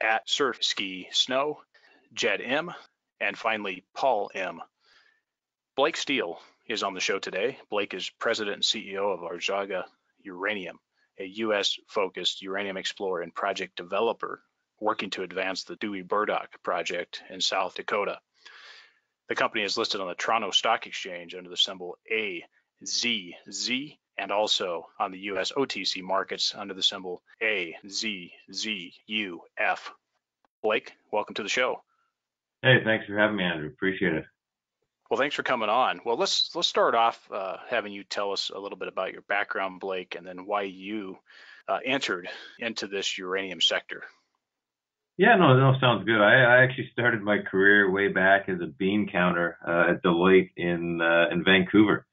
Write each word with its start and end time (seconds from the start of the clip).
at 0.00 0.28
Surf 0.28 0.62
Ski 0.62 1.08
Snow, 1.12 1.60
Jed 2.12 2.40
M, 2.40 2.72
and 3.20 3.36
finally 3.36 3.84
Paul 3.94 4.30
M. 4.34 4.60
Blake 5.76 5.96
Steele 5.96 6.40
is 6.66 6.82
on 6.82 6.94
the 6.94 7.00
show 7.00 7.18
today. 7.18 7.58
Blake 7.70 7.94
is 7.94 8.10
president 8.10 8.56
and 8.56 8.64
CEO 8.64 9.12
of 9.12 9.20
Azarga 9.20 9.84
Uranium, 10.22 10.78
a 11.18 11.24
U.S. 11.24 11.76
focused 11.88 12.42
uranium 12.42 12.76
explorer 12.76 13.22
and 13.22 13.34
project 13.34 13.76
developer 13.76 14.42
working 14.80 15.10
to 15.10 15.22
advance 15.22 15.64
the 15.64 15.76
Dewey 15.76 16.02
Burdock 16.02 16.62
project 16.62 17.22
in 17.30 17.40
South 17.40 17.74
Dakota. 17.74 18.20
The 19.28 19.34
company 19.34 19.64
is 19.64 19.78
listed 19.78 20.00
on 20.00 20.08
the 20.08 20.14
Toronto 20.14 20.50
Stock 20.50 20.86
Exchange 20.86 21.34
under 21.34 21.48
the 21.48 21.56
symbol 21.56 21.96
AZZ 22.12 23.96
and 24.18 24.30
also 24.30 24.86
on 24.98 25.12
the 25.12 25.18
US 25.30 25.52
OTC 25.52 26.02
markets 26.02 26.54
under 26.56 26.74
the 26.74 26.82
symbol 26.82 27.22
AZZUF. 27.42 28.30
Blake, 30.62 30.92
welcome 31.12 31.34
to 31.34 31.42
the 31.42 31.48
show. 31.48 31.82
Hey, 32.62 32.82
thanks 32.84 33.06
for 33.06 33.18
having 33.18 33.36
me, 33.36 33.44
Andrew. 33.44 33.68
Appreciate 33.68 34.14
it. 34.14 34.24
Well, 35.10 35.20
thanks 35.20 35.34
for 35.34 35.42
coming 35.42 35.68
on. 35.68 36.00
Well, 36.04 36.16
let's 36.16 36.50
let's 36.54 36.66
start 36.66 36.94
off 36.94 37.20
uh, 37.30 37.58
having 37.68 37.92
you 37.92 38.04
tell 38.04 38.32
us 38.32 38.50
a 38.54 38.58
little 38.58 38.78
bit 38.78 38.88
about 38.88 39.12
your 39.12 39.22
background, 39.22 39.80
Blake, 39.80 40.14
and 40.16 40.26
then 40.26 40.46
why 40.46 40.62
you 40.62 41.18
uh, 41.68 41.78
entered 41.84 42.28
into 42.58 42.86
this 42.86 43.18
uranium 43.18 43.60
sector. 43.60 44.02
Yeah, 45.16 45.36
no, 45.36 45.56
no, 45.56 45.78
sounds 45.78 46.04
good. 46.04 46.20
I, 46.20 46.42
I 46.42 46.62
actually 46.64 46.88
started 46.92 47.22
my 47.22 47.38
career 47.38 47.90
way 47.90 48.08
back 48.08 48.48
as 48.48 48.60
a 48.60 48.66
bean 48.66 49.08
counter 49.12 49.58
uh, 49.66 49.92
at 49.92 50.02
Deloitte 50.02 50.50
in 50.56 51.00
uh, 51.00 51.26
in 51.30 51.44
Vancouver. 51.44 52.06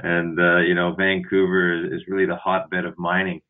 And, 0.00 0.38
uh, 0.38 0.58
you 0.58 0.74
know, 0.74 0.94
Vancouver 0.94 1.86
is 1.94 2.02
really 2.08 2.26
the 2.26 2.36
hotbed 2.36 2.84
of 2.84 2.98
mining 2.98 3.40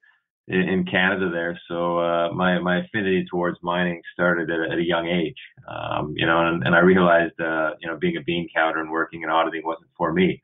in, 0.47 0.61
in 0.61 0.84
Canada 0.84 1.28
there. 1.30 1.58
So, 1.69 1.98
uh, 1.98 2.33
my, 2.33 2.58
my 2.61 2.84
affinity 2.84 3.27
towards 3.30 3.58
mining 3.62 4.00
started 4.12 4.48
at, 4.50 4.72
at 4.72 4.78
a 4.78 4.83
young 4.83 5.08
age. 5.08 5.36
Um, 5.69 6.14
you 6.16 6.27
know, 6.27 6.47
and, 6.47 6.64
and 6.64 6.75
I 6.75 6.80
realized, 6.80 7.41
uh, 7.41 7.70
you 7.80 7.88
know, 7.88 7.98
being 7.98 8.16
a 8.16 8.22
bean 8.22 8.48
counter 8.55 8.80
and 8.80 8.91
working 8.91 9.22
in 9.22 9.28
auditing 9.28 9.62
wasn't 9.64 9.91
for 9.97 10.12
me. 10.12 10.41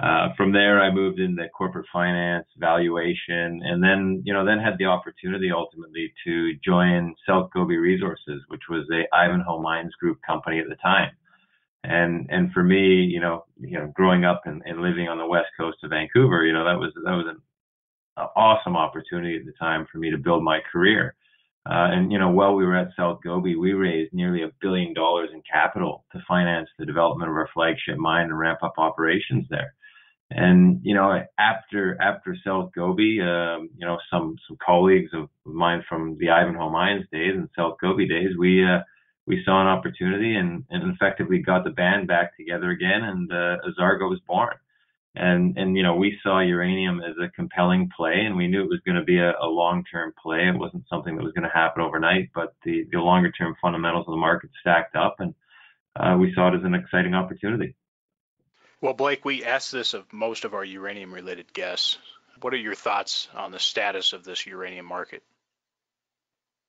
Uh, 0.00 0.28
from 0.34 0.50
there, 0.50 0.80
I 0.80 0.90
moved 0.90 1.18
into 1.20 1.46
corporate 1.50 1.84
finance, 1.92 2.46
valuation, 2.56 3.60
and 3.62 3.82
then, 3.82 4.22
you 4.24 4.32
know, 4.32 4.46
then 4.46 4.58
had 4.58 4.78
the 4.78 4.86
opportunity 4.86 5.50
ultimately 5.52 6.10
to 6.24 6.54
join 6.64 7.14
South 7.28 7.50
Gobi 7.52 7.76
Resources, 7.76 8.40
which 8.48 8.62
was 8.70 8.88
a 8.90 9.14
Ivanhoe 9.14 9.60
Mines 9.60 9.92
Group 10.00 10.18
company 10.26 10.58
at 10.58 10.70
the 10.70 10.76
time. 10.76 11.10
And 11.82 12.26
and 12.28 12.52
for 12.52 12.62
me, 12.62 13.04
you 13.04 13.20
know, 13.20 13.44
you 13.58 13.78
know, 13.78 13.90
growing 13.94 14.24
up 14.24 14.42
and, 14.44 14.62
and 14.66 14.80
living 14.80 15.08
on 15.08 15.18
the 15.18 15.26
west 15.26 15.48
coast 15.58 15.78
of 15.82 15.90
Vancouver, 15.90 16.44
you 16.44 16.52
know, 16.52 16.64
that 16.64 16.78
was 16.78 16.92
that 17.04 17.12
was 17.12 17.26
an, 17.28 17.40
awesome 18.36 18.76
opportunity 18.76 19.36
at 19.38 19.46
the 19.46 19.52
time 19.58 19.86
for 19.90 19.96
me 19.96 20.10
to 20.10 20.18
build 20.18 20.44
my 20.44 20.60
career. 20.70 21.14
Uh, 21.66 21.88
and 21.92 22.12
you 22.12 22.18
know, 22.18 22.30
while 22.30 22.54
we 22.54 22.64
were 22.64 22.76
at 22.76 22.88
South 22.96 23.20
Gobi, 23.22 23.54
we 23.54 23.72
raised 23.72 24.12
nearly 24.12 24.42
a 24.42 24.50
billion 24.60 24.92
dollars 24.92 25.30
in 25.32 25.42
capital 25.50 26.04
to 26.12 26.22
finance 26.26 26.68
the 26.78 26.84
development 26.84 27.30
of 27.30 27.36
our 27.36 27.48
flagship 27.54 27.96
mine 27.96 28.24
and 28.24 28.38
ramp 28.38 28.58
up 28.62 28.74
operations 28.78 29.46
there. 29.48 29.74
And 30.30 30.80
you 30.82 30.94
know, 30.94 31.22
after 31.38 32.00
after 32.00 32.36
South 32.46 32.70
Gobi, 32.74 33.20
um, 33.20 33.68
you 33.76 33.86
know, 33.86 33.98
some 34.10 34.36
some 34.46 34.56
colleagues 34.64 35.10
of 35.12 35.28
mine 35.44 35.82
from 35.88 36.16
the 36.18 36.30
Ivanhoe 36.30 36.70
Mines 36.70 37.04
days 37.12 37.34
and 37.34 37.48
South 37.56 37.76
Gobi 37.80 38.06
days, 38.06 38.36
we 38.38 38.64
uh, 38.64 38.80
we 39.26 39.42
saw 39.44 39.60
an 39.60 39.66
opportunity 39.66 40.36
and, 40.36 40.64
and 40.70 40.92
effectively 40.92 41.38
got 41.38 41.64
the 41.64 41.70
band 41.70 42.08
back 42.08 42.36
together 42.36 42.70
again 42.70 43.02
and 43.02 43.32
uh, 43.32 43.56
Azarga 43.68 44.08
was 44.08 44.20
born. 44.26 44.54
And, 45.14 45.58
and, 45.58 45.76
you 45.76 45.82
know, 45.82 45.96
we 45.96 46.18
saw 46.22 46.40
uranium 46.40 47.00
as 47.00 47.16
a 47.20 47.30
compelling 47.30 47.90
play 47.96 48.22
and 48.24 48.36
we 48.36 48.46
knew 48.46 48.62
it 48.62 48.68
was 48.68 48.80
going 48.86 48.96
to 48.96 49.04
be 49.04 49.18
a, 49.18 49.32
a 49.40 49.46
long-term 49.46 50.14
play. 50.22 50.48
It 50.48 50.58
wasn't 50.58 50.84
something 50.88 51.16
that 51.16 51.24
was 51.24 51.32
going 51.32 51.48
to 51.48 51.54
happen 51.54 51.82
overnight, 51.82 52.30
but 52.34 52.54
the, 52.64 52.86
the 52.92 52.98
longer-term 52.98 53.56
fundamentals 53.60 54.06
of 54.06 54.12
the 54.12 54.18
market 54.18 54.50
stacked 54.60 54.94
up 54.94 55.16
and 55.18 55.34
uh, 55.96 56.16
we 56.16 56.32
saw 56.34 56.48
it 56.48 56.56
as 56.56 56.64
an 56.64 56.74
exciting 56.74 57.14
opportunity. 57.14 57.74
Well, 58.80 58.94
Blake, 58.94 59.24
we 59.24 59.44
asked 59.44 59.72
this 59.72 59.94
of 59.94 60.10
most 60.12 60.44
of 60.44 60.54
our 60.54 60.64
uranium 60.64 61.12
related 61.12 61.52
guests. 61.52 61.98
What 62.40 62.54
are 62.54 62.58
your 62.58 62.74
thoughts 62.74 63.28
on 63.34 63.50
the 63.50 63.58
status 63.58 64.12
of 64.12 64.24
this 64.24 64.46
uranium 64.46 64.86
market? 64.86 65.22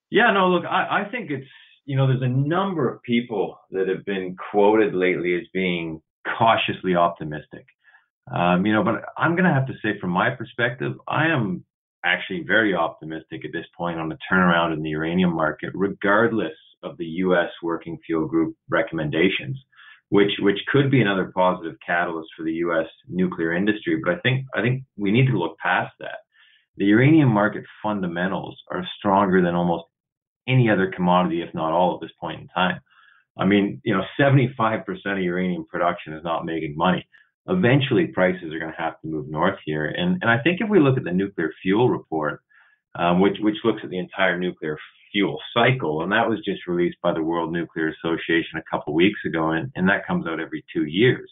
Yeah, 0.09 0.31
no, 0.33 0.49
look, 0.49 0.65
I, 0.65 1.03
I 1.03 1.09
think 1.09 1.31
it's 1.31 1.47
you 1.85 1.97
know, 1.97 2.07
there's 2.07 2.21
a 2.21 2.27
number 2.27 2.93
of 2.93 3.01
people 3.03 3.57
that 3.71 3.87
have 3.87 4.05
been 4.05 4.35
quoted 4.51 4.93
lately 4.93 5.35
as 5.35 5.47
being 5.53 6.01
cautiously 6.37 6.95
optimistic. 6.95 7.65
Um, 8.33 8.65
you 8.65 8.73
know, 8.73 8.83
but 8.83 9.01
I'm 9.17 9.35
going 9.35 9.45
to 9.45 9.53
have 9.53 9.67
to 9.67 9.73
say, 9.83 9.99
from 9.99 10.11
my 10.11 10.29
perspective, 10.29 10.93
I 11.07 11.27
am 11.27 11.65
actually 12.05 12.43
very 12.47 12.75
optimistic 12.75 13.45
at 13.45 13.51
this 13.51 13.65
point 13.77 13.99
on 13.99 14.09
the 14.09 14.17
turnaround 14.31 14.73
in 14.73 14.83
the 14.83 14.89
uranium 14.89 15.35
market, 15.35 15.71
regardless 15.73 16.53
of 16.83 16.97
the 16.97 17.05
U.S. 17.05 17.49
Working 17.61 17.97
Fuel 18.05 18.27
Group 18.27 18.55
recommendations, 18.69 19.59
which 20.09 20.31
which 20.39 20.59
could 20.71 20.91
be 20.91 21.01
another 21.01 21.31
positive 21.35 21.75
catalyst 21.85 22.29
for 22.37 22.43
the 22.43 22.53
U.S. 22.53 22.87
nuclear 23.07 23.53
industry. 23.53 23.99
But 24.03 24.15
I 24.15 24.19
think 24.19 24.45
I 24.55 24.61
think 24.61 24.83
we 24.97 25.11
need 25.11 25.27
to 25.27 25.37
look 25.37 25.57
past 25.57 25.93
that. 25.99 26.19
The 26.77 26.85
uranium 26.85 27.29
market 27.29 27.63
fundamentals 27.83 28.57
are 28.71 28.87
stronger 28.97 29.41
than 29.41 29.55
almost 29.55 29.85
any 30.47 30.69
other 30.69 30.91
commodity, 30.93 31.41
if 31.41 31.53
not 31.53 31.71
all, 31.71 31.95
at 31.95 32.01
this 32.01 32.15
point 32.19 32.41
in 32.41 32.47
time. 32.49 32.79
I 33.37 33.45
mean, 33.45 33.81
you 33.83 33.93
know, 33.93 34.03
75% 34.19 34.83
of 35.05 35.19
uranium 35.19 35.65
production 35.69 36.13
is 36.13 36.23
not 36.23 36.45
making 36.45 36.75
money. 36.75 37.07
Eventually, 37.47 38.07
prices 38.07 38.53
are 38.53 38.59
going 38.59 38.71
to 38.71 38.81
have 38.81 38.99
to 39.01 39.07
move 39.07 39.29
north 39.29 39.57
here. 39.65 39.85
And, 39.85 40.17
and 40.21 40.29
I 40.29 40.39
think 40.43 40.61
if 40.61 40.69
we 40.69 40.79
look 40.79 40.97
at 40.97 41.03
the 41.03 41.11
nuclear 41.11 41.51
fuel 41.61 41.89
report, 41.89 42.41
um, 42.95 43.21
which, 43.21 43.37
which 43.39 43.55
looks 43.63 43.81
at 43.83 43.89
the 43.89 43.99
entire 43.99 44.37
nuclear 44.37 44.77
fuel 45.11 45.39
cycle, 45.53 46.03
and 46.03 46.11
that 46.11 46.29
was 46.29 46.39
just 46.45 46.67
released 46.67 46.97
by 47.01 47.13
the 47.13 47.23
World 47.23 47.51
Nuclear 47.51 47.89
Association 47.89 48.57
a 48.59 48.63
couple 48.69 48.93
weeks 48.93 49.19
ago, 49.25 49.51
and, 49.51 49.71
and 49.75 49.87
that 49.89 50.05
comes 50.05 50.27
out 50.27 50.39
every 50.39 50.63
two 50.73 50.85
years. 50.85 51.29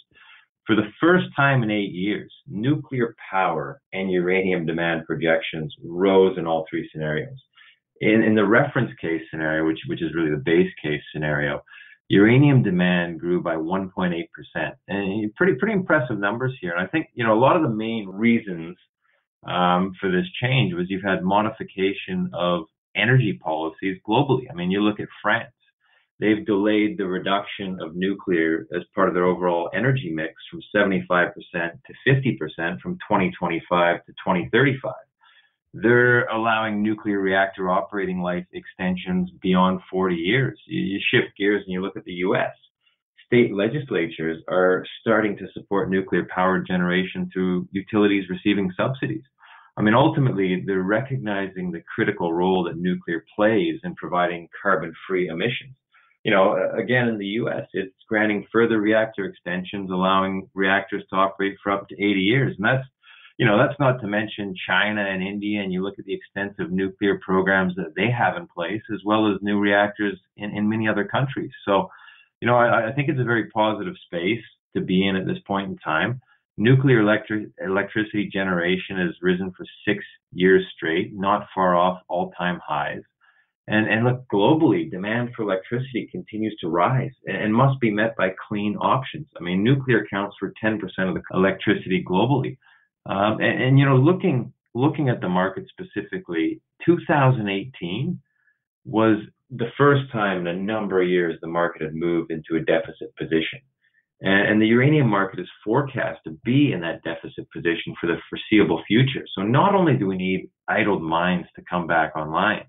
For 0.66 0.76
the 0.76 0.92
first 1.02 1.26
time 1.36 1.64
in 1.64 1.72
eight 1.72 1.92
years, 1.92 2.32
nuclear 2.48 3.16
power 3.32 3.82
and 3.92 4.12
uranium 4.12 4.66
demand 4.66 5.06
projections 5.06 5.74
rose 5.84 6.38
in 6.38 6.46
all 6.46 6.66
three 6.70 6.88
scenarios. 6.92 7.40
In, 8.02 8.24
in 8.24 8.36
the 8.36 8.46
reference 8.46 8.92
case 9.02 9.22
scenario, 9.30 9.66
which, 9.66 9.80
which 9.88 10.02
is 10.02 10.14
really 10.16 10.32
the 10.32 10.38
base 10.38 10.72
case 10.82 11.02
scenario, 11.12 11.62
uranium 12.08 12.64
demand 12.64 13.20
grew 13.20 13.42
by 13.42 13.56
1.8%. 13.56 14.26
And 14.88 15.36
pretty, 15.36 15.54
pretty 15.56 15.74
impressive 15.74 16.18
numbers 16.18 16.54
here. 16.60 16.72
And 16.72 16.82
I 16.82 16.88
think, 16.88 17.08
you 17.14 17.24
know, 17.24 17.34
a 17.34 17.40
lot 17.40 17.56
of 17.56 17.62
the 17.62 17.70
main 17.70 18.08
reasons 18.08 18.78
um, 19.46 19.94
for 20.00 20.12
this 20.12 20.26
change 20.42 20.74
was 20.74 20.90
you've 20.90 21.04
had 21.04 21.24
modification 21.24 22.30
of 22.34 22.64
energy 22.96 23.40
policies 23.42 23.98
globally. 24.08 24.46
I 24.52 24.56
mean, 24.56 24.72
you 24.72 24.82
look 24.82 25.00
at 25.00 25.08
France. 25.22 25.52
They've 26.20 26.46
delayed 26.46 26.98
the 26.98 27.06
reduction 27.06 27.80
of 27.82 27.96
nuclear 27.96 28.68
as 28.76 28.84
part 28.94 29.08
of 29.08 29.14
their 29.14 29.24
overall 29.24 29.70
energy 29.74 30.12
mix 30.14 30.34
from 30.52 30.62
75% 30.76 31.32
to 31.54 31.94
50% 32.06 32.80
from 32.82 32.96
2025 32.96 34.06
to 34.06 34.12
2035 34.12 34.94
they're 35.74 36.26
allowing 36.28 36.82
nuclear 36.82 37.20
reactor 37.20 37.70
operating 37.70 38.22
life 38.22 38.46
extensions 38.54 39.30
beyond 39.42 39.82
40 39.92 40.16
years. 40.16 40.60
You, 40.66 40.82
you, 40.82 41.00
shift 41.12 41.38
gears 41.38 41.64
and 41.66 41.74
you 41.74 41.82
look 41.82 41.98
at 41.98 42.06
the 42.06 42.14
US. 42.14 42.54
State 43.26 43.54
legislatures 43.54 44.42
are 44.50 44.84
starting 45.02 45.38
to 45.38 45.46
support 45.54 45.90
nuclear 45.90 46.28
power 46.34 46.60
generation 46.60 47.30
through 47.32 47.68
utilities 47.72 48.30
receiving 48.30 48.72
subsidies. 48.76 49.22
I 49.78 49.82
mean, 49.82 49.94
ultimately, 49.94 50.64
they're 50.66 50.82
recognizing 50.82 51.72
the 51.72 51.84
critical 51.96 52.34
role 52.34 52.64
that 52.64 52.76
nuclear 52.76 53.24
plays 53.36 53.80
in 53.84 53.96
providing 53.96 54.50
carbon 54.62 54.92
free 55.08 55.28
emissions. 55.28 55.76
You 56.24 56.32
know, 56.32 56.70
again, 56.78 57.08
in 57.08 57.18
the 57.18 57.38
US, 57.44 57.66
it's 57.74 57.96
granting 58.10 58.46
further 58.52 58.82
reactor 58.82 59.26
extensions, 59.26 59.90
allowing 59.90 60.50
reactors 60.54 61.04
to 61.10 61.16
operate 61.16 61.56
for 61.64 61.72
up 61.72 61.88
to 61.90 61.96
80 61.96 62.20
years. 62.20 62.56
And 62.58 62.66
that's 62.66 62.86
you 63.40 63.46
know, 63.46 63.58
that's 63.58 63.80
not 63.80 64.02
to 64.02 64.08
mention 64.08 64.54
China 64.68 65.02
and 65.02 65.24
India, 65.24 65.62
and 65.62 65.72
you 65.72 65.82
look 65.82 65.98
at 65.98 66.04
the 66.04 66.14
extensive 66.14 66.74
nuclear 66.74 67.22
programs 67.26 67.74
that 67.78 67.94
they 67.96 68.12
have 68.12 68.36
in 68.36 68.46
place, 68.48 68.82
as 68.94 69.00
well 69.06 69.32
as 69.32 69.40
new 69.42 69.58
reactors 69.58 70.20
in, 70.36 70.52
in 70.52 70.68
many 70.68 70.90
other 70.90 71.06
countries. 71.06 71.52
So, 71.64 71.90
you 72.42 72.48
know, 72.48 72.58
I, 72.58 72.90
I 72.90 72.92
think 72.92 73.08
it's 73.08 73.20
a 73.20 73.24
very 73.24 73.50
positive 73.50 73.94
space 74.08 74.44
to 74.76 74.82
be 74.82 75.08
in 75.08 75.16
at 75.16 75.26
this 75.26 75.38
point 75.48 75.70
in 75.70 75.78
time. 75.78 76.20
Nuclear 76.58 77.00
electric, 77.00 77.48
electricity 77.66 78.30
generation 78.32 78.98
has 78.98 79.16
risen 79.22 79.54
for 79.56 79.66
six 79.88 80.04
years 80.34 80.66
straight, 80.76 81.14
not 81.14 81.48
far 81.56 81.78
off 81.78 82.02
all 82.10 82.34
time 82.38 82.60
highs. 82.62 83.04
And, 83.70 83.88
and 83.88 84.04
look, 84.04 84.26
globally, 84.28 84.92
demand 84.92 85.30
for 85.34 85.44
electricity 85.44 86.10
continues 86.12 86.58
to 86.60 86.68
rise 86.68 87.14
and, 87.26 87.38
and 87.38 87.56
must 87.56 87.80
be 87.80 87.90
met 87.90 88.18
by 88.18 88.32
clean 88.50 88.76
options. 88.82 89.28
I 89.40 89.44
mean, 89.44 89.64
nuclear 89.64 90.00
accounts 90.00 90.36
for 90.38 90.54
10% 90.62 90.82
of 91.08 91.14
the 91.14 91.22
electricity 91.34 92.04
globally. 92.06 92.58
Um, 93.10 93.42
and, 93.42 93.62
and, 93.64 93.80
you 93.80 93.86
know, 93.86 93.98
looking 93.98 94.54
looking 94.76 95.10
at 95.10 95.20
the 95.20 95.30
market 95.30 95.66
specifically, 95.70 96.62
2018 96.86 98.20
was 98.86 99.18
the 99.50 99.72
first 99.78 100.12
time 100.12 100.46
in 100.46 100.48
a 100.48 100.54
number 100.54 101.02
of 101.02 101.10
years 101.10 101.38
the 101.42 101.48
market 101.48 101.82
had 101.82 101.96
moved 101.96 102.32
into 102.32 102.56
a 102.56 102.66
deficit 102.66 103.16
position. 103.18 103.60
And, 104.22 104.48
and 104.48 104.62
the 104.62 104.68
uranium 104.68 105.10
market 105.10 105.40
is 105.40 105.48
forecast 105.66 106.20
to 106.26 106.38
be 106.44 106.72
in 106.72 106.82
that 106.82 107.04
deficit 107.04 107.48
position 107.52 107.96
for 108.00 108.08
the 108.08 108.18
foreseeable 108.30 108.84
future. 108.88 109.26
So 109.36 109.42
not 109.42 109.74
only 109.74 109.98
do 109.98 110.06
we 110.06 110.18
need 110.18 110.50
idled 110.68 111.02
mines 111.02 111.48
to 111.56 111.64
come 111.68 111.88
back 111.88 112.16
online, 112.16 112.66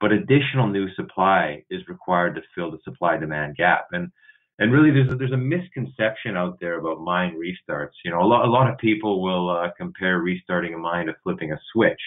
but 0.00 0.12
additional 0.12 0.68
new 0.68 0.92
supply 0.94 1.64
is 1.70 1.88
required 1.88 2.36
to 2.36 2.42
fill 2.54 2.70
the 2.70 2.78
supply 2.84 3.16
demand 3.16 3.56
gap. 3.56 3.86
And 3.92 4.10
and 4.62 4.72
really 4.72 4.92
there's 4.92 5.12
a, 5.12 5.16
there's 5.16 5.32
a 5.32 5.36
misconception 5.36 6.36
out 6.36 6.60
there 6.60 6.78
about 6.78 7.00
mine 7.00 7.34
restarts. 7.34 7.98
You 8.04 8.12
know, 8.12 8.22
a 8.22 8.28
lot 8.28 8.44
a 8.46 8.50
lot 8.50 8.70
of 8.70 8.78
people 8.78 9.20
will 9.20 9.50
uh, 9.50 9.70
compare 9.76 10.18
restarting 10.20 10.74
a 10.74 10.78
mine 10.78 11.06
to 11.06 11.14
flipping 11.24 11.52
a 11.52 11.58
switch. 11.72 12.00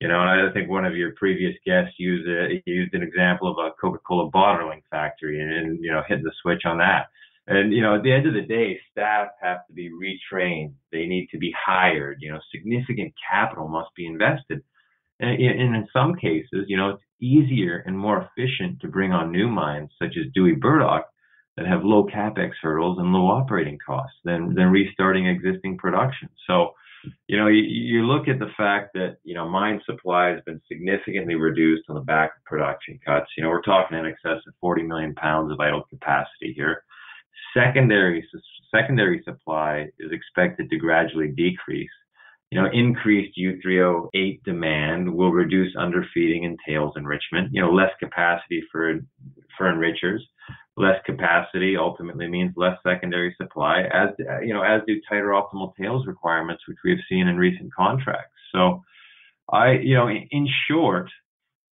You 0.00 0.08
know, 0.08 0.20
and 0.20 0.50
I 0.50 0.52
think 0.52 0.68
one 0.68 0.84
of 0.84 0.96
your 0.96 1.12
previous 1.12 1.54
guests 1.64 1.94
used 1.98 2.28
a, 2.28 2.60
used 2.66 2.92
an 2.92 3.02
example 3.02 3.50
of 3.50 3.56
a 3.58 3.70
Coca-Cola 3.80 4.28
bottling 4.28 4.82
factory 4.90 5.40
and, 5.40 5.50
and 5.50 5.82
you 5.82 5.90
know 5.90 6.02
hitting 6.06 6.24
the 6.24 6.32
switch 6.42 6.62
on 6.66 6.76
that. 6.78 7.06
And 7.46 7.72
you 7.72 7.80
know, 7.80 7.96
at 7.96 8.02
the 8.02 8.12
end 8.12 8.26
of 8.26 8.34
the 8.34 8.42
day, 8.42 8.78
staff 8.90 9.28
have 9.40 9.66
to 9.66 9.72
be 9.72 9.90
retrained. 9.90 10.74
They 10.92 11.06
need 11.06 11.28
to 11.30 11.38
be 11.38 11.54
hired. 11.58 12.18
You 12.20 12.32
know, 12.32 12.40
significant 12.54 13.14
capital 13.30 13.66
must 13.66 13.94
be 13.96 14.04
invested. 14.04 14.62
And 15.20 15.40
in 15.40 15.88
some 15.90 16.16
cases, 16.16 16.66
you 16.66 16.76
know, 16.76 16.90
it's 16.90 17.02
easier 17.22 17.82
and 17.86 17.96
more 17.98 18.28
efficient 18.28 18.80
to 18.80 18.88
bring 18.88 19.12
on 19.12 19.32
new 19.32 19.48
mines 19.48 19.90
such 19.98 20.16
as 20.18 20.30
Dewey 20.34 20.54
Burdock 20.54 21.06
that 21.56 21.66
have 21.66 21.84
low 21.84 22.04
capex 22.04 22.52
hurdles 22.60 22.98
and 22.98 23.12
low 23.12 23.28
operating 23.28 23.78
costs 23.84 24.16
than 24.24 24.54
than 24.54 24.70
restarting 24.70 25.26
existing 25.26 25.78
production. 25.78 26.28
So, 26.46 26.70
you 27.28 27.38
know, 27.38 27.46
you, 27.46 27.62
you 27.62 28.06
look 28.06 28.28
at 28.28 28.38
the 28.38 28.50
fact 28.56 28.90
that 28.94 29.18
you 29.22 29.34
know 29.34 29.48
mine 29.48 29.80
supply 29.86 30.30
has 30.30 30.40
been 30.46 30.60
significantly 30.68 31.36
reduced 31.36 31.84
on 31.88 31.94
the 31.94 32.02
back 32.02 32.32
of 32.36 32.44
production 32.44 32.98
cuts. 33.06 33.26
You 33.36 33.44
know, 33.44 33.50
we're 33.50 33.62
talking 33.62 33.98
in 33.98 34.06
excess 34.06 34.42
of 34.46 34.54
40 34.60 34.82
million 34.82 35.14
pounds 35.14 35.52
of 35.52 35.60
idle 35.60 35.84
capacity 35.88 36.52
here. 36.54 36.82
Secondary 37.56 38.26
secondary 38.74 39.22
supply 39.24 39.86
is 40.00 40.10
expected 40.10 40.68
to 40.70 40.76
gradually 40.76 41.28
decrease. 41.28 41.90
You 42.50 42.62
know, 42.62 42.68
increased 42.72 43.38
U3O8 43.38 44.42
demand 44.44 45.12
will 45.12 45.32
reduce 45.32 45.74
underfeeding 45.76 46.44
and 46.44 46.58
tails 46.66 46.94
enrichment. 46.96 47.50
You 47.52 47.62
know, 47.62 47.70
less 47.70 47.90
capacity 48.00 48.62
for 48.72 48.98
for 49.56 49.72
enrichers 49.72 50.20
less 50.76 51.00
capacity 51.06 51.76
ultimately 51.76 52.28
means 52.28 52.52
less 52.56 52.76
secondary 52.86 53.34
supply, 53.40 53.82
as 53.92 54.10
you 54.42 54.52
know, 54.52 54.62
as 54.62 54.82
do 54.86 55.00
tighter 55.08 55.28
optimal 55.28 55.74
tails 55.76 56.06
requirements, 56.06 56.62
which 56.66 56.78
we 56.84 56.90
have 56.90 57.00
seen 57.08 57.28
in 57.28 57.36
recent 57.36 57.72
contracts. 57.74 58.32
So, 58.52 58.82
I, 59.50 59.72
you 59.72 59.94
know, 59.94 60.08
in 60.08 60.48
short, 60.68 61.10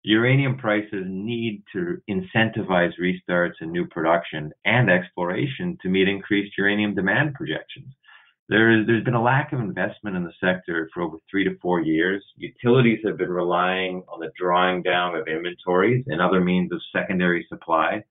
uranium 0.04 0.58
prices 0.58 1.06
need 1.08 1.64
to 1.74 1.98
incentivize 2.10 2.92
restarts 3.00 3.54
and 3.60 3.72
new 3.72 3.88
production 3.88 4.52
and 4.66 4.90
exploration 4.90 5.78
to 5.82 5.90
meet 5.90 6.08
increased 6.08 6.58
uranium 6.58 6.96
demand 6.96 7.34
projections. 7.34 7.94
There 8.50 8.72
is, 8.72 8.86
there's 8.86 9.04
been 9.04 9.14
a 9.14 9.22
lack 9.22 9.54
of 9.54 9.60
investment 9.60 10.18
in 10.18 10.24
the 10.24 10.34
sector 10.44 10.90
for 10.94 11.04
over 11.04 11.18
three 11.30 11.46
to 11.46 11.58
four 11.62 11.80
years. 11.80 12.24
Utilities 12.36 13.00
have 13.06 13.18
been 13.18 13.30
relying 13.30 14.04
on 14.10 14.20
the 14.20 14.32
drawing 14.38 14.84
down 14.84 15.16
of 15.16 15.28
inventories 15.28 16.04
and 16.08 16.22
other 16.22 16.42
means 16.42 16.72
of 16.74 16.82
secondary 16.94 17.46
supply 17.48 18.04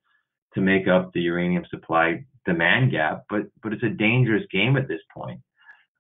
to 0.55 0.61
make 0.61 0.89
up 0.89 1.13
the 1.13 1.21
uranium 1.21 1.65
supply 1.71 2.25
demand 2.47 2.91
gap, 2.91 3.25
but 3.29 3.43
but 3.63 3.73
it's 3.73 3.83
a 3.83 3.89
dangerous 3.89 4.45
game 4.51 4.77
at 4.77 4.89
this 4.89 5.01
point. 5.15 5.41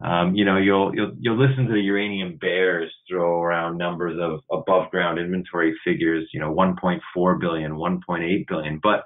Um, 0.02 0.34
you 0.34 0.44
know, 0.44 0.56
you'll 0.56 0.94
you'll 0.94 1.12
you'll 1.18 1.38
listen 1.38 1.66
to 1.66 1.72
the 1.72 1.80
uranium 1.80 2.38
bears 2.38 2.90
throw 3.08 3.42
around 3.42 3.76
numbers 3.76 4.18
of 4.20 4.40
above 4.50 4.90
ground 4.90 5.18
inventory 5.18 5.74
figures, 5.84 6.28
you 6.32 6.40
know, 6.40 6.52
1.4 6.54 7.40
billion, 7.40 7.72
1.8 7.72 8.48
billion, 8.48 8.80
but 8.82 9.04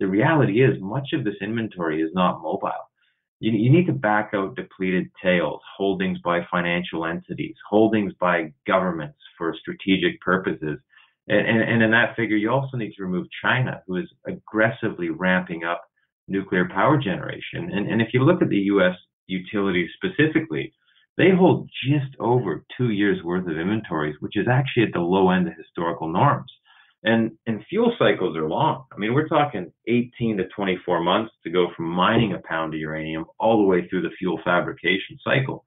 the 0.00 0.06
reality 0.06 0.62
is 0.62 0.80
much 0.80 1.08
of 1.12 1.24
this 1.24 1.36
inventory 1.40 2.02
is 2.02 2.10
not 2.14 2.42
mobile. 2.42 2.70
You, 3.40 3.52
you 3.52 3.70
need 3.70 3.86
to 3.86 3.92
back 3.92 4.30
out 4.34 4.56
depleted 4.56 5.10
tails, 5.22 5.60
holdings 5.76 6.18
by 6.24 6.40
financial 6.50 7.06
entities, 7.06 7.54
holdings 7.68 8.12
by 8.20 8.52
governments 8.66 9.18
for 9.38 9.54
strategic 9.58 10.20
purposes 10.20 10.78
and, 11.28 11.62
and, 11.62 11.82
in 11.82 11.90
that 11.92 12.16
figure, 12.16 12.36
you 12.36 12.50
also 12.50 12.76
need 12.76 12.92
to 12.94 13.02
remove 13.02 13.26
China, 13.42 13.82
who 13.86 13.96
is 13.96 14.08
aggressively 14.26 15.08
ramping 15.08 15.64
up 15.64 15.82
nuclear 16.28 16.68
power 16.68 16.98
generation. 16.98 17.70
And, 17.72 17.90
and 17.90 18.02
if 18.02 18.08
you 18.12 18.22
look 18.22 18.42
at 18.42 18.50
the 18.50 18.56
U.S. 18.56 18.94
utilities 19.26 19.88
specifically, 19.96 20.72
they 21.16 21.30
hold 21.30 21.70
just 21.88 22.14
over 22.18 22.64
two 22.76 22.90
years 22.90 23.22
worth 23.22 23.46
of 23.48 23.56
inventories, 23.56 24.16
which 24.20 24.36
is 24.36 24.46
actually 24.50 24.84
at 24.84 24.92
the 24.92 25.00
low 25.00 25.30
end 25.30 25.46
of 25.46 25.54
historical 25.56 26.08
norms. 26.08 26.52
And, 27.04 27.32
and 27.46 27.64
fuel 27.68 27.94
cycles 27.98 28.36
are 28.36 28.48
long. 28.48 28.84
I 28.92 28.98
mean, 28.98 29.12
we're 29.14 29.28
talking 29.28 29.72
18 29.86 30.38
to 30.38 30.44
24 30.56 31.02
months 31.02 31.32
to 31.44 31.50
go 31.50 31.68
from 31.76 31.86
mining 31.86 32.32
a 32.32 32.48
pound 32.48 32.72
of 32.74 32.80
uranium 32.80 33.26
all 33.38 33.58
the 33.58 33.68
way 33.68 33.86
through 33.88 34.02
the 34.02 34.14
fuel 34.18 34.40
fabrication 34.42 35.18
cycle. 35.22 35.64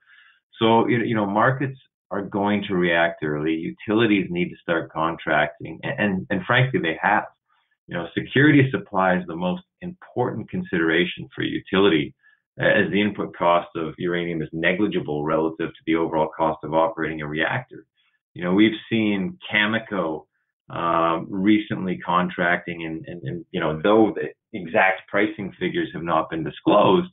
So, 0.60 0.88
you 0.88 1.16
know, 1.16 1.28
markets 1.28 1.80
are 2.12 2.22
going 2.22 2.64
to 2.68 2.76
react 2.76 3.24
early. 3.24 3.54
Utilities 3.54 4.28
need 4.30 4.50
to 4.50 4.56
start 4.62 4.92
contracting, 4.92 5.80
and, 5.84 6.00
and, 6.00 6.28
and 6.30 6.46
frankly, 6.46 6.80
they 6.80 6.98
have. 7.02 7.26
You 7.88 7.96
know, 7.96 8.08
security 8.18 8.70
supply 8.72 9.18
is 9.18 9.24
the 9.28 9.36
most 9.36 9.64
important 9.82 10.50
consideration 10.50 11.28
for 11.34 11.44
utility, 11.44 12.14
as 12.60 12.90
the 12.92 13.02
input 13.02 13.36
cost 13.36 13.70
of 13.76 13.94
uranium 13.98 14.42
is 14.42 14.50
negligible 14.52 15.24
relative 15.24 15.70
to 15.70 15.82
the 15.86 15.96
overall 15.96 16.30
cost 16.36 16.64
of 16.64 16.74
operating 16.74 17.22
a 17.22 17.28
reactor. 17.28 17.86
You 18.34 18.44
know, 18.44 18.54
we've 18.54 18.78
seen 18.90 19.38
Cameco 19.52 20.26
um, 20.70 21.28
recently 21.30 21.98
contracting, 21.98 22.86
and, 22.86 23.06
and, 23.08 23.22
and 23.24 23.46
you 23.52 23.60
know, 23.60 23.80
though 23.82 24.14
the 24.16 24.58
exact 24.58 25.08
pricing 25.08 25.54
figures 25.60 25.90
have 25.94 26.04
not 26.04 26.30
been 26.30 26.44
disclosed, 26.44 27.10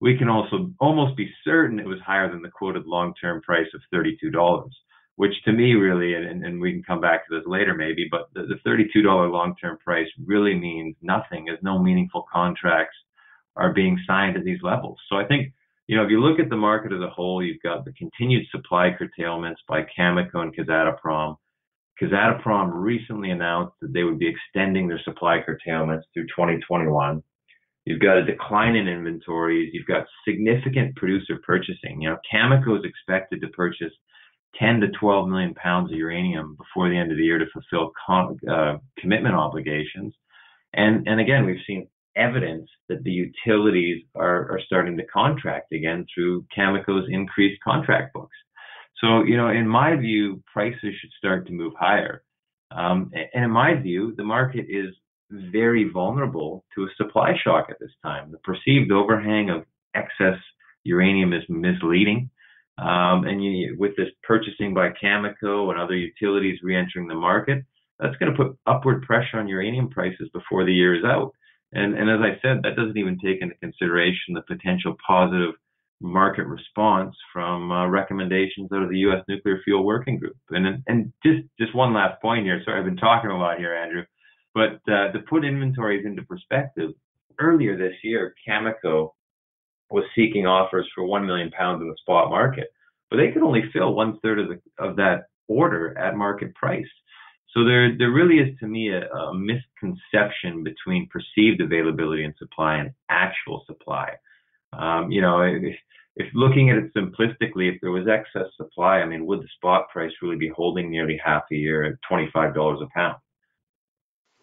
we 0.00 0.16
can 0.18 0.28
also 0.28 0.70
almost 0.78 1.16
be 1.16 1.30
certain 1.44 1.78
it 1.78 1.86
was 1.86 2.00
higher 2.04 2.30
than 2.30 2.42
the 2.42 2.50
quoted 2.50 2.86
long-term 2.86 3.42
price 3.42 3.68
of 3.74 3.80
$32, 3.92 4.68
which 5.16 5.32
to 5.44 5.52
me 5.52 5.72
really, 5.72 6.14
and, 6.14 6.44
and 6.44 6.60
we 6.60 6.72
can 6.72 6.82
come 6.82 7.00
back 7.00 7.26
to 7.26 7.34
this 7.34 7.46
later 7.46 7.74
maybe, 7.74 8.06
but 8.10 8.28
the, 8.34 8.42
the 8.42 8.68
$32 8.68 9.32
long-term 9.32 9.78
price 9.78 10.08
really 10.24 10.54
means 10.54 10.96
nothing 11.00 11.48
as 11.48 11.58
no 11.62 11.78
meaningful 11.78 12.26
contracts 12.30 12.96
are 13.56 13.72
being 13.72 13.98
signed 14.06 14.36
at 14.36 14.44
these 14.44 14.60
levels. 14.62 14.98
So 15.08 15.16
I 15.16 15.24
think, 15.24 15.52
you 15.86 15.96
know, 15.96 16.04
if 16.04 16.10
you 16.10 16.20
look 16.20 16.38
at 16.38 16.50
the 16.50 16.56
market 16.56 16.92
as 16.92 17.00
a 17.00 17.08
whole, 17.08 17.42
you've 17.42 17.62
got 17.62 17.86
the 17.86 17.92
continued 17.92 18.46
supply 18.50 18.90
curtailments 18.96 19.62
by 19.66 19.82
Cameco 19.98 20.36
and 20.42 20.54
Kazatomprom. 20.54 21.36
Kazatomprom 22.00 22.70
recently 22.74 23.30
announced 23.30 23.76
that 23.80 23.94
they 23.94 24.02
would 24.02 24.18
be 24.18 24.28
extending 24.28 24.88
their 24.88 25.00
supply 25.04 25.40
curtailments 25.40 26.06
through 26.12 26.26
2021. 26.26 27.22
You've 27.86 28.00
got 28.00 28.18
a 28.18 28.24
decline 28.24 28.74
in 28.74 28.88
inventories. 28.88 29.70
You've 29.72 29.86
got 29.86 30.06
significant 30.26 30.96
producer 30.96 31.38
purchasing. 31.44 32.02
You 32.02 32.10
know, 32.10 32.18
Cameco 32.32 32.76
is 32.76 32.84
expected 32.84 33.40
to 33.40 33.48
purchase 33.48 33.92
10 34.58 34.80
to 34.80 34.88
12 34.98 35.28
million 35.28 35.54
pounds 35.54 35.92
of 35.92 35.96
uranium 35.96 36.56
before 36.56 36.88
the 36.88 36.98
end 36.98 37.12
of 37.12 37.16
the 37.16 37.22
year 37.22 37.38
to 37.38 37.46
fulfill 37.52 37.92
uh, 38.50 38.78
commitment 38.98 39.36
obligations. 39.36 40.14
And, 40.74 41.06
and 41.06 41.20
again, 41.20 41.46
we've 41.46 41.62
seen 41.66 41.86
evidence 42.16 42.68
that 42.88 43.04
the 43.04 43.10
utilities 43.10 44.02
are, 44.16 44.50
are 44.50 44.60
starting 44.66 44.96
to 44.96 45.06
contract 45.06 45.72
again 45.72 46.06
through 46.12 46.44
Cameco's 46.56 47.06
increased 47.08 47.62
contract 47.62 48.14
books. 48.14 48.36
So, 49.00 49.22
you 49.22 49.36
know, 49.36 49.48
in 49.48 49.68
my 49.68 49.94
view, 49.94 50.42
prices 50.52 50.80
should 50.80 51.10
start 51.18 51.46
to 51.46 51.52
move 51.52 51.74
higher. 51.78 52.22
Um, 52.70 53.10
and 53.34 53.44
in 53.44 53.50
my 53.50 53.74
view, 53.74 54.14
the 54.16 54.24
market 54.24 54.66
is 54.68 54.94
very 55.30 55.88
vulnerable 55.88 56.64
to 56.74 56.84
a 56.84 56.88
supply 56.96 57.34
shock 57.42 57.66
at 57.70 57.78
this 57.80 57.90
time. 58.02 58.30
The 58.30 58.38
perceived 58.38 58.92
overhang 58.92 59.50
of 59.50 59.64
excess 59.94 60.38
uranium 60.84 61.32
is 61.32 61.42
misleading. 61.48 62.30
Um, 62.78 63.24
and 63.24 63.42
you, 63.42 63.76
with 63.78 63.96
this 63.96 64.08
purchasing 64.22 64.74
by 64.74 64.90
Cameco 64.90 65.70
and 65.70 65.80
other 65.80 65.96
utilities 65.96 66.60
re-entering 66.62 67.08
the 67.08 67.14
market, 67.14 67.64
that's 67.98 68.16
going 68.16 68.32
to 68.32 68.36
put 68.36 68.58
upward 68.66 69.02
pressure 69.02 69.38
on 69.38 69.48
uranium 69.48 69.88
prices 69.88 70.28
before 70.32 70.64
the 70.64 70.74
year 70.74 70.94
is 70.94 71.04
out. 71.04 71.32
And, 71.72 71.96
and 71.96 72.10
as 72.10 72.20
I 72.20 72.38
said, 72.42 72.62
that 72.62 72.76
doesn't 72.76 72.98
even 72.98 73.18
take 73.18 73.40
into 73.40 73.54
consideration 73.56 74.34
the 74.34 74.42
potential 74.42 74.94
positive 75.06 75.54
market 76.00 76.44
response 76.44 77.16
from 77.32 77.72
uh, 77.72 77.86
recommendations 77.88 78.70
out 78.72 78.82
of 78.82 78.90
the 78.90 78.98
U.S. 78.98 79.24
Nuclear 79.28 79.60
Fuel 79.64 79.84
Working 79.84 80.18
Group. 80.18 80.36
And 80.50 80.82
and 80.86 81.12
just 81.24 81.48
just 81.58 81.74
one 81.74 81.94
last 81.94 82.20
point 82.20 82.44
here. 82.44 82.60
Sorry, 82.64 82.78
I've 82.78 82.84
been 82.84 82.96
talking 82.96 83.30
a 83.30 83.38
lot 83.38 83.58
here, 83.58 83.74
Andrew. 83.74 84.02
But 84.56 84.80
uh, 84.90 85.12
to 85.12 85.18
put 85.28 85.44
inventories 85.44 86.06
into 86.06 86.22
perspective, 86.22 86.92
earlier 87.38 87.76
this 87.76 87.92
year, 88.02 88.34
Cameco 88.48 89.10
was 89.90 90.04
seeking 90.14 90.46
offers 90.46 90.88
for 90.94 91.04
1 91.04 91.26
million 91.26 91.50
pounds 91.50 91.82
in 91.82 91.88
the 91.88 91.96
spot 92.00 92.30
market, 92.30 92.68
but 93.10 93.18
they 93.18 93.30
could 93.32 93.42
only 93.42 93.64
fill 93.70 93.94
one 93.94 94.18
third 94.20 94.38
of, 94.38 94.48
the, 94.48 94.58
of 94.82 94.96
that 94.96 95.24
order 95.46 95.96
at 95.98 96.16
market 96.16 96.54
price. 96.54 96.86
So 97.50 97.66
there, 97.66 97.98
there 97.98 98.10
really 98.10 98.38
is 98.38 98.58
to 98.60 98.66
me 98.66 98.88
a, 98.88 99.06
a 99.10 99.34
misconception 99.34 100.64
between 100.64 101.10
perceived 101.10 101.60
availability 101.60 102.24
and 102.24 102.34
supply 102.38 102.76
and 102.76 102.92
actual 103.10 103.62
supply. 103.66 104.14
Um, 104.72 105.10
you 105.10 105.20
know, 105.20 105.42
if, 105.42 105.76
if 106.16 106.28
looking 106.32 106.70
at 106.70 106.78
it 106.78 106.94
simplistically, 106.94 107.74
if 107.74 107.78
there 107.82 107.90
was 107.90 108.08
excess 108.08 108.50
supply, 108.56 109.00
I 109.00 109.06
mean, 109.06 109.26
would 109.26 109.40
the 109.40 109.48
spot 109.56 109.90
price 109.92 110.12
really 110.22 110.36
be 110.36 110.48
holding 110.48 110.90
nearly 110.90 111.20
half 111.22 111.42
a 111.52 111.56
year 111.56 111.84
at 111.84 111.98
$25 112.10 112.82
a 112.82 112.86
pound? 112.94 113.16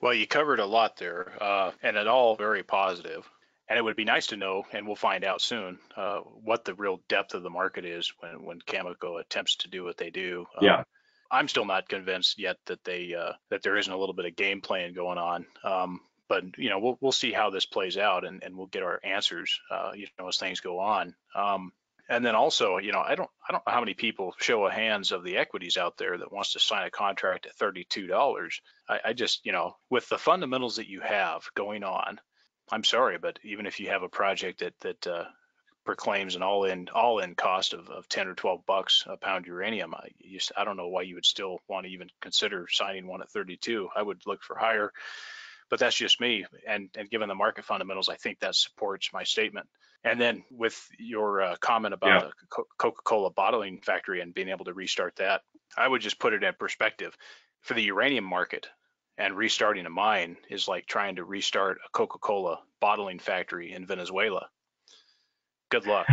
Well, 0.04 0.14
you 0.14 0.28
covered 0.28 0.60
a 0.60 0.66
lot 0.66 0.98
there, 0.98 1.32
uh, 1.42 1.72
and 1.82 1.96
it 1.96 2.08
all 2.08 2.36
very 2.36 2.62
positive. 2.62 3.26
And 3.70 3.80
it 3.80 3.82
would 3.82 3.96
be 3.96 4.04
nice 4.04 4.28
to 4.28 4.38
know, 4.38 4.64
and 4.74 4.86
we'll 4.86 4.98
find 4.98 5.24
out 5.24 5.42
soon, 5.42 5.80
uh, 5.96 6.18
what 6.18 6.66
the 6.66 6.74
real 6.74 7.00
depth 7.08 7.34
of 7.34 7.44
the 7.44 7.50
market 7.50 7.86
is 7.86 8.12
when 8.20 8.44
when 8.44 8.60
Cameco 8.60 9.22
attempts 9.22 9.56
to 9.58 9.70
do 9.70 9.86
what 9.86 9.96
they 9.96 10.10
do. 10.10 10.46
Yeah. 10.62 10.80
Um, 10.80 10.86
I'm 11.32 11.48
still 11.48 11.64
not 11.64 11.88
convinced 11.88 12.38
yet 12.38 12.58
that 12.66 12.84
they 12.84 13.14
uh, 13.16 13.32
that 13.50 13.64
there 13.64 13.78
isn't 13.78 13.92
a 13.92 13.98
little 13.98 14.14
bit 14.14 14.26
of 14.26 14.36
game 14.36 14.60
playing 14.60 14.94
going 14.94 15.18
on. 15.18 15.46
Um, 15.64 16.02
but 16.28 16.44
you 16.58 16.70
know, 16.70 16.80
we'll 16.80 16.98
we'll 17.00 17.14
see 17.14 17.32
how 17.32 17.50
this 17.50 17.66
plays 17.66 17.98
out, 17.98 18.26
and, 18.26 18.44
and 18.44 18.58
we'll 18.58 18.68
get 18.68 18.84
our 18.84 19.00
answers, 19.06 19.58
uh, 19.72 19.94
you 19.96 20.08
know, 20.20 20.28
as 20.28 20.38
things 20.38 20.60
go 20.60 20.80
on. 20.80 21.16
Um, 21.34 21.72
and 22.16 22.26
then 22.26 22.36
also, 22.36 22.78
you 22.78 22.92
know, 22.92 23.02
I 23.02 23.16
don't 23.16 23.30
I 23.48 23.52
don't 23.52 23.66
know 23.66 23.74
how 23.74 23.80
many 23.80 23.94
people 23.94 24.34
show 24.40 24.66
of 24.66 24.74
hands 24.74 25.12
of 25.12 25.24
the 25.24 25.38
equities 25.38 25.78
out 25.78 25.98
there 25.98 26.18
that 26.18 26.32
wants 26.32 26.54
to 26.54 26.60
sign 26.60 26.86
a 26.86 26.92
contract 26.92 27.46
at 27.46 27.56
thirty 27.56 27.86
two 27.86 28.08
dollars. 28.08 28.62
I, 28.88 29.00
I 29.06 29.14
just, 29.14 29.46
you 29.46 29.52
know, 29.52 29.76
with 29.90 30.08
the 30.10 30.18
fundamentals 30.18 30.78
that 30.78 30.90
you 30.90 31.02
have 31.02 31.44
going 31.56 31.84
on, 31.84 32.20
I'm 32.72 32.84
sorry, 32.84 33.18
but 33.18 33.40
even 33.44 33.66
if 33.66 33.80
you 33.80 33.90
have 33.90 34.04
a 34.04 34.10
project 34.10 34.60
that 34.60 34.80
that 34.82 35.08
uh, 35.08 35.26
proclaims 35.86 36.36
an 36.36 36.44
all-in 36.44 36.88
all-in 36.94 37.36
cost 37.36 37.74
of, 37.74 37.90
of 37.90 38.08
10 38.08 38.28
or 38.28 38.36
12 38.36 38.66
bucks 38.66 39.04
a 39.08 39.18
pound 39.18 39.46
uranium. 39.46 39.94
I 39.94 40.10
just, 40.32 40.52
I 40.56 40.64
don't 40.64 40.78
know 40.78 40.88
why 40.88 41.02
you 41.02 41.16
would 41.16 41.26
still 41.26 41.60
want 41.68 41.86
to 41.86 41.92
even 41.92 42.10
consider 42.22 42.68
signing 42.70 43.08
one 43.08 43.22
at 43.22 43.30
32. 43.30 43.90
I 43.96 44.02
would 44.02 44.22
look 44.26 44.42
for 44.44 44.58
higher, 44.58 44.92
but 45.74 45.80
that's 45.80 45.96
just 45.96 46.22
me. 46.22 46.46
And 46.68 46.88
and 46.96 47.10
given 47.10 47.28
the 47.28 47.34
market 47.34 47.66
fundamentals, 47.66 48.08
I 48.08 48.16
think 48.16 48.40
that 48.42 48.54
supports 48.54 49.10
my 49.12 49.24
statement. 49.24 49.68
And 50.04 50.22
then 50.22 50.44
with 50.52 50.88
your 51.00 51.42
uh, 51.42 51.56
comment 51.62 51.96
about 51.96 52.22
yeah. 52.22 52.28
the 52.28 52.64
Coca-Cola 52.78 53.32
bottling 53.32 53.82
factory 53.82 54.22
and 54.22 54.36
being 54.36 54.50
able 54.50 54.66
to 54.66 54.74
restart 54.74 55.16
that, 55.16 55.42
I 55.76 55.88
would 55.88 56.02
just 56.02 56.20
put 56.20 56.34
it 56.34 56.44
in 56.44 56.54
perspective. 56.60 57.18
For 57.62 57.74
the 57.74 57.82
uranium 57.82 58.26
market, 58.26 58.68
and 59.18 59.36
restarting 59.36 59.88
a 59.88 59.90
mine 59.90 60.38
is 60.48 60.68
like 60.68 60.86
trying 60.86 61.16
to 61.16 61.24
restart 61.24 61.80
a 61.84 61.90
Coca-Cola 61.92 62.60
bottling 62.80 63.18
factory 63.18 63.72
in 63.72 63.88
Venezuela 63.88 64.50
good 65.74 65.88
luck. 65.88 66.08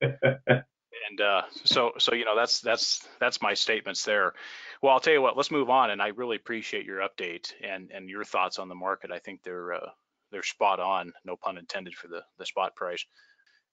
and 1.10 1.20
uh, 1.20 1.42
so 1.64 1.92
so 1.98 2.14
you 2.14 2.24
know 2.24 2.36
that's 2.36 2.60
that's 2.60 3.06
that's 3.18 3.42
my 3.42 3.54
statements 3.54 4.04
there. 4.04 4.32
Well, 4.80 4.92
I'll 4.92 5.00
tell 5.00 5.12
you 5.12 5.22
what. 5.22 5.36
Let's 5.36 5.50
move 5.50 5.68
on. 5.68 5.90
And 5.90 6.00
I 6.00 6.08
really 6.08 6.36
appreciate 6.36 6.86
your 6.86 7.00
update 7.00 7.52
and 7.62 7.90
and 7.90 8.08
your 8.08 8.24
thoughts 8.24 8.58
on 8.58 8.68
the 8.68 8.74
market. 8.74 9.10
I 9.10 9.18
think 9.18 9.42
they're 9.42 9.74
uh, 9.74 9.90
they're 10.30 10.42
spot 10.42 10.80
on. 10.80 11.12
No 11.24 11.36
pun 11.36 11.58
intended 11.58 11.94
for 11.94 12.08
the 12.08 12.22
the 12.38 12.46
spot 12.46 12.74
price. 12.74 13.04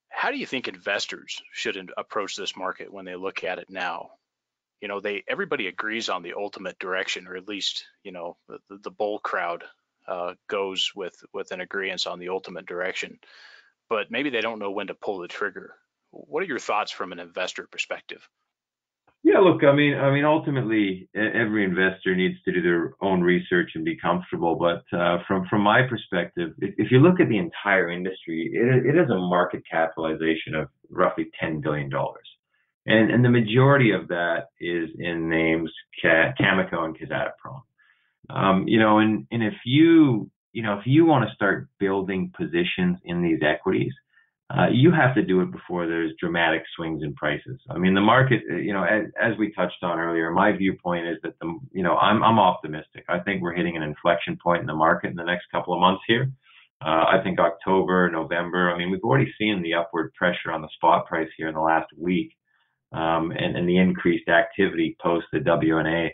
How 0.10 0.32
do 0.32 0.38
you 0.38 0.46
think 0.46 0.68
investors 0.68 1.42
should 1.52 1.92
approach 1.98 2.36
this 2.36 2.56
market 2.56 2.92
when 2.92 3.06
they 3.06 3.16
look 3.16 3.44
at 3.44 3.60
it 3.60 3.70
now? 3.70 4.12
You 4.82 4.88
know, 4.88 5.00
they 5.00 5.24
everybody 5.28 5.68
agrees 5.68 6.10
on 6.10 6.24
the 6.24 6.34
ultimate 6.34 6.80
direction, 6.80 7.28
or 7.28 7.36
at 7.36 7.48
least 7.48 7.86
you 8.04 8.12
know 8.12 8.38
the, 8.48 8.60
the 8.84 8.92
bull 8.92 9.20
crowd 9.20 9.64
uh, 10.08 10.34
goes 10.48 10.92
with 10.96 11.16
with 11.34 11.52
an 11.52 11.62
agreement 11.62 12.08
on 12.08 12.20
the 12.20 12.30
ultimate 12.30 12.66
direction 12.66 13.20
but 13.90 14.12
maybe 14.12 14.30
they 14.30 14.42
don't 14.42 14.60
know 14.60 14.72
when 14.72 14.88
to 14.88 14.94
pull 14.94 15.20
the 15.20 15.28
trigger. 15.28 15.74
What 16.12 16.44
are 16.44 16.48
your 16.48 16.60
thoughts 16.60 16.92
from 16.92 17.12
an 17.12 17.20
investor 17.20 17.68
perspective? 17.72 18.28
Yeah, 19.24 19.40
look, 19.40 19.64
I 19.64 19.76
mean, 19.76 19.96
I 19.96 20.10
mean, 20.12 20.24
ultimately, 20.24 21.10
every 21.14 21.66
investor 21.66 22.16
needs 22.16 22.36
to 22.46 22.52
do 22.54 22.62
their 22.62 22.94
own 23.02 23.22
research 23.22 23.72
and 23.76 23.84
be 23.84 23.98
comfortable. 23.98 24.56
But 24.56 24.84
uh, 24.98 25.18
from 25.28 25.46
from 25.50 25.62
my 25.62 25.82
perspective, 25.82 26.52
if, 26.60 26.92
you 26.92 27.00
look 27.00 27.20
at 27.20 27.28
the 27.28 27.38
entire 27.38 27.90
industry, 27.90 28.50
it, 28.54 28.86
it 28.86 28.96
has 28.96 29.10
a 29.10 29.18
market 29.18 29.64
capitalization 29.70 30.56
of 30.56 30.70
roughly 30.90 31.30
ten 31.40 31.60
billion 31.60 31.90
dollars, 31.90 32.28
and 32.86 33.12
and 33.12 33.26
the 33.26 33.30
majority 33.30 33.92
of 33.92 34.08
that 34.08 34.46
is 34.62 34.90
in 34.98 35.28
names 35.28 35.72
Cameco 36.06 36.86
and 36.86 36.98
Kazatomprom. 36.98 37.62
Um, 38.30 38.68
you 38.68 38.80
know, 38.80 39.00
and 39.00 39.28
and 39.32 39.44
if 39.44 39.56
you 39.66 40.30
you 40.54 40.64
know, 40.64 40.80
if 40.80 40.86
you 40.86 41.06
want 41.06 41.28
to 41.28 41.36
start 41.36 41.68
building 41.80 42.32
positions 42.36 42.98
in 43.04 43.22
these 43.22 43.40
equities, 43.46 43.94
uh, 44.50 44.68
you 44.72 44.92
have 44.92 45.14
to 45.14 45.22
do 45.22 45.42
it 45.42 45.52
before 45.52 45.88
there's 45.88 46.14
dramatic 46.20 46.64
swings 46.76 47.04
in 47.04 47.14
prices. 47.16 47.60
I 47.70 47.78
mean, 47.78 47.94
the 47.94 48.02
market, 48.02 48.42
uh, 48.50 48.56
you 48.56 48.72
know, 48.72 48.84
as, 48.84 49.04
as, 49.22 49.38
we 49.38 49.52
touched 49.52 49.84
on 49.84 50.00
earlier, 50.00 50.32
my 50.32 50.54
viewpoint 50.54 51.06
is 51.06 51.18
that 51.24 51.38
the, 51.42 51.60
you 51.74 51.84
know, 51.84 51.98
I'm, 51.98 52.24
I'm 52.24 52.40
optimistic. 52.40 53.04
I 53.10 53.20
think 53.20 53.42
we're 53.42 53.56
hitting 53.56 53.76
an 53.76 53.84
inflection 53.84 54.38
point 54.42 54.62
in 54.62 54.68
the 54.68 54.74
market 54.74 55.10
in 55.10 55.18
the 55.18 55.26
next 55.26 55.48
couple 55.52 55.74
of 55.74 55.82
months 55.82 56.02
here. 56.08 56.32
Uh, 56.80 57.06
I 57.10 57.20
think 57.24 57.40
October, 57.40 58.10
November. 58.10 58.72
I 58.72 58.78
mean, 58.78 58.90
we've 58.90 59.02
already 59.02 59.34
seen 59.38 59.62
the 59.62 59.74
upward 59.74 60.14
pressure 60.14 60.52
on 60.52 60.62
the 60.62 60.70
spot 60.76 61.08
price 61.08 61.30
here 61.36 61.50
in 61.50 61.56
the 61.56 61.60
last 61.60 61.88
week, 61.98 62.32
um, 62.94 63.32
and, 63.32 63.58
and, 63.58 63.68
the 63.68 63.78
increased 63.78 64.30
activity 64.30 64.96
post 65.02 65.26
the 65.34 65.40
WNA 65.40 66.12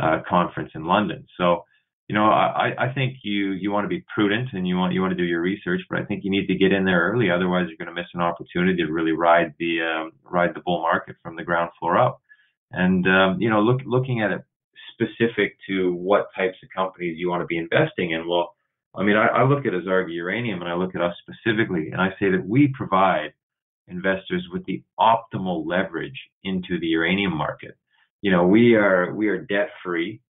uh, 0.00 0.18
conference 0.28 0.72
in 0.74 0.84
London. 0.84 1.26
So 1.38 1.64
you 2.10 2.14
know, 2.14 2.24
I, 2.24 2.72
I 2.76 2.92
think 2.92 3.18
you 3.22 3.52
you 3.52 3.70
want 3.70 3.84
to 3.84 3.88
be 3.88 4.04
prudent 4.12 4.48
and 4.52 4.66
you 4.66 4.76
want 4.76 4.92
you 4.92 5.00
want 5.00 5.12
to 5.12 5.16
do 5.16 5.22
your 5.22 5.40
research, 5.40 5.82
but 5.88 6.00
I 6.00 6.04
think 6.04 6.24
you 6.24 6.30
need 6.32 6.48
to 6.48 6.56
get 6.56 6.72
in 6.72 6.84
there 6.84 7.08
early. 7.08 7.30
Otherwise, 7.30 7.66
you're 7.68 7.76
going 7.76 7.94
to 7.94 8.02
miss 8.02 8.10
an 8.14 8.20
opportunity 8.20 8.82
to 8.82 8.90
really 8.90 9.12
ride 9.12 9.54
the 9.60 9.80
um, 9.80 10.10
ride 10.24 10.50
the 10.52 10.60
bull 10.66 10.82
market 10.82 11.14
from 11.22 11.36
the 11.36 11.44
ground 11.44 11.70
floor 11.78 11.96
up. 11.96 12.20
And 12.72 13.06
um, 13.06 13.40
you 13.40 13.48
know, 13.48 13.60
look 13.60 13.82
looking 13.86 14.22
at 14.22 14.32
it 14.32 14.40
specific 14.92 15.56
to 15.68 15.94
what 15.94 16.30
types 16.36 16.56
of 16.64 16.68
companies 16.74 17.14
you 17.16 17.30
want 17.30 17.42
to 17.42 17.46
be 17.46 17.58
investing 17.58 18.10
in. 18.10 18.28
Well, 18.28 18.56
I 18.92 19.04
mean, 19.04 19.14
I, 19.14 19.28
I 19.28 19.44
look 19.44 19.64
at 19.64 19.72
Azarga 19.72 20.12
Uranium 20.12 20.62
and 20.62 20.68
I 20.68 20.74
look 20.74 20.96
at 20.96 21.00
us 21.00 21.14
specifically, 21.22 21.90
and 21.92 22.00
I 22.00 22.08
say 22.18 22.28
that 22.32 22.44
we 22.44 22.74
provide 22.76 23.34
investors 23.86 24.44
with 24.52 24.64
the 24.64 24.82
optimal 24.98 25.64
leverage 25.64 26.20
into 26.42 26.80
the 26.80 26.88
uranium 26.88 27.36
market. 27.36 27.76
You 28.20 28.32
know, 28.32 28.48
we 28.48 28.74
are 28.74 29.14
we 29.14 29.28
are 29.28 29.38
debt 29.38 29.68
free 29.84 30.20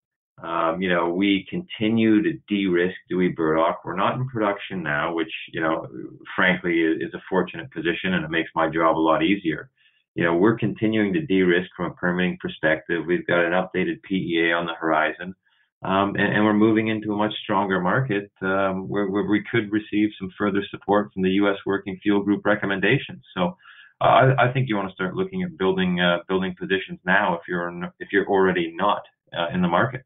um, 0.43 0.81
you 0.81 0.89
know, 0.89 1.09
we 1.09 1.45
continue 1.49 2.23
to 2.23 2.33
de-risk 2.47 2.95
Dewey 3.09 3.29
Burdock. 3.29 3.85
We're 3.85 3.95
not 3.95 4.15
in 4.15 4.27
production 4.27 4.81
now, 4.81 5.13
which, 5.13 5.31
you 5.53 5.61
know, 5.61 5.87
frankly 6.35 6.79
is 6.79 7.13
a 7.13 7.21
fortunate 7.29 7.71
position 7.71 8.13
and 8.13 8.25
it 8.25 8.31
makes 8.31 8.49
my 8.55 8.67
job 8.67 8.97
a 8.97 8.99
lot 8.99 9.23
easier. 9.23 9.69
You 10.15 10.23
know, 10.23 10.35
we're 10.35 10.57
continuing 10.57 11.13
to 11.13 11.21
de-risk 11.21 11.69
from 11.77 11.91
a 11.91 11.95
permitting 11.95 12.37
perspective. 12.41 13.03
We've 13.05 13.25
got 13.27 13.45
an 13.45 13.51
updated 13.51 14.01
PEA 14.03 14.53
on 14.53 14.65
the 14.65 14.73
horizon. 14.73 15.35
Um, 15.83 16.15
and, 16.15 16.35
and, 16.35 16.45
we're 16.45 16.53
moving 16.53 16.89
into 16.89 17.11
a 17.11 17.17
much 17.17 17.33
stronger 17.43 17.79
market 17.79 18.31
um, 18.43 18.87
where, 18.87 19.09
where, 19.09 19.23
we 19.23 19.43
could 19.51 19.71
receive 19.71 20.09
some 20.19 20.29
further 20.37 20.61
support 20.69 21.11
from 21.11 21.23
the 21.23 21.31
U.S. 21.41 21.57
Working 21.65 21.99
Fuel 22.03 22.21
Group 22.21 22.45
recommendations. 22.45 23.23
So 23.35 23.57
uh, 23.99 24.03
I, 24.03 24.49
I, 24.49 24.53
think 24.53 24.69
you 24.69 24.75
want 24.75 24.89
to 24.89 24.93
start 24.93 25.15
looking 25.15 25.41
at 25.41 25.57
building 25.57 25.99
uh, 25.99 26.19
building 26.27 26.53
positions 26.59 26.99
now 27.03 27.33
if 27.33 27.41
you're 27.47 27.67
if 27.99 28.09
you're 28.11 28.27
already 28.27 28.71
not 28.75 29.01
uh, 29.35 29.47
in 29.55 29.63
the 29.63 29.67
market. 29.67 30.03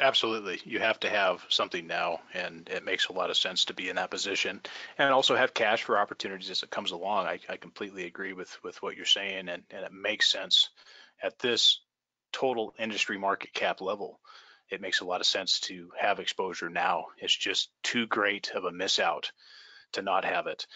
Absolutely. 0.00 0.60
You 0.64 0.80
have 0.80 0.98
to 1.00 1.08
have 1.08 1.44
something 1.48 1.86
now, 1.86 2.20
and 2.32 2.68
it 2.68 2.84
makes 2.84 3.06
a 3.06 3.12
lot 3.12 3.30
of 3.30 3.36
sense 3.36 3.66
to 3.66 3.74
be 3.74 3.88
in 3.88 3.96
that 3.96 4.10
position 4.10 4.60
and 4.98 5.12
also 5.12 5.36
have 5.36 5.54
cash 5.54 5.84
for 5.84 5.98
opportunities 5.98 6.50
as 6.50 6.64
it 6.64 6.70
comes 6.70 6.90
along. 6.90 7.26
I, 7.26 7.38
I 7.48 7.56
completely 7.56 8.04
agree 8.04 8.32
with, 8.32 8.56
with 8.64 8.82
what 8.82 8.96
you're 8.96 9.06
saying, 9.06 9.48
and, 9.48 9.62
and 9.70 9.84
it 9.84 9.92
makes 9.92 10.28
sense 10.28 10.70
at 11.22 11.38
this 11.38 11.80
total 12.32 12.74
industry 12.76 13.18
market 13.18 13.52
cap 13.52 13.80
level. 13.80 14.18
It 14.68 14.80
makes 14.80 15.00
a 15.00 15.04
lot 15.04 15.20
of 15.20 15.26
sense 15.28 15.60
to 15.60 15.90
have 15.96 16.18
exposure 16.18 16.68
now. 16.68 17.06
It's 17.18 17.34
just 17.36 17.70
too 17.84 18.06
great 18.06 18.50
of 18.52 18.64
a 18.64 18.72
miss 18.72 18.98
out 18.98 19.30
to 19.92 20.02
not 20.02 20.24
have 20.24 20.48
it. 20.48 20.66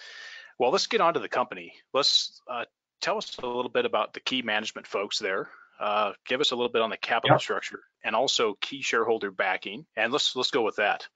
Well, 0.60 0.70
let's 0.70 0.86
get 0.86 1.00
on 1.00 1.14
to 1.14 1.20
the 1.20 1.28
company. 1.28 1.72
Let's 1.92 2.40
uh, 2.48 2.66
tell 3.00 3.18
us 3.18 3.36
a 3.38 3.46
little 3.46 3.70
bit 3.70 3.84
about 3.84 4.14
the 4.14 4.20
key 4.20 4.42
management 4.42 4.86
folks 4.86 5.18
there 5.18 5.48
uh, 5.80 6.12
give 6.26 6.40
us 6.40 6.50
a 6.50 6.56
little 6.56 6.72
bit 6.72 6.82
on 6.82 6.90
the 6.90 6.96
capital 6.96 7.34
yep. 7.34 7.40
structure 7.40 7.80
and 8.04 8.14
also 8.14 8.54
key 8.60 8.82
shareholder 8.82 9.30
backing. 9.30 9.86
And 9.96 10.12
let's 10.12 10.34
let's 10.36 10.50
go 10.50 10.62
with 10.62 10.76
that. 10.76 11.06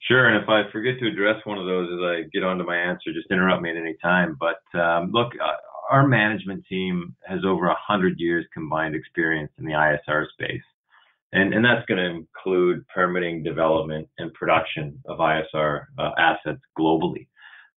Sure. 0.00 0.28
And 0.28 0.42
if 0.42 0.48
I 0.48 0.70
forget 0.70 0.98
to 1.00 1.08
address 1.08 1.44
one 1.44 1.58
of 1.58 1.66
those 1.66 1.88
as 1.92 2.00
I 2.00 2.28
get 2.32 2.44
onto 2.44 2.64
my 2.64 2.76
answer, 2.76 3.12
just 3.12 3.30
interrupt 3.30 3.62
me 3.62 3.70
at 3.70 3.76
any 3.76 3.96
time. 4.02 4.36
But 4.38 4.78
um, 4.78 5.10
look, 5.10 5.32
uh, 5.42 5.56
our 5.90 6.06
management 6.06 6.64
team 6.68 7.16
has 7.26 7.40
over 7.44 7.66
100 7.66 8.18
years 8.18 8.44
combined 8.52 8.94
experience 8.94 9.50
in 9.58 9.64
the 9.64 9.72
ISR 9.72 10.26
space. 10.32 10.62
And, 11.32 11.52
and 11.52 11.64
that's 11.64 11.84
going 11.86 11.98
to 11.98 12.10
include 12.10 12.86
permitting, 12.88 13.42
development, 13.42 14.08
and 14.18 14.32
production 14.34 15.02
of 15.06 15.18
ISR 15.18 15.86
uh, 15.98 16.10
assets 16.18 16.60
globally. 16.78 17.26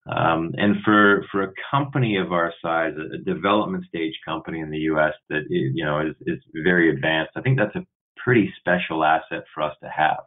Um, 0.08 0.52
and 0.58 0.78
for 0.84 1.26
for 1.32 1.44
a 1.44 1.54
company 1.72 2.18
of 2.18 2.32
our 2.32 2.54
size, 2.62 2.94
a 2.98 3.18
development 3.18 3.86
stage 3.86 4.14
company 4.26 4.60
in 4.60 4.72
the 4.72 4.80
U.S. 4.94 5.14
that 5.30 5.44
you 5.50 5.86
know 5.86 6.00
is 6.02 6.16
is 6.26 6.40
very 6.64 6.90
advanced, 6.90 7.32
I 7.36 7.42
think 7.42 7.58
that's 7.60 7.76
a 7.76 7.86
pretty 8.18 8.52
special 8.60 9.04
asset 9.04 9.44
for 9.54 9.64
us 9.64 9.76
to 9.84 9.90
have. 9.90 10.20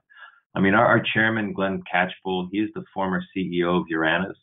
I 0.55 0.61
mean, 0.61 0.75
our, 0.75 0.87
our 0.87 1.03
chairman 1.15 1.53
Glenn 1.53 1.83
Catchpole, 1.93 2.49
he's 2.53 2.69
the 2.75 2.85
former 2.95 3.23
CEO 3.37 3.81
of 3.81 3.87
Uranerz, 3.93 4.35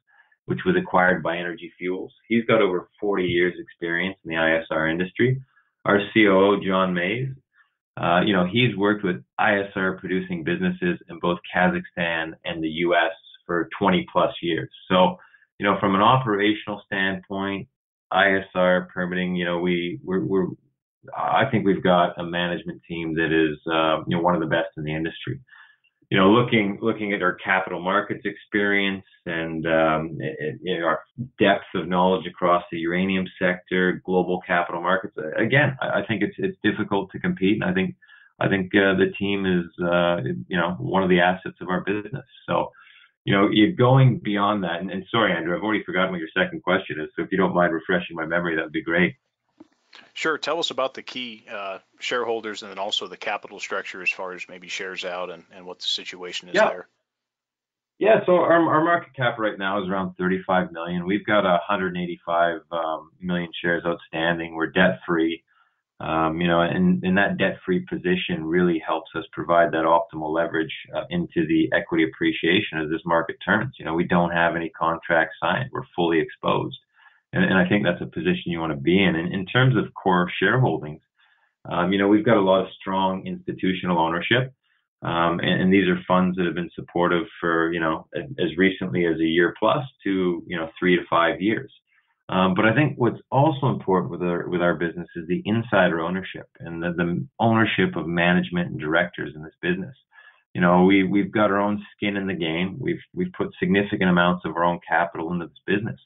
which 0.46 0.60
was 0.66 0.76
acquired 0.76 1.22
by 1.24 1.38
Energy 1.38 1.72
Fuels. 1.78 2.14
He's 2.28 2.46
got 2.46 2.62
over 2.62 2.90
40 3.00 3.24
years 3.26 3.54
experience 3.60 4.18
in 4.26 4.32
the 4.32 4.36
ISR 4.38 4.92
industry. 4.92 5.42
Our 5.86 6.00
COO 6.14 6.60
John 6.66 6.94
Mays, 6.94 7.30
Uh, 7.98 8.22
you 8.26 8.34
know, 8.34 8.46
he's 8.46 8.76
worked 8.78 9.04
with 9.04 9.24
ISR 9.40 10.00
producing 10.00 10.44
businesses 10.44 11.00
in 11.10 11.20
both 11.20 11.40
Kazakhstan 11.54 12.34
and 12.46 12.64
the 12.64 12.70
U.S. 12.88 13.12
for 13.50 13.68
20 13.80 14.06
plus 14.14 14.32
years. 14.44 14.70
So, 14.88 15.18
you 15.60 15.66
know, 15.66 15.78
from 15.80 15.96
an 15.96 16.02
operational 16.02 16.84
standpoint, 16.86 17.68
ISR 18.14 18.88
permitting, 18.90 19.36
you 19.36 19.46
know, 19.46 19.58
we 19.60 20.00
we're, 20.04 20.24
we're 20.24 20.48
I 21.18 21.50
think 21.50 21.66
we've 21.66 21.84
got 21.84 22.20
a 22.20 22.24
management 22.24 22.82
team 22.88 23.16
that 23.16 23.32
is, 23.32 23.58
uh, 23.66 24.04
you 24.08 24.16
know, 24.16 24.22
one 24.22 24.36
of 24.36 24.42
the 24.42 24.48
best 24.48 24.70
in 24.78 24.84
the 24.84 24.94
industry. 24.94 25.40
You 26.12 26.18
know, 26.18 26.30
looking 26.30 26.78
looking 26.82 27.14
at 27.14 27.22
our 27.22 27.36
capital 27.36 27.82
markets 27.82 28.22
experience 28.26 29.06
and 29.26 29.66
um, 29.66 30.18
it, 30.20 30.60
know, 30.80 30.86
our 30.86 31.02
depth 31.40 31.66
of 31.76 31.88
knowledge 31.88 32.26
across 32.28 32.64
the 32.72 32.78
uranium 32.78 33.26
sector, 33.42 34.02
global 34.06 34.42
capital 34.46 34.82
markets. 34.82 35.16
Again, 35.38 35.78
I, 35.82 36.02
I 36.02 36.06
think 36.08 36.22
it's 36.24 36.36
it's 36.38 36.58
difficult 36.64 37.12
to 37.12 37.20
compete, 37.20 37.62
and 37.62 37.64
I 37.64 37.74
think 37.74 37.96
I 38.40 38.48
think 38.48 38.68
uh, 38.74 38.96
the 38.96 39.12
team 39.20 39.46
is, 39.46 39.66
uh, 39.84 40.18
you 40.48 40.58
know, 40.58 40.76
one 40.80 41.04
of 41.04 41.10
the 41.10 41.20
assets 41.20 41.58
of 41.62 41.68
our 41.68 41.82
business. 41.82 42.26
So, 42.48 42.72
you 43.30 43.36
know, 43.36 43.48
you're 43.52 43.74
going 43.74 44.18
beyond 44.18 44.64
that. 44.64 44.82
And, 44.82 44.90
and 44.90 45.06
sorry, 45.12 45.32
Andrew, 45.32 45.56
I've 45.56 45.62
already 45.62 45.84
forgotten 45.84 46.10
what 46.10 46.20
your 46.20 46.30
second 46.36 46.64
question 46.64 47.00
is. 47.00 47.10
So 47.16 47.22
if 47.22 47.32
you 47.32 47.38
don't 47.38 47.54
mind 47.54 47.72
refreshing 47.72 48.16
my 48.16 48.26
memory, 48.26 48.56
that 48.56 48.64
would 48.64 48.72
be 48.72 48.82
great. 48.82 49.18
Sure. 50.16 50.40
Tell 50.40 50.58
us 50.58 50.72
about 50.72 50.96
the 50.96 51.04
key 51.04 51.46
uh, 51.52 51.78
shareholders 52.00 52.64
and 52.64 52.72
then 52.72 52.80
also 52.80 53.06
the 53.06 53.18
capital 53.18 53.60
structure 53.60 54.02
as 54.02 54.10
far 54.10 54.34
as 54.34 54.48
maybe 54.50 54.68
shares 54.68 55.06
out 55.06 55.30
and, 55.30 55.44
and 55.54 55.64
what 55.64 55.78
the 55.78 55.86
situation 55.86 56.50
is 56.50 56.56
yeah. 56.56 56.70
there. 56.70 56.88
Yeah, 58.00 58.26
so 58.26 58.32
our, 58.38 58.68
our 58.68 58.84
market 58.84 59.14
cap 59.16 59.38
right 59.38 59.60
now 59.60 59.84
is 59.84 59.88
around 59.88 60.16
35 60.18 60.72
million. 60.72 61.06
We've 61.06 61.26
got 61.26 61.44
185 61.44 62.62
um, 62.72 63.12
million 63.22 63.52
shares 63.62 63.84
outstanding. 63.86 64.56
We're 64.56 64.72
debt 64.72 65.02
free. 65.06 65.44
Um, 66.02 66.40
you 66.40 66.48
know, 66.48 66.62
and, 66.62 67.04
and 67.04 67.18
that 67.18 67.38
debt-free 67.38 67.86
position 67.90 68.46
really 68.46 68.82
helps 68.86 69.10
us 69.16 69.26
provide 69.34 69.74
that 69.74 69.84
optimal 69.84 70.34
leverage 70.34 70.74
uh, 70.96 71.04
into 71.10 71.46
the 71.46 71.70
equity 71.76 72.06
appreciation 72.06 72.80
as 72.80 72.90
this 72.90 73.02
market 73.06 73.36
turns. 73.44 73.76
You 73.78 73.84
know, 73.84 73.94
we 73.94 74.06
don't 74.06 74.32
have 74.32 74.56
any 74.56 74.70
contracts 74.70 75.36
signed. 75.42 75.70
We're 75.74 75.82
fully 75.96 76.20
exposed. 76.20 76.78
And, 77.34 77.44
and 77.44 77.56
I 77.56 77.68
think 77.68 77.84
that's 77.84 78.02
a 78.02 78.06
position 78.06 78.44
you 78.46 78.60
want 78.60 78.72
to 78.72 78.80
be 78.80 79.04
in. 79.04 79.16
And 79.16 79.34
in 79.34 79.46
terms 79.46 79.76
of 79.76 79.94
core 79.94 80.32
shareholdings, 80.42 81.02
um, 81.70 81.92
you 81.92 82.00
know, 82.00 82.08
we've 82.08 82.26
got 82.26 82.38
a 82.38 82.42
lot 82.42 82.62
of 82.62 82.68
strong 82.80 83.26
institutional 83.28 84.00
ownership. 84.00 84.54
Um, 85.02 85.40
and, 85.40 85.62
and, 85.62 85.74
these 85.74 85.88
are 85.88 85.98
funds 86.06 86.36
that 86.36 86.46
have 86.46 86.56
been 86.56 86.70
supportive 86.76 87.26
for, 87.40 87.72
you 87.72 87.80
know, 87.80 88.08
as 88.14 88.58
recently 88.58 89.06
as 89.06 89.18
a 89.18 89.24
year 89.24 89.54
plus 89.58 89.86
to, 90.04 90.44
you 90.46 90.58
know, 90.58 90.70
three 90.78 90.98
to 90.98 91.04
five 91.10 91.40
years. 91.40 91.72
Um, 92.30 92.54
but 92.54 92.66
I 92.66 92.76
think 92.76 92.94
what's 92.98 93.20
also 93.32 93.68
important 93.68 94.12
with 94.12 94.22
our 94.22 94.48
with 94.48 94.62
our 94.62 94.76
business 94.76 95.08
is 95.16 95.28
the 95.28 95.42
insider 95.46 96.00
ownership 96.00 96.48
and 96.60 96.82
the, 96.82 96.94
the 96.96 97.28
ownership 97.40 97.96
of 97.96 98.08
management 98.08 98.70
and 98.70 98.80
directors 98.80 99.34
in 99.36 99.44
this 99.44 99.56
business. 99.64 99.96
You 100.54 100.62
know, 100.62 100.86
we 100.86 101.04
we've 101.04 101.32
got 101.32 101.50
our 101.50 101.60
own 101.60 101.84
skin 101.96 102.18
in 102.18 102.28
the 102.28 102.36
game. 102.36 102.78
We've 102.80 103.02
we've 103.16 103.34
put 103.36 103.50
significant 103.60 104.12
amounts 104.12 104.46
of 104.46 104.56
our 104.56 104.64
own 104.64 104.80
capital 104.88 105.34
into 105.34 105.48
this 105.48 105.62
business, 105.66 106.00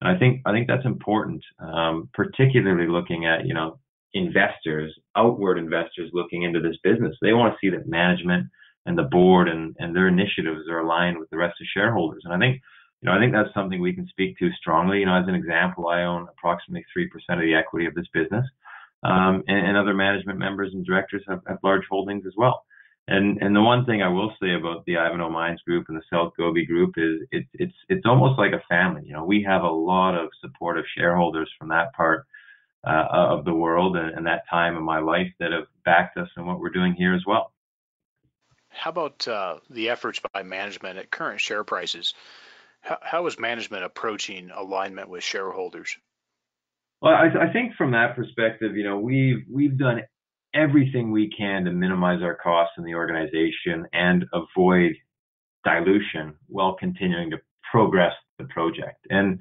and 0.00 0.14
I 0.14 0.18
think 0.18 0.42
I 0.46 0.52
think 0.52 0.68
that's 0.68 0.86
important, 0.86 1.42
um, 1.58 2.08
particularly 2.14 2.88
looking 2.88 3.26
at 3.26 3.44
you 3.44 3.54
know 3.54 3.80
investors, 4.12 4.96
outward 5.16 5.58
investors 5.58 6.10
looking 6.12 6.44
into 6.44 6.60
this 6.60 6.76
business. 6.84 7.16
They 7.20 7.32
want 7.32 7.52
to 7.52 7.58
see 7.60 7.74
that 7.76 7.88
management 7.88 8.46
and 8.86 8.96
the 8.96 9.08
board 9.10 9.48
and 9.48 9.74
and 9.80 9.94
their 9.94 10.06
initiatives 10.06 10.68
are 10.70 10.80
aligned 10.80 11.18
with 11.18 11.30
the 11.30 11.36
rest 11.36 11.60
of 11.60 11.66
shareholders. 11.74 12.22
And 12.24 12.32
I 12.32 12.38
think 12.38 12.60
you 13.04 13.10
know, 13.10 13.16
I 13.16 13.20
think 13.20 13.32
that's 13.32 13.52
something 13.52 13.82
we 13.82 13.92
can 13.92 14.08
speak 14.08 14.38
to 14.38 14.50
strongly. 14.52 15.00
You 15.00 15.06
know, 15.06 15.16
as 15.20 15.28
an 15.28 15.34
example, 15.34 15.88
I 15.88 16.04
own 16.04 16.26
approximately 16.26 16.86
3% 16.96 17.34
of 17.34 17.40
the 17.40 17.54
equity 17.54 17.84
of 17.84 17.94
this 17.94 18.06
business. 18.14 18.46
Um, 19.02 19.44
and, 19.46 19.66
and, 19.66 19.76
other 19.76 19.92
management 19.92 20.38
members 20.38 20.72
and 20.72 20.86
directors 20.86 21.22
have, 21.28 21.42
have, 21.46 21.58
large 21.62 21.82
holdings 21.90 22.24
as 22.26 22.32
well. 22.38 22.64
And 23.06 23.36
and 23.42 23.54
the 23.54 23.60
one 23.60 23.84
thing 23.84 24.00
I 24.00 24.08
will 24.08 24.32
say 24.40 24.54
about 24.54 24.86
the 24.86 24.96
Ivanhoe 24.96 25.28
Mines 25.28 25.60
Group 25.60 25.90
and 25.90 25.98
the 25.98 26.02
South 26.10 26.32
Gobi 26.38 26.64
Group 26.64 26.94
is 26.96 27.20
it's 27.30 27.48
it's 27.52 27.74
it's 27.90 28.06
almost 28.06 28.38
like 28.38 28.52
a 28.52 28.62
family. 28.66 29.02
You 29.04 29.12
know, 29.12 29.24
we 29.26 29.42
have 29.42 29.62
a 29.62 29.70
lot 29.70 30.14
of 30.14 30.30
supportive 30.40 30.86
shareholders 30.96 31.50
from 31.58 31.68
that 31.68 31.92
part 31.92 32.24
uh, 32.86 33.04
of 33.10 33.44
the 33.44 33.52
world 33.52 33.98
and, 33.98 34.16
and, 34.16 34.26
that 34.26 34.48
time 34.48 34.74
in 34.78 34.82
my 34.82 35.00
life 35.00 35.30
that 35.38 35.52
have 35.52 35.66
backed 35.84 36.16
us 36.16 36.28
in 36.38 36.46
what 36.46 36.60
we're 36.60 36.70
doing 36.70 36.94
here 36.94 37.14
as 37.14 37.26
well. 37.26 37.52
How 38.70 38.88
about 38.90 39.28
uh, 39.28 39.56
the 39.68 39.90
efforts 39.90 40.22
by 40.32 40.42
management 40.42 40.98
at 40.98 41.10
current 41.10 41.40
share 41.42 41.64
prices? 41.64 42.14
How, 42.84 42.98
how 43.00 43.26
is 43.26 43.40
management 43.40 43.82
approaching 43.82 44.50
alignment 44.54 45.08
with 45.08 45.24
shareholders? 45.24 45.96
Well, 47.00 47.14
I, 47.14 47.48
I 47.48 47.52
think 47.52 47.74
from 47.76 47.92
that 47.92 48.14
perspective, 48.14 48.76
you 48.76 48.84
know, 48.84 48.98
we've 48.98 49.44
we've 49.50 49.78
done 49.78 50.02
everything 50.54 51.10
we 51.10 51.30
can 51.36 51.64
to 51.64 51.72
minimize 51.72 52.22
our 52.22 52.36
costs 52.36 52.74
in 52.78 52.84
the 52.84 52.94
organization 52.94 53.86
and 53.92 54.24
avoid 54.32 54.92
dilution 55.64 56.34
while 56.46 56.76
continuing 56.78 57.30
to 57.30 57.38
progress 57.72 58.12
the 58.38 58.44
project. 58.44 59.06
And 59.10 59.40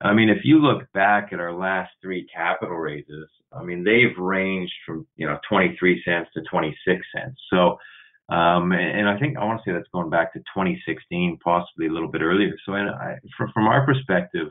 I 0.00 0.14
mean, 0.14 0.30
if 0.30 0.38
you 0.44 0.58
look 0.58 0.90
back 0.92 1.32
at 1.32 1.40
our 1.40 1.52
last 1.52 1.90
three 2.02 2.26
capital 2.34 2.76
raises, 2.76 3.28
I 3.52 3.62
mean, 3.62 3.84
they've 3.84 4.16
ranged 4.16 4.72
from, 4.86 5.06
you 5.16 5.26
know, 5.26 5.38
23 5.48 6.02
cents 6.04 6.30
to 6.34 6.42
26 6.50 7.06
cents. 7.14 7.40
So 7.52 7.76
um, 8.28 8.72
and 8.72 9.08
I 9.08 9.18
think 9.18 9.38
I 9.38 9.44
want 9.44 9.60
to 9.64 9.70
say 9.70 9.72
that's 9.72 9.88
going 9.92 10.10
back 10.10 10.32
to 10.34 10.40
2016, 10.40 11.38
possibly 11.42 11.86
a 11.86 11.92
little 11.92 12.10
bit 12.10 12.20
earlier. 12.20 12.52
So, 12.66 12.72
I, 12.72 13.16
from, 13.36 13.50
from 13.52 13.66
our 13.66 13.86
perspective, 13.86 14.48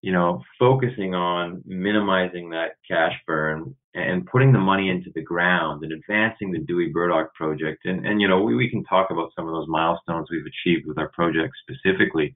you 0.00 0.12
know, 0.12 0.42
focusing 0.58 1.14
on 1.14 1.62
minimizing 1.66 2.50
that 2.50 2.76
cash 2.88 3.14
burn 3.26 3.74
and 3.94 4.26
putting 4.26 4.52
the 4.52 4.58
money 4.58 4.88
into 4.88 5.10
the 5.14 5.22
ground 5.22 5.82
and 5.82 5.92
advancing 5.92 6.52
the 6.52 6.60
Dewey 6.60 6.90
Burdock 6.92 7.34
project. 7.34 7.84
And, 7.84 8.06
and 8.06 8.20
you 8.20 8.28
know, 8.28 8.40
we, 8.42 8.54
we 8.54 8.70
can 8.70 8.84
talk 8.84 9.10
about 9.10 9.32
some 9.36 9.46
of 9.46 9.52
those 9.52 9.66
milestones 9.68 10.28
we've 10.30 10.46
achieved 10.46 10.86
with 10.86 10.98
our 10.98 11.08
project 11.08 11.52
specifically. 11.68 12.34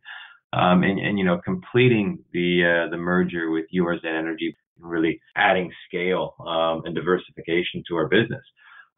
Um, 0.53 0.83
and, 0.83 0.99
and, 0.99 1.19
you 1.19 1.25
know, 1.25 1.41
completing 1.43 2.19
the, 2.33 2.85
uh, 2.87 2.91
the 2.91 2.99
merger 2.99 3.51
with 3.51 3.65
URZ 3.75 4.05
Energy, 4.05 4.55
really 4.79 5.19
adding 5.37 5.73
scale 5.89 6.35
um, 6.41 6.83
and 6.85 6.95
diversification 6.95 7.83
to 7.89 7.97
our 7.97 8.09
business. 8.09 8.43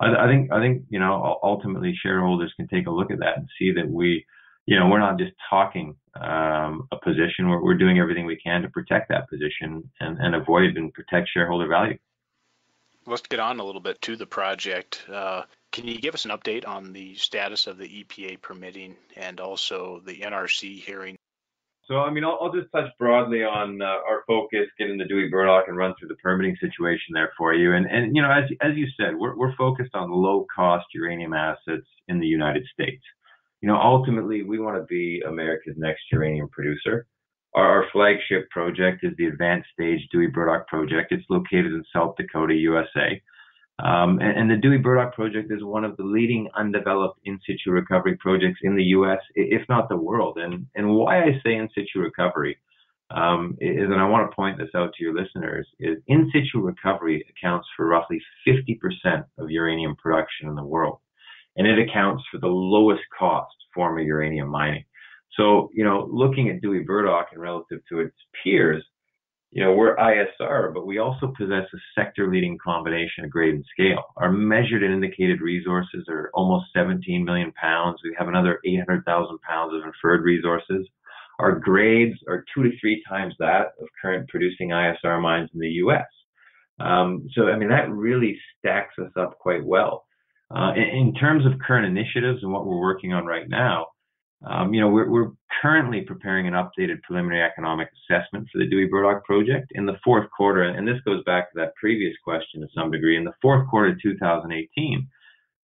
I, 0.00 0.24
I 0.24 0.26
think 0.26 0.52
I 0.52 0.60
think 0.60 0.84
you 0.90 0.98
know 0.98 1.38
ultimately 1.42 1.94
shareholders 1.94 2.52
can 2.56 2.68
take 2.68 2.86
a 2.86 2.90
look 2.90 3.10
at 3.10 3.20
that 3.20 3.38
and 3.38 3.48
see 3.58 3.72
that 3.72 3.88
we, 3.88 4.24
you 4.66 4.78
know, 4.78 4.88
we're 4.88 4.98
not 4.98 5.18
just 5.18 5.32
talking 5.48 5.96
um, 6.20 6.88
a 6.92 6.96
position. 7.02 7.48
We're, 7.48 7.62
we're 7.62 7.78
doing 7.78 7.98
everything 7.98 8.26
we 8.26 8.36
can 8.36 8.62
to 8.62 8.68
protect 8.68 9.08
that 9.10 9.28
position 9.28 9.88
and, 10.00 10.18
and 10.18 10.34
avoid 10.34 10.76
and 10.76 10.92
protect 10.92 11.28
shareholder 11.32 11.68
value. 11.68 11.98
Let's 13.06 13.26
get 13.26 13.40
on 13.40 13.60
a 13.60 13.64
little 13.64 13.82
bit 13.82 14.00
to 14.02 14.16
the 14.16 14.26
project. 14.26 15.04
Uh, 15.12 15.42
can 15.72 15.86
you 15.86 15.98
give 15.98 16.14
us 16.14 16.24
an 16.24 16.30
update 16.30 16.66
on 16.66 16.92
the 16.92 17.14
status 17.16 17.66
of 17.66 17.76
the 17.76 18.04
EPA 18.04 18.40
permitting 18.40 18.96
and 19.16 19.40
also 19.40 20.00
the 20.04 20.20
NRC 20.20 20.80
hearing 20.80 21.18
so, 21.86 21.96
I 21.96 22.10
mean, 22.10 22.24
I'll, 22.24 22.38
I'll 22.40 22.52
just 22.52 22.72
touch 22.72 22.88
broadly 22.98 23.44
on 23.44 23.82
uh, 23.82 23.84
our 23.84 24.24
focus, 24.26 24.66
getting 24.78 24.96
the 24.96 25.04
Dewey 25.04 25.28
Burdock 25.28 25.68
and 25.68 25.76
run 25.76 25.94
through 25.98 26.08
the 26.08 26.16
permitting 26.16 26.56
situation 26.60 27.12
there 27.12 27.32
for 27.36 27.52
you. 27.52 27.74
And, 27.74 27.86
and 27.86 28.16
you 28.16 28.22
know, 28.22 28.30
as, 28.30 28.44
as 28.62 28.76
you 28.76 28.86
said, 28.98 29.14
we're, 29.14 29.36
we're 29.36 29.54
focused 29.56 29.94
on 29.94 30.10
low 30.10 30.46
cost 30.54 30.86
uranium 30.94 31.34
assets 31.34 31.86
in 32.08 32.20
the 32.20 32.26
United 32.26 32.64
States. 32.72 33.02
You 33.60 33.68
know, 33.68 33.76
ultimately, 33.76 34.42
we 34.42 34.58
want 34.58 34.76
to 34.76 34.84
be 34.84 35.22
America's 35.26 35.74
next 35.76 36.02
uranium 36.10 36.48
producer. 36.48 37.06
Our, 37.54 37.66
our 37.66 37.84
flagship 37.92 38.48
project 38.50 39.04
is 39.04 39.12
the 39.18 39.26
advanced 39.26 39.68
stage 39.72 40.00
Dewey 40.10 40.28
Burdock 40.28 40.66
project. 40.68 41.12
It's 41.12 41.24
located 41.28 41.66
in 41.66 41.84
South 41.94 42.14
Dakota, 42.16 42.54
USA. 42.54 43.20
Um, 43.80 44.20
and, 44.20 44.38
and, 44.38 44.50
the 44.50 44.56
Dewey 44.56 44.78
Burdock 44.78 45.14
project 45.14 45.50
is 45.50 45.64
one 45.64 45.84
of 45.84 45.96
the 45.96 46.04
leading 46.04 46.48
undeveloped 46.54 47.18
in 47.24 47.40
situ 47.44 47.72
recovery 47.72 48.16
projects 48.16 48.60
in 48.62 48.76
the 48.76 48.84
U.S., 48.84 49.18
if 49.34 49.68
not 49.68 49.88
the 49.88 49.96
world. 49.96 50.38
And, 50.38 50.66
and 50.76 50.94
why 50.94 51.24
I 51.24 51.40
say 51.44 51.54
in 51.56 51.68
situ 51.74 51.98
recovery 51.98 52.56
um, 53.10 53.56
is, 53.60 53.90
and 53.90 54.00
I 54.00 54.08
want 54.08 54.30
to 54.30 54.34
point 54.34 54.58
this 54.58 54.70
out 54.76 54.92
to 54.94 55.04
your 55.04 55.12
listeners, 55.12 55.66
is 55.80 55.98
in 56.06 56.30
situ 56.32 56.60
recovery 56.60 57.26
accounts 57.28 57.66
for 57.76 57.88
roughly 57.88 58.20
50% 58.46 58.78
of 59.38 59.50
uranium 59.50 59.96
production 59.96 60.48
in 60.48 60.54
the 60.54 60.64
world. 60.64 61.00
And 61.56 61.66
it 61.66 61.78
accounts 61.78 62.22
for 62.30 62.38
the 62.38 62.46
lowest 62.46 63.02
cost 63.16 63.54
form 63.74 63.98
of 63.98 64.06
uranium 64.06 64.48
mining. 64.48 64.84
So, 65.36 65.70
you 65.74 65.84
know, 65.84 66.08
looking 66.12 66.48
at 66.48 66.60
Dewey 66.60 66.84
Burdock 66.84 67.28
and 67.32 67.42
relative 67.42 67.80
to 67.88 68.00
its 68.00 68.14
peers, 68.42 68.84
you 69.54 69.62
know, 69.62 69.72
we're 69.72 69.94
ISR, 69.94 70.74
but 70.74 70.84
we 70.84 70.98
also 70.98 71.32
possess 71.38 71.62
a 71.72 71.78
sector 71.94 72.28
leading 72.28 72.58
combination 72.58 73.24
of 73.24 73.30
grade 73.30 73.54
and 73.54 73.64
scale. 73.72 74.02
Our 74.16 74.32
measured 74.32 74.82
and 74.82 74.92
indicated 74.92 75.40
resources 75.40 76.06
are 76.08 76.32
almost 76.34 76.66
17 76.74 77.24
million 77.24 77.52
pounds. 77.52 78.00
We 78.02 78.16
have 78.18 78.26
another 78.26 78.58
800,000 78.66 79.38
pounds 79.42 79.72
of 79.72 79.86
inferred 79.86 80.24
resources. 80.24 80.88
Our 81.38 81.52
grades 81.60 82.18
are 82.28 82.44
two 82.52 82.64
to 82.64 82.70
three 82.80 83.00
times 83.08 83.34
that 83.38 83.74
of 83.80 83.86
current 84.02 84.28
producing 84.28 84.70
ISR 84.70 85.22
mines 85.22 85.50
in 85.54 85.60
the 85.60 85.70
US. 85.84 86.06
Um, 86.80 87.28
so, 87.32 87.46
I 87.46 87.56
mean, 87.56 87.68
that 87.68 87.88
really 87.88 88.36
stacks 88.58 88.94
us 88.98 89.12
up 89.16 89.38
quite 89.38 89.64
well. 89.64 90.04
Uh, 90.50 90.72
in, 90.74 90.82
in 90.82 91.14
terms 91.14 91.46
of 91.46 91.52
current 91.64 91.86
initiatives 91.86 92.42
and 92.42 92.52
what 92.52 92.66
we're 92.66 92.80
working 92.80 93.12
on 93.12 93.24
right 93.24 93.48
now, 93.48 93.86
um, 94.46 94.74
you 94.74 94.80
know, 94.80 94.88
we're, 94.88 95.08
we're 95.10 95.30
currently 95.62 96.02
preparing 96.02 96.46
an 96.46 96.54
updated 96.54 97.02
preliminary 97.02 97.42
economic 97.42 97.88
assessment 97.92 98.46
for 98.52 98.58
the 98.58 98.66
Dewey 98.66 98.86
Burdock 98.86 99.24
project. 99.24 99.72
In 99.74 99.86
the 99.86 99.98
fourth 100.04 100.28
quarter, 100.36 100.62
and 100.62 100.86
this 100.86 101.00
goes 101.04 101.22
back 101.24 101.50
to 101.52 101.58
that 101.58 101.74
previous 101.76 102.14
question 102.22 102.60
to 102.60 102.68
some 102.74 102.90
degree, 102.90 103.16
in 103.16 103.24
the 103.24 103.34
fourth 103.40 103.68
quarter 103.68 103.90
of 103.90 104.02
2018, 104.02 105.08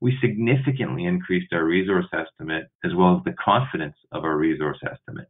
we 0.00 0.16
significantly 0.22 1.04
increased 1.04 1.52
our 1.52 1.64
resource 1.64 2.06
estimate 2.14 2.68
as 2.84 2.92
well 2.94 3.16
as 3.18 3.24
the 3.24 3.36
confidence 3.42 3.96
of 4.12 4.24
our 4.24 4.36
resource 4.36 4.78
estimate. 4.90 5.28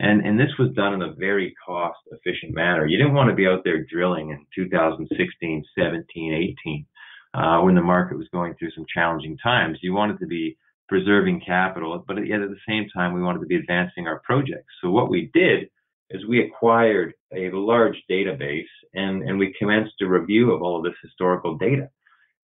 And, 0.00 0.24
and 0.24 0.38
this 0.38 0.50
was 0.58 0.74
done 0.74 0.94
in 0.94 1.02
a 1.02 1.14
very 1.14 1.54
cost 1.64 1.98
efficient 2.10 2.54
manner. 2.54 2.86
You 2.86 2.98
didn't 2.98 3.14
want 3.14 3.30
to 3.30 3.36
be 3.36 3.46
out 3.46 3.62
there 3.64 3.84
drilling 3.84 4.30
in 4.30 4.44
2016, 4.54 5.64
17, 5.76 6.54
18, 6.64 6.86
uh, 7.34 7.60
when 7.60 7.74
the 7.74 7.82
market 7.82 8.16
was 8.16 8.28
going 8.32 8.54
through 8.54 8.70
some 8.72 8.86
challenging 8.92 9.36
times. 9.38 9.78
You 9.82 9.94
wanted 9.94 10.18
to 10.20 10.26
be 10.26 10.56
preserving 10.88 11.42
capital, 11.46 12.02
but 12.06 12.26
yet 12.26 12.40
at 12.40 12.50
the 12.50 12.56
same 12.68 12.88
time, 12.94 13.12
we 13.12 13.22
wanted 13.22 13.40
to 13.40 13.46
be 13.46 13.56
advancing 13.56 14.06
our 14.06 14.20
projects. 14.20 14.72
So 14.82 14.90
what 14.90 15.10
we 15.10 15.30
did 15.34 15.68
is 16.10 16.26
we 16.26 16.40
acquired 16.40 17.12
a 17.34 17.50
large 17.52 17.96
database 18.10 18.64
and, 18.94 19.22
and 19.22 19.38
we 19.38 19.54
commenced 19.58 20.00
a 20.00 20.06
review 20.06 20.52
of 20.52 20.62
all 20.62 20.78
of 20.78 20.84
this 20.84 20.98
historical 21.02 21.56
data. 21.56 21.90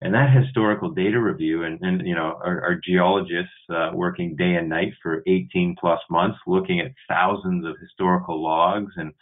And 0.03 0.13
that 0.13 0.37
historical 0.37 0.91
data 0.91 1.19
review, 1.19 1.63
and, 1.63 1.81
and 1.81 2.07
you 2.07 2.15
know, 2.15 2.39
our, 2.45 2.61
our 2.63 2.81
geologists 2.85 3.53
uh, 3.71 3.91
working 3.95 4.37
day 4.37 4.57
and 4.57 4.69
night 4.69 4.93
for 5.03 5.23
18 5.27 5.77
plus 5.81 6.01
months, 6.11 6.37
looking 6.47 6.81
at 6.81 6.93
thousands 7.09 7.65
of 7.65 7.77
historical 7.81 8.43
logs, 8.43 8.93
and 8.97 9.15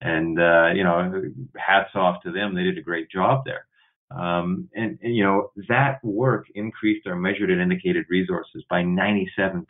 and 0.00 0.40
uh, 0.40 0.70
you 0.74 0.82
know, 0.82 1.22
hats 1.58 1.90
off 1.94 2.22
to 2.22 2.32
them. 2.32 2.54
They 2.54 2.62
did 2.62 2.78
a 2.78 2.82
great 2.82 3.10
job 3.10 3.42
there. 3.44 3.66
Um, 4.10 4.68
and, 4.74 4.98
and, 5.02 5.14
you 5.14 5.22
know, 5.22 5.52
that 5.68 6.04
work 6.04 6.46
increased 6.54 7.06
our 7.06 7.14
measured 7.14 7.50
and 7.50 7.60
indicated 7.60 8.06
resources 8.08 8.64
by 8.68 8.82
97% 8.82 9.64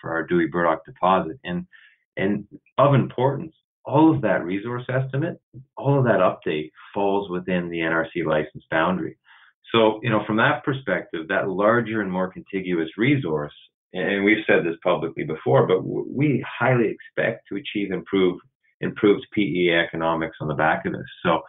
for 0.00 0.10
our 0.10 0.26
Dewey 0.26 0.46
Burdock 0.46 0.84
deposit. 0.86 1.38
And, 1.44 1.66
and 2.16 2.46
of 2.78 2.94
importance, 2.94 3.54
all 3.84 4.14
of 4.14 4.22
that 4.22 4.44
resource 4.44 4.84
estimate, 4.88 5.38
all 5.76 5.98
of 5.98 6.04
that 6.04 6.20
update 6.20 6.70
falls 6.94 7.28
within 7.28 7.68
the 7.68 7.80
NRC 7.80 8.24
license 8.26 8.64
boundary. 8.70 9.18
So, 9.72 10.00
you 10.02 10.10
know, 10.10 10.22
from 10.26 10.36
that 10.36 10.64
perspective, 10.64 11.28
that 11.28 11.48
larger 11.48 12.00
and 12.00 12.10
more 12.10 12.32
contiguous 12.32 12.88
resource, 12.96 13.52
and 13.92 14.24
we've 14.24 14.44
said 14.46 14.64
this 14.64 14.76
publicly 14.82 15.24
before, 15.24 15.66
but 15.66 15.82
we 15.82 16.44
highly 16.58 16.88
expect 16.88 17.46
to 17.48 17.56
achieve 17.56 17.92
improved 17.92 18.40
improved 18.80 19.26
PEA 19.32 19.72
economics 19.86 20.36
on 20.40 20.48
the 20.48 20.54
back 20.54 20.84
of 20.84 20.92
this. 20.92 21.02
So, 21.24 21.40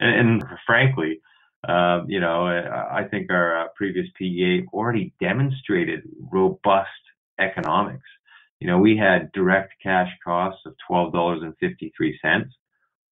and, 0.00 0.42
and 0.42 0.44
frankly, 0.66 1.20
uh, 1.68 2.04
you 2.06 2.20
know, 2.20 2.46
I 2.46 3.04
think 3.10 3.30
our 3.30 3.64
uh, 3.64 3.68
previous 3.76 4.06
PEA 4.18 4.66
already 4.72 5.14
demonstrated 5.20 6.02
robust 6.32 6.88
economics. 7.40 8.08
You 8.60 8.68
know, 8.68 8.78
we 8.78 8.96
had 8.96 9.32
direct 9.32 9.74
cash 9.82 10.10
costs 10.24 10.62
of 10.66 10.74
$12.53, 10.90 12.44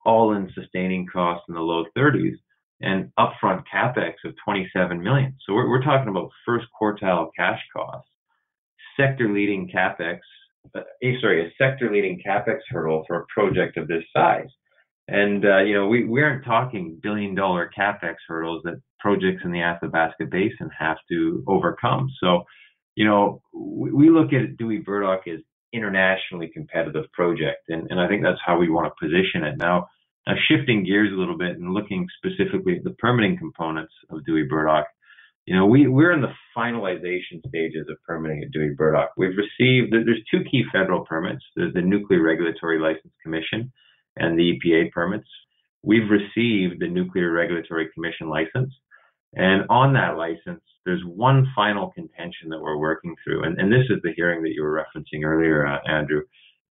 all 0.04 0.32
in 0.32 0.50
sustaining 0.54 1.06
costs 1.06 1.44
in 1.48 1.54
the 1.54 1.60
low 1.60 1.84
30s, 1.96 2.36
and 2.80 3.12
upfront 3.18 3.62
capex 3.72 4.14
of 4.24 4.34
27 4.44 5.02
million. 5.02 5.36
So 5.46 5.54
we're, 5.54 5.68
we're 5.68 5.82
talking 5.82 6.08
about 6.08 6.30
first 6.44 6.66
quartile 6.80 7.30
cash 7.36 7.60
costs, 7.74 8.10
sector 8.96 9.32
leading 9.32 9.70
capex, 9.74 10.18
uh, 10.74 10.80
eh, 11.02 11.12
sorry, 11.20 11.46
a 11.46 11.52
sector 11.56 11.90
leading 11.92 12.20
capex 12.26 12.58
hurdle 12.68 13.04
for 13.06 13.20
a 13.20 13.26
project 13.26 13.76
of 13.76 13.88
this 13.88 14.04
size. 14.14 14.48
And, 15.08 15.44
uh, 15.44 15.58
you 15.58 15.74
know, 15.74 15.88
we, 15.88 16.04
we 16.04 16.22
aren't 16.22 16.44
talking 16.44 16.98
billion 17.02 17.34
dollar 17.34 17.70
capex 17.76 18.14
hurdles 18.28 18.62
that 18.64 18.80
projects 19.00 19.42
in 19.44 19.52
the 19.52 19.60
Athabasca 19.60 20.26
Basin 20.30 20.70
have 20.78 20.98
to 21.10 21.42
overcome. 21.46 22.08
So, 22.22 22.44
you 22.94 23.04
know, 23.04 23.42
we, 23.52 23.90
we 23.92 24.10
look 24.10 24.32
at 24.32 24.56
Dewey 24.56 24.78
Burdock 24.78 25.26
as 25.26 25.40
internationally 25.72 26.50
competitive 26.52 27.10
project. 27.12 27.62
And, 27.68 27.90
and 27.90 28.00
I 28.00 28.06
think 28.08 28.22
that's 28.22 28.40
how 28.44 28.58
we 28.58 28.70
want 28.70 28.86
to 28.92 29.06
position 29.06 29.42
it. 29.44 29.56
Now, 29.58 29.88
now, 30.26 30.34
shifting 30.48 30.84
gears 30.84 31.10
a 31.12 31.18
little 31.18 31.36
bit 31.36 31.56
and 31.56 31.74
looking 31.74 32.06
specifically 32.16 32.76
at 32.76 32.84
the 32.84 32.94
permitting 32.98 33.38
components 33.38 33.92
of 34.08 34.24
Dewey 34.24 34.44
Burdock, 34.48 34.86
you 35.46 35.56
know, 35.56 35.66
we, 35.66 35.88
we're 35.88 36.12
in 36.12 36.20
the 36.20 36.32
finalization 36.56 37.40
stages 37.48 37.88
of 37.90 37.96
permitting 38.06 38.44
at 38.44 38.52
Dewey 38.52 38.74
Burdock. 38.76 39.10
We've 39.16 39.36
received, 39.36 39.92
there's 39.92 40.22
two 40.30 40.44
key 40.48 40.62
federal 40.72 41.04
permits. 41.04 41.44
There's 41.56 41.74
the 41.74 41.80
Nuclear 41.80 42.22
Regulatory 42.22 42.78
License 42.78 43.12
Commission, 43.20 43.72
and 44.16 44.38
the 44.38 44.58
EPA 44.58 44.90
permits. 44.92 45.28
We've 45.82 46.10
received 46.10 46.80
the 46.80 46.88
Nuclear 46.88 47.32
Regulatory 47.32 47.88
Commission 47.94 48.28
license. 48.28 48.72
And 49.34 49.64
on 49.70 49.94
that 49.94 50.16
license, 50.16 50.62
there's 50.84 51.02
one 51.04 51.46
final 51.54 51.90
contention 51.90 52.48
that 52.50 52.60
we're 52.60 52.76
working 52.76 53.14
through. 53.24 53.44
And, 53.44 53.58
and 53.58 53.72
this 53.72 53.86
is 53.88 53.98
the 54.02 54.12
hearing 54.14 54.42
that 54.42 54.52
you 54.52 54.62
were 54.62 54.84
referencing 54.84 55.24
earlier, 55.24 55.66
uh, 55.66 55.78
Andrew. 55.86 56.22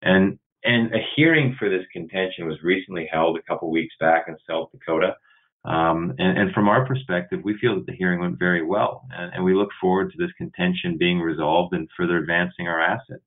And, 0.01 0.37
and 0.63 0.93
a 0.93 0.99
hearing 1.15 1.55
for 1.57 1.69
this 1.69 1.85
contention 1.91 2.47
was 2.47 2.61
recently 2.63 3.09
held 3.11 3.37
a 3.37 3.41
couple 3.41 3.71
weeks 3.71 3.95
back 3.99 4.25
in 4.27 4.37
South 4.47 4.69
Dakota. 4.71 5.15
Um, 5.63 6.13
and, 6.17 6.39
and, 6.39 6.51
from 6.53 6.67
our 6.67 6.87
perspective, 6.87 7.41
we 7.43 7.57
feel 7.59 7.75
that 7.75 7.85
the 7.85 7.95
hearing 7.95 8.19
went 8.19 8.39
very 8.39 8.63
well. 8.63 9.05
And, 9.11 9.31
and 9.35 9.43
we 9.43 9.53
look 9.53 9.69
forward 9.79 10.11
to 10.11 10.17
this 10.17 10.33
contention 10.35 10.97
being 10.97 11.19
resolved 11.19 11.75
and 11.75 11.87
further 11.95 12.17
advancing 12.17 12.67
our 12.67 12.81
asset. 12.81 13.19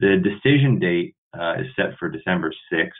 The 0.00 0.16
decision 0.22 0.80
date 0.80 1.14
uh, 1.38 1.54
is 1.60 1.66
set 1.76 1.96
for 1.98 2.08
December 2.08 2.52
6th 2.72 2.90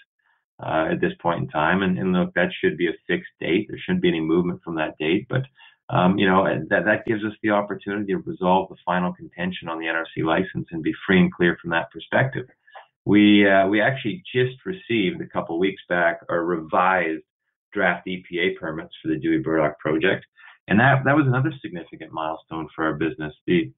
uh, 0.63 0.89
at 0.93 1.01
this 1.01 1.13
point 1.21 1.43
in 1.43 1.49
time. 1.49 1.83
And, 1.83 1.99
and, 1.99 2.13
look, 2.13 2.35
that 2.35 2.51
should 2.61 2.77
be 2.77 2.89
a 2.89 2.97
fixed 3.07 3.33
date. 3.41 3.67
There 3.69 3.79
shouldn't 3.79 4.03
be 4.03 4.09
any 4.09 4.21
movement 4.21 4.63
from 4.63 4.77
that 4.77 4.97
date. 4.99 5.27
But 5.29 5.43
um, 5.89 6.19
you 6.19 6.29
know 6.29 6.45
that 6.69 6.85
that 6.85 7.07
gives 7.07 7.25
us 7.25 7.33
the 7.43 7.51
opportunity 7.51 8.13
to 8.13 8.19
resolve 8.19 8.69
the 8.69 8.77
final 8.85 9.13
contention 9.13 9.69
on 9.69 9.79
the 9.79 9.87
NRC 9.87 10.25
license 10.25 10.67
and 10.73 10.83
be 10.83 10.93
free 11.07 11.21
and 11.21 11.33
clear 11.33 11.57
from 11.61 11.71
that 11.71 11.91
perspective. 11.93 12.47
We 13.05 13.49
uh, 13.49 13.69
we 13.69 13.81
actually 13.81 14.25
just 14.35 14.57
received 14.67 15.21
a 15.21 15.29
couple 15.29 15.59
weeks 15.61 15.83
back 15.89 16.21
our 16.29 16.45
revised 16.45 17.23
draft 17.73 18.09
EPA 18.09 18.57
permits 18.59 18.95
for 19.01 19.09
the 19.09 19.19
Dewey 19.19 19.39
Burdock 19.39 19.79
project, 19.79 20.27
and 20.67 20.81
that 20.81 21.05
that 21.05 21.15
was 21.15 21.27
another 21.29 21.53
significant 21.63 22.13
milestone 22.13 22.69
for 22.75 22.85
our 22.85 22.95
business. 22.95 23.33
The 23.47 23.71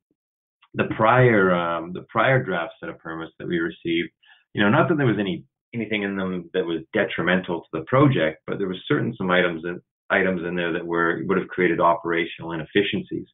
the 0.74 0.88
prior 0.96 1.54
um, 1.54 1.92
the 1.92 2.06
prior 2.08 2.42
draft 2.42 2.72
set 2.80 2.88
of 2.88 2.98
permits 3.00 3.32
that 3.38 3.48
we 3.48 3.58
received, 3.58 4.08
you 4.54 4.62
know, 4.62 4.70
not 4.70 4.88
that 4.88 4.96
there 4.96 5.06
was 5.06 5.18
any 5.18 5.44
anything 5.74 6.02
in 6.02 6.16
them 6.16 6.50
that 6.54 6.64
was 6.64 6.82
detrimental 6.92 7.60
to 7.60 7.68
the 7.72 7.84
project, 7.86 8.42
but 8.46 8.58
there 8.58 8.68
was 8.68 8.78
certain 8.86 9.14
some 9.16 9.30
items 9.30 9.64
in, 9.64 9.80
items 10.10 10.42
in 10.46 10.56
there 10.56 10.72
that 10.72 10.86
were 10.86 11.22
would 11.26 11.38
have 11.38 11.48
created 11.48 11.80
operational 11.80 12.52
inefficiencies. 12.52 13.26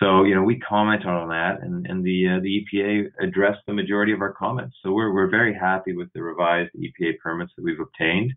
So 0.00 0.24
you 0.24 0.34
know 0.34 0.42
we 0.42 0.58
commented 0.58 1.08
on 1.08 1.28
that, 1.28 1.62
and 1.62 1.86
and 1.86 2.04
the 2.04 2.36
uh, 2.36 2.40
the 2.40 2.64
EPA 2.64 3.04
addressed 3.20 3.60
the 3.66 3.74
majority 3.74 4.12
of 4.12 4.20
our 4.20 4.32
comments. 4.32 4.76
So 4.82 4.92
we're 4.92 5.12
we're 5.12 5.30
very 5.30 5.54
happy 5.54 5.94
with 5.94 6.12
the 6.12 6.22
revised 6.22 6.70
EPA 6.76 7.18
permits 7.22 7.52
that 7.56 7.64
we've 7.64 7.80
obtained, 7.80 8.32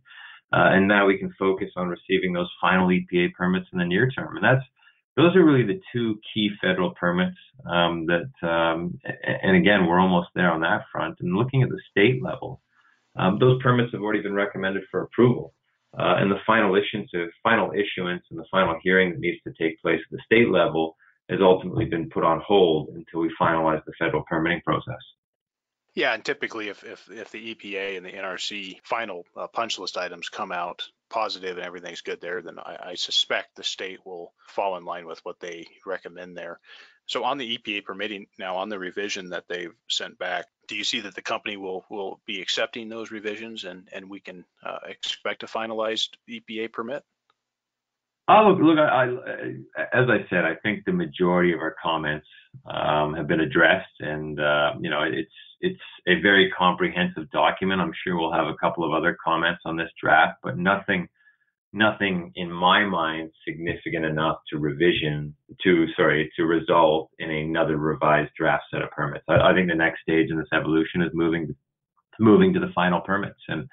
uh, 0.54 0.72
and 0.72 0.88
now 0.88 1.08
we 1.08 1.18
can 1.18 1.34
focus 1.38 1.70
on 1.76 1.90
receiving 1.90 2.34
those 2.34 2.52
final 2.62 2.88
EPA 2.88 3.34
permits 3.34 3.68
in 3.74 3.80
the 3.80 3.86
near 3.86 4.10
term, 4.10 4.36
and 4.36 4.44
that's. 4.44 4.66
Those 5.18 5.34
are 5.38 5.46
really 5.46 5.66
the 5.66 5.80
two 5.94 6.20
key 6.34 6.50
federal 6.62 6.92
permits 6.92 7.38
um, 7.66 8.06
that, 8.08 8.28
um, 8.46 9.00
and 9.24 9.56
again, 9.56 9.86
we're 9.86 10.02
almost 10.02 10.28
there 10.36 10.52
on 10.52 10.60
that 10.60 10.88
front. 10.92 11.22
And 11.22 11.38
looking 11.38 11.64
at 11.64 11.70
the 11.70 11.80
state 11.90 12.22
level, 12.22 12.60
um, 13.16 13.38
those 13.40 13.62
permits 13.62 13.92
have 13.94 14.02
already 14.02 14.22
been 14.22 14.34
recommended 14.34 14.84
for 14.92 15.02
approval. 15.02 15.54
Uh, 15.98 16.16
and 16.18 16.30
the 16.30 16.40
final 16.46 16.76
issuance, 16.76 17.10
final 17.42 17.72
issuance 17.72 18.24
and 18.30 18.38
the 18.38 18.46
final 18.52 18.76
hearing 18.84 19.12
that 19.12 19.20
needs 19.20 19.42
to 19.44 19.54
take 19.54 19.82
place 19.82 20.02
at 20.04 20.12
the 20.12 20.22
state 20.26 20.50
level 20.50 20.98
has 21.30 21.40
ultimately 21.42 21.86
been 21.86 22.10
put 22.10 22.24
on 22.24 22.42
hold 22.46 22.90
until 22.90 23.22
we 23.22 23.34
finalize 23.40 23.84
the 23.86 23.94
federal 23.98 24.24
permitting 24.24 24.62
process. 24.66 25.00
Yeah, 25.96 26.14
and 26.14 26.26
typically, 26.26 26.68
if 26.68 26.84
if, 26.84 27.10
if 27.10 27.32
the 27.32 27.56
EPA 27.56 27.96
and 27.96 28.06
the 28.06 28.12
NRC 28.12 28.80
final 28.84 29.26
uh, 29.38 29.48
punch 29.48 29.80
list 29.80 29.98
items 29.98 30.28
come 30.28 30.52
out 30.52 30.84
positive 31.10 31.58
and 31.58 31.66
everything's 31.66 32.02
good 32.02 32.20
there, 32.20 32.42
then 32.42 32.60
I, 32.60 32.78
I, 32.90 32.96
suspect 32.96 33.56
the 33.56 33.64
state 33.64 34.00
will 34.06 34.34
fall 34.48 34.76
in 34.76 34.84
line 34.84 35.06
with 35.06 35.20
what 35.24 35.40
they 35.40 35.68
recommend 35.86 36.36
there. 36.36 36.60
So 37.08 37.24
on 37.24 37.38
the 37.38 37.58
EPA 37.58 37.86
permitting 37.86 38.28
now, 38.40 38.56
on 38.56 38.70
the 38.70 38.80
revision 38.80 39.30
that 39.30 39.46
they've 39.48 39.74
sent 39.90 40.18
back, 40.18 40.46
do 40.68 40.76
you 40.76 40.84
see 40.84 41.02
that 41.02 41.16
the 41.16 41.22
company 41.22 41.58
will 41.58 41.86
will 41.90 42.20
be 42.26 42.42
accepting 42.42 42.90
those 42.90 43.12
revisions 43.12 43.64
and 43.64 43.88
and 43.94 44.10
we 44.10 44.20
can 44.20 44.46
uh, 44.66 44.80
expect 44.88 45.44
a 45.44 45.48
finalized 45.48 46.10
EPA 46.30 46.72
permit? 46.74 47.04
Oh, 48.28 48.58
look, 48.60 48.80
I, 48.80 49.04
I, 49.04 49.82
as 49.94 50.10
I 50.10 50.26
said, 50.32 50.46
I 50.46 50.56
think 50.64 50.84
the 50.86 50.92
majority 50.92 51.54
of 51.54 51.60
our 51.60 51.76
comments 51.82 52.26
um, 52.66 53.14
have 53.14 53.28
been 53.28 53.42
addressed, 53.42 54.00
and 54.00 54.40
uh, 54.40 54.72
you 54.80 54.90
know, 54.90 55.04
it's 55.04 55.30
it's 55.62 55.80
a 56.08 56.20
very 56.22 56.52
comprehensive 56.58 57.30
document. 57.30 57.82
I'm 57.82 57.94
sure 58.04 58.18
we'll 58.18 58.34
have 58.34 58.48
a 58.48 58.56
couple 58.60 58.84
of 58.84 58.94
other 58.94 59.16
comments 59.24 59.62
on 59.66 59.78
this 59.78 59.92
draft, 60.02 60.40
but 60.42 60.58
nothing 60.58 61.08
nothing 61.76 62.32
in 62.36 62.50
my 62.50 62.86
mind 62.86 63.32
significant 63.48 64.06
enough 64.06 64.38
to 64.50 64.58
revision 64.58 65.36
to 65.62 65.86
sorry 65.96 66.32
to 66.38 66.44
result 66.46 67.12
in 67.20 67.30
another 67.30 67.78
revised 67.78 68.32
draft 68.38 68.64
set 68.72 68.82
of 68.82 68.90
permits. 68.92 69.26
I, 69.28 69.52
I 69.52 69.54
think 69.54 69.68
the 69.68 69.76
next 69.76 70.02
stage 70.02 70.32
in 70.32 70.38
this 70.38 70.48
evolution 70.54 71.02
is 71.02 71.12
moving 71.14 71.54
moving 72.20 72.54
to 72.54 72.60
the 72.62 72.72
final 72.74 73.02
permits, 73.02 73.42
and 73.50 73.68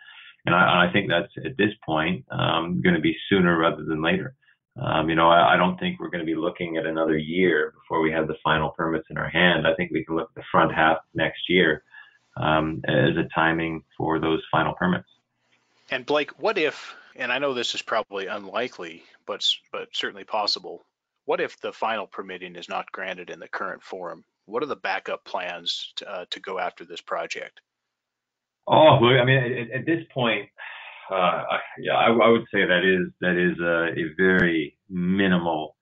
and 0.47 0.55
I, 0.55 0.89
I 0.89 0.93
think 0.93 1.09
that's 1.09 1.33
at 1.47 1.57
this 1.57 1.73
point 1.87 2.25
um, 2.33 2.83
going 2.83 2.97
to 2.97 3.01
be 3.01 3.17
sooner 3.29 3.57
rather 3.57 3.85
than 3.85 4.03
later. 4.03 4.35
Um, 4.83 5.09
you 5.09 5.15
know, 5.15 5.29
I, 5.29 5.55
I 5.55 5.57
don't 5.57 5.79
think 5.79 6.01
we're 6.01 6.11
going 6.11 6.27
to 6.27 6.33
be 6.33 6.35
looking 6.35 6.79
at 6.79 6.87
another 6.87 7.17
year 7.17 7.73
before 7.81 8.01
we 8.01 8.11
have 8.11 8.27
the 8.27 8.37
final 8.43 8.71
permits 8.71 9.07
in 9.11 9.19
our 9.19 9.29
hand. 9.29 9.67
I 9.67 9.75
think 9.75 9.93
we 9.93 10.05
can 10.05 10.17
look 10.17 10.31
at 10.31 10.35
the 10.35 10.49
front 10.51 10.75
half 10.75 10.97
next 11.15 11.43
year 11.49 11.85
um, 12.37 12.81
as 12.89 13.17
a 13.17 13.29
timing 13.35 13.85
for 13.97 14.19
those 14.19 14.43
final 14.51 14.73
permits. 14.75 15.09
And 15.93 16.07
Blake, 16.07 16.31
what 16.39 16.57
if, 16.57 16.95
and 17.17 17.31
I 17.31 17.39
know 17.39 17.53
this 17.53 17.75
is 17.75 17.83
probably 17.83 18.27
unlikely, 18.27 19.03
but 19.27 19.47
but 19.73 19.89
certainly 19.93 20.25
possible. 20.25 20.87
What 21.27 21.39
if 21.39 21.61
the 21.61 21.71
final 21.71 22.07
permitting 22.07 22.57
is 22.57 22.67
not 22.67 22.91
granted 22.93 23.29
in 23.29 23.39
the 23.39 23.49
current 23.49 23.83
form? 23.83 24.25
What 24.47 24.63
are 24.63 24.67
the 24.67 24.77
backup 24.77 25.23
plans 25.27 25.93
to, 25.97 26.11
uh, 26.11 26.25
to 26.31 26.41
go 26.41 26.59
after 26.59 26.87
this 26.87 27.03
project? 27.03 27.61
Oh, 28.67 28.97
I 29.05 29.25
mean, 29.27 29.37
at, 29.37 29.81
at 29.81 29.87
this 29.87 30.03
point, 30.15 30.49
uh, 31.11 31.43
yeah, 31.79 31.93
I, 31.93 32.07
I, 32.07 32.29
would 32.29 32.47
say 32.51 32.65
that 32.65 32.85
is 32.85 33.13
that 33.21 33.37
is 33.37 33.61
a, 33.61 33.93
a 34.01 34.15
very 34.17 34.79
minimal 34.89 35.77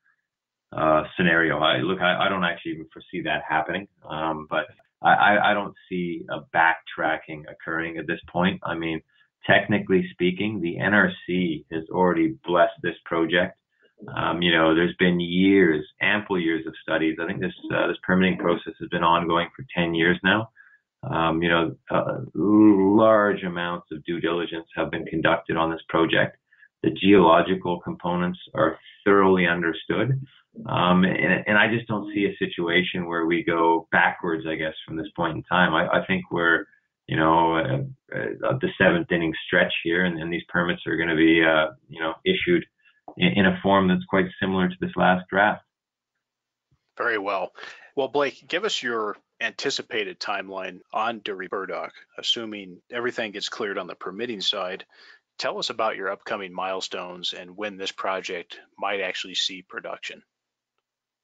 uh, 0.76 1.04
scenario. 1.16 1.60
I 1.60 1.76
look, 1.78 2.00
I, 2.00 2.26
I, 2.26 2.28
don't 2.28 2.42
actually 2.42 2.72
even 2.72 2.88
foresee 2.92 3.22
that 3.22 3.42
happening, 3.48 3.86
um, 4.10 4.48
but 4.50 4.66
I, 5.02 5.38
I, 5.50 5.54
don't 5.54 5.74
see 5.88 6.22
a 6.30 6.40
backtracking 6.54 7.44
occurring 7.48 7.96
at 7.96 8.08
this 8.08 8.20
point. 8.28 8.60
I 8.64 8.74
mean, 8.74 9.00
technically 9.46 10.08
speaking, 10.12 10.60
the 10.60 10.76
NRC 10.76 11.64
has 11.72 11.84
already 11.90 12.36
blessed 12.44 12.74
this 12.82 12.96
project. 13.04 13.56
Um, 14.16 14.40
you 14.40 14.52
know, 14.52 14.74
there's 14.74 14.96
been 14.98 15.20
years, 15.20 15.84
ample 16.00 16.40
years 16.40 16.66
of 16.66 16.74
studies. 16.82 17.16
I 17.20 17.26
think 17.26 17.40
this 17.40 17.52
uh, 17.74 17.86
this 17.86 17.98
permitting 18.02 18.38
process 18.38 18.72
has 18.80 18.88
been 18.88 19.04
ongoing 19.04 19.48
for 19.54 19.64
10 19.76 19.94
years 19.94 20.18
now. 20.24 20.50
Um, 21.02 21.42
you 21.42 21.48
know, 21.48 21.76
uh, 21.90 22.20
large 22.34 23.42
amounts 23.42 23.86
of 23.90 24.04
due 24.04 24.20
diligence 24.20 24.66
have 24.76 24.90
been 24.90 25.06
conducted 25.06 25.56
on 25.56 25.70
this 25.70 25.80
project. 25.88 26.36
The 26.82 26.90
geological 26.90 27.80
components 27.80 28.38
are 28.54 28.78
thoroughly 29.04 29.46
understood. 29.46 30.20
Um, 30.66 31.04
and, 31.04 31.44
and, 31.46 31.56
I 31.56 31.72
just 31.72 31.86
don't 31.86 32.12
see 32.12 32.26
a 32.26 32.36
situation 32.36 33.06
where 33.06 33.24
we 33.24 33.44
go 33.44 33.86
backwards, 33.92 34.46
I 34.48 34.56
guess, 34.56 34.74
from 34.84 34.96
this 34.96 35.06
point 35.14 35.36
in 35.36 35.42
time. 35.44 35.74
I, 35.74 35.86
I 35.86 36.06
think 36.06 36.24
we're, 36.32 36.66
you 37.10 37.16
know, 37.16 37.56
uh, 37.56 38.16
uh, 38.16 38.58
the 38.60 38.68
seventh 38.78 39.10
inning 39.10 39.34
stretch 39.44 39.72
here, 39.82 40.04
and, 40.04 40.16
and 40.22 40.32
these 40.32 40.44
permits 40.48 40.82
are 40.86 40.96
going 40.96 41.08
to 41.08 41.16
be, 41.16 41.42
uh, 41.44 41.72
you 41.88 42.00
know, 42.00 42.14
issued 42.24 42.64
in, 43.16 43.32
in, 43.32 43.46
a 43.46 43.58
form 43.64 43.88
that's 43.88 44.04
quite 44.04 44.26
similar 44.40 44.68
to 44.68 44.76
this 44.80 44.92
last 44.94 45.26
draft. 45.28 45.64
Very 46.96 47.18
well. 47.18 47.50
Well, 47.96 48.06
Blake, 48.06 48.46
give 48.46 48.64
us 48.64 48.80
your 48.80 49.16
anticipated 49.40 50.20
timeline 50.20 50.82
on 50.92 51.18
Dewey 51.18 51.48
Burdock, 51.48 51.92
assuming 52.16 52.80
everything 52.92 53.32
gets 53.32 53.48
cleared 53.48 53.76
on 53.76 53.88
the 53.88 53.96
permitting 53.96 54.40
side. 54.40 54.84
Tell 55.36 55.58
us 55.58 55.68
about 55.68 55.96
your 55.96 56.10
upcoming 56.10 56.52
milestones 56.52 57.32
and 57.32 57.56
when 57.56 57.76
this 57.76 57.90
project 57.90 58.60
might 58.78 59.00
actually 59.00 59.34
see 59.34 59.62
production. 59.62 60.22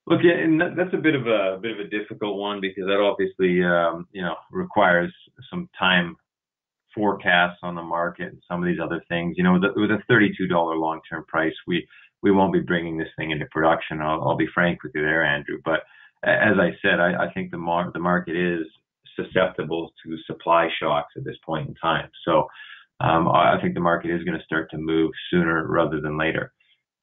Look, 0.09 0.21
and 0.23 0.61
that's 0.61 0.95
a 0.95 0.99
bit 0.99 1.17
of 1.17 1.27
a, 1.27 1.55
a, 1.55 1.59
bit 1.59 1.73
of 1.73 1.85
a 1.85 1.91
difficult 1.91 2.39
one 2.39 2.61
because 2.61 2.85
that 2.87 3.01
obviously, 3.01 3.65
um, 3.65 4.07
you 4.13 4.23
know, 4.23 4.37
requires 4.53 5.13
some 5.51 5.69
time 5.77 6.17
forecasts 6.95 7.59
on 7.63 7.75
the 7.75 7.83
market 7.83 8.29
and 8.29 8.43
some 8.49 8.63
of 8.63 8.67
these 8.67 8.79
other 8.83 9.03
things. 9.09 9.35
You 9.37 9.43
know, 9.45 9.55
with 9.55 9.65
a, 9.65 9.73
with 9.75 9.91
a 9.91 10.03
$32 10.11 10.31
long-term 10.51 11.25
price, 11.27 11.55
we 11.67 11.87
we 12.23 12.31
won't 12.31 12.53
be 12.53 12.61
bringing 12.61 12.97
this 12.97 13.09
thing 13.19 13.31
into 13.31 13.47
production. 13.47 14.01
I'll, 14.01 14.23
I'll 14.23 14.37
be 14.37 14.49
frank 14.55 14.83
with 14.83 14.93
you 14.95 15.03
there, 15.03 15.25
Andrew. 15.25 15.59
But 15.65 15.81
as 16.25 16.57
I 16.59 16.71
said, 16.83 16.99
I, 16.99 17.27
I 17.27 17.33
think 17.33 17.51
the 17.51 17.59
mar- 17.59 17.91
the 17.93 17.99
market 17.99 18.37
is 18.37 18.67
susceptible 19.17 19.93
to 20.05 20.17
supply 20.27 20.69
shocks 20.81 21.15
at 21.17 21.25
this 21.25 21.37
point 21.45 21.69
in 21.69 21.75
time. 21.75 22.09
So 22.25 22.47
um, 23.01 23.29
I 23.29 23.59
think 23.61 23.75
the 23.75 23.81
market 23.81 24.11
is 24.11 24.25
going 24.25 24.39
to 24.39 24.45
start 24.45 24.71
to 24.71 24.79
move 24.79 25.11
sooner 25.31 25.67
rather 25.67 26.01
than 26.01 26.19
later. 26.19 26.53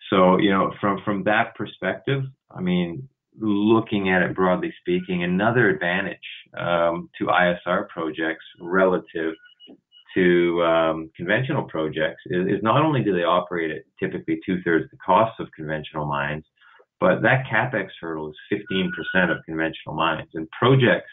So, 0.09 0.37
you 0.37 0.51
know, 0.51 0.73
from 0.79 1.01
from 1.05 1.23
that 1.23 1.55
perspective, 1.55 2.23
I 2.51 2.61
mean, 2.61 3.07
looking 3.39 4.09
at 4.09 4.21
it 4.21 4.35
broadly 4.35 4.73
speaking, 4.81 5.23
another 5.23 5.69
advantage 5.69 6.17
um, 6.57 7.09
to 7.17 7.25
ISR 7.25 7.87
projects 7.89 8.45
relative 8.59 9.33
to 10.15 10.63
um, 10.63 11.09
conventional 11.15 11.63
projects 11.63 12.21
is, 12.27 12.45
is, 12.47 12.63
not 12.63 12.83
only 12.83 13.03
do 13.03 13.13
they 13.13 13.23
operate 13.23 13.71
at 13.71 13.81
typically 13.99 14.39
two 14.45 14.61
thirds 14.63 14.85
the 14.91 14.97
cost 14.97 15.39
of 15.39 15.47
conventional 15.55 16.05
mines, 16.05 16.43
but 16.99 17.21
that 17.21 17.45
capex 17.51 17.87
hurdle 17.99 18.29
is 18.29 18.61
15% 18.75 18.89
of 19.31 19.43
conventional 19.45 19.95
mines. 19.95 20.29
And 20.35 20.47
projects, 20.51 21.09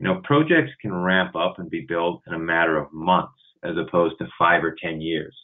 you 0.00 0.06
know, 0.06 0.20
projects 0.24 0.72
can 0.80 0.92
ramp 0.92 1.36
up 1.36 1.58
and 1.58 1.70
be 1.70 1.86
built 1.88 2.22
in 2.26 2.34
a 2.34 2.38
matter 2.38 2.76
of 2.76 2.92
months 2.92 3.38
as 3.62 3.76
opposed 3.76 4.18
to 4.18 4.26
five 4.38 4.64
or 4.64 4.76
10 4.82 5.00
years. 5.00 5.34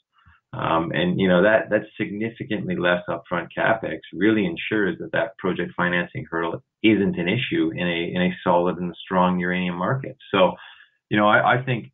Um, 0.55 0.93
and 0.95 1.21
you 1.21 1.29
know 1.29 1.43
that 1.43 1.69
that 1.71 1.83
significantly 2.01 2.75
less 2.75 3.03
upfront 3.09 3.49
capex 3.57 3.99
really 4.15 4.47
ensures 4.47 4.97
that 4.99 5.13
that 5.13 5.37
project 5.37 5.73
financing 5.77 6.27
hurdle 6.31 6.63
isn't 6.83 7.19
an 7.19 7.29
issue 7.29 7.71
in 7.75 7.87
a 7.87 8.13
in 8.15 8.23
a 8.23 8.37
solid 8.43 8.79
and 8.79 8.97
strong 9.05 9.39
uranium 9.39 9.77
market. 9.77 10.17
So, 10.31 10.53
you 11.11 11.19
know, 11.19 11.29
I, 11.29 11.57
I 11.57 11.63
think 11.65 11.93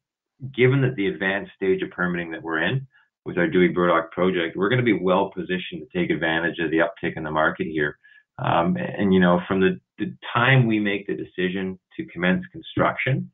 given 0.54 0.82
that 0.82 0.94
the 0.94 1.08
advanced 1.08 1.52
stage 1.56 1.82
of 1.82 1.90
permitting 1.90 2.30
that 2.30 2.42
we're 2.42 2.62
in 2.62 2.86
with 3.24 3.38
our 3.38 3.48
Dewey 3.48 3.68
Burdock 3.68 4.12
project, 4.12 4.56
we're 4.56 4.68
going 4.68 4.84
to 4.84 4.84
be 4.84 4.98
well 4.98 5.30
positioned 5.34 5.82
to 5.82 5.98
take 5.98 6.10
advantage 6.10 6.58
of 6.60 6.70
the 6.70 6.78
uptick 6.78 7.16
in 7.16 7.24
the 7.24 7.30
market 7.30 7.66
here. 7.66 7.98
Um, 8.38 8.76
and 8.76 9.12
you 9.12 9.20
know, 9.20 9.40
from 9.48 9.60
the, 9.60 9.80
the 9.98 10.14
time 10.32 10.66
we 10.66 10.78
make 10.78 11.06
the 11.06 11.16
decision 11.16 11.78
to 11.96 12.06
commence 12.06 12.44
construction 12.52 13.30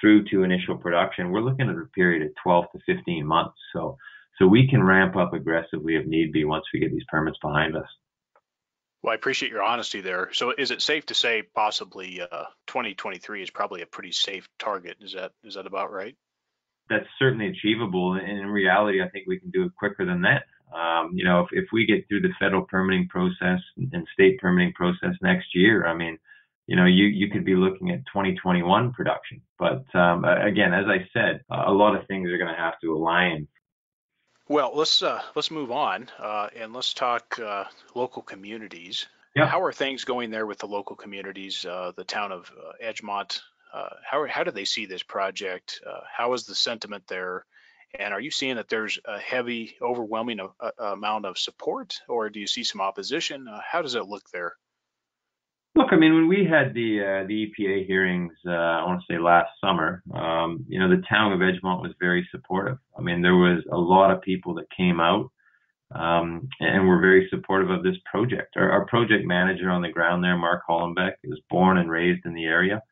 through 0.00 0.24
to 0.30 0.44
initial 0.44 0.76
production, 0.76 1.30
we're 1.30 1.40
looking 1.40 1.68
at 1.68 1.74
a 1.74 1.86
period 1.94 2.22
of 2.22 2.32
12 2.42 2.66
to 2.72 2.94
15 2.96 3.26
months. 3.26 3.56
So 3.72 3.96
so 4.38 4.46
we 4.46 4.68
can 4.68 4.82
ramp 4.82 5.16
up 5.16 5.32
aggressively 5.32 5.96
if 5.96 6.06
need 6.06 6.32
be 6.32 6.44
once 6.44 6.64
we 6.72 6.80
get 6.80 6.90
these 6.90 7.04
permits 7.08 7.38
behind 7.42 7.76
us. 7.76 7.86
Well, 9.02 9.12
I 9.12 9.16
appreciate 9.16 9.50
your 9.50 9.62
honesty 9.62 10.00
there. 10.00 10.30
So 10.32 10.54
is 10.56 10.70
it 10.70 10.80
safe 10.80 11.06
to 11.06 11.14
say 11.14 11.42
possibly 11.54 12.20
uh, 12.20 12.44
2023 12.68 13.42
is 13.42 13.50
probably 13.50 13.82
a 13.82 13.86
pretty 13.86 14.12
safe 14.12 14.48
target? 14.58 14.96
Is 15.00 15.14
that 15.14 15.32
is 15.42 15.54
that 15.54 15.66
about 15.66 15.92
right? 15.92 16.14
That's 16.88 17.06
certainly 17.18 17.48
achievable. 17.48 18.14
And 18.14 18.38
in 18.38 18.46
reality, 18.46 19.02
I 19.02 19.08
think 19.08 19.26
we 19.26 19.40
can 19.40 19.50
do 19.50 19.64
it 19.64 19.72
quicker 19.76 20.04
than 20.04 20.22
that. 20.22 20.44
Um, 20.72 21.10
you 21.14 21.24
know, 21.24 21.40
if, 21.40 21.48
if 21.52 21.64
we 21.72 21.84
get 21.84 22.06
through 22.08 22.22
the 22.22 22.32
federal 22.38 22.62
permitting 22.62 23.08
process 23.08 23.60
and 23.76 24.06
state 24.12 24.38
permitting 24.38 24.72
process 24.72 25.14
next 25.20 25.48
year, 25.54 25.86
I 25.86 25.94
mean, 25.94 26.18
you 26.66 26.76
know, 26.76 26.86
you, 26.86 27.06
you 27.06 27.28
could 27.28 27.44
be 27.44 27.54
looking 27.54 27.90
at 27.90 28.06
2021 28.06 28.92
production. 28.92 29.42
But 29.58 29.84
um, 29.94 30.24
again, 30.24 30.72
as 30.72 30.86
I 30.86 31.06
said, 31.12 31.42
a 31.50 31.72
lot 31.72 31.96
of 31.96 32.06
things 32.06 32.30
are 32.30 32.38
going 32.38 32.54
to 32.54 32.60
have 32.60 32.78
to 32.82 32.94
align 32.94 33.48
well, 34.48 34.72
let's 34.74 35.02
uh, 35.02 35.22
let's 35.34 35.50
move 35.50 35.70
on 35.70 36.08
uh, 36.18 36.48
and 36.56 36.72
let's 36.72 36.94
talk 36.94 37.38
uh, 37.38 37.64
local 37.94 38.22
communities. 38.22 39.06
Yeah. 39.34 39.46
How 39.46 39.62
are 39.62 39.72
things 39.72 40.04
going 40.04 40.30
there 40.30 40.46
with 40.46 40.58
the 40.58 40.66
local 40.66 40.96
communities? 40.96 41.64
Uh, 41.64 41.92
the 41.96 42.04
town 42.04 42.32
of 42.32 42.50
uh, 42.50 42.72
Edgemont. 42.84 43.40
Uh, 43.72 43.88
how 44.04 44.26
how 44.26 44.44
do 44.44 44.50
they 44.50 44.66
see 44.66 44.86
this 44.86 45.02
project? 45.02 45.80
how 46.14 46.32
is 46.34 46.44
the 46.44 46.54
sentiment 46.54 47.04
there? 47.08 47.46
And 47.98 48.14
are 48.14 48.20
you 48.20 48.30
seeing 48.30 48.56
that 48.56 48.68
there's 48.68 48.98
a 49.04 49.18
heavy, 49.18 49.76
overwhelming 49.80 50.40
amount 50.78 51.26
of 51.26 51.38
support, 51.38 52.00
or 52.08 52.30
do 52.30 52.40
you 52.40 52.46
see 52.46 52.64
some 52.64 52.80
opposition? 52.80 53.46
how 53.70 53.82
does 53.82 53.94
it 53.94 54.06
look 54.06 54.30
there? 54.30 54.54
Look, 55.74 55.88
I 55.90 55.96
mean, 55.96 56.12
when 56.14 56.28
we 56.28 56.44
had 56.44 56.74
the 56.74 57.00
uh, 57.00 57.26
the 57.26 57.46
EPA 57.46 57.86
hearings, 57.86 58.34
uh, 58.46 58.50
I 58.50 58.84
want 58.84 59.00
to 59.00 59.12
say 59.12 59.18
last 59.18 59.48
summer, 59.58 60.02
um, 60.12 60.64
you 60.68 60.78
know, 60.78 60.88
the 60.88 61.02
town 61.08 61.32
of 61.32 61.40
Edgemont 61.40 61.80
was 61.80 61.94
very 61.98 62.28
supportive. 62.30 62.76
I 62.98 63.00
mean, 63.00 63.22
there 63.22 63.36
was 63.36 63.64
a 63.72 63.78
lot 63.78 64.10
of 64.10 64.20
people 64.20 64.54
that 64.56 64.66
came 64.76 65.00
out 65.00 65.30
um, 65.94 66.48
and 66.60 66.86
were 66.86 67.00
very 67.00 67.26
supportive 67.30 67.70
of 67.70 67.82
this 67.82 67.96
project. 68.10 68.54
Our, 68.56 68.70
our, 68.70 68.86
project 68.86 69.24
manager 69.26 69.70
on 69.70 69.82
the 69.82 69.90
ground 69.90 70.22
there, 70.22 70.36
Mark 70.36 70.62
Hollenbeck, 70.68 71.14
was 71.24 71.40
born 71.50 71.78
and 71.78 71.90
raised 71.90 72.24
in 72.26 72.34
the 72.34 72.44
area. 72.44 72.82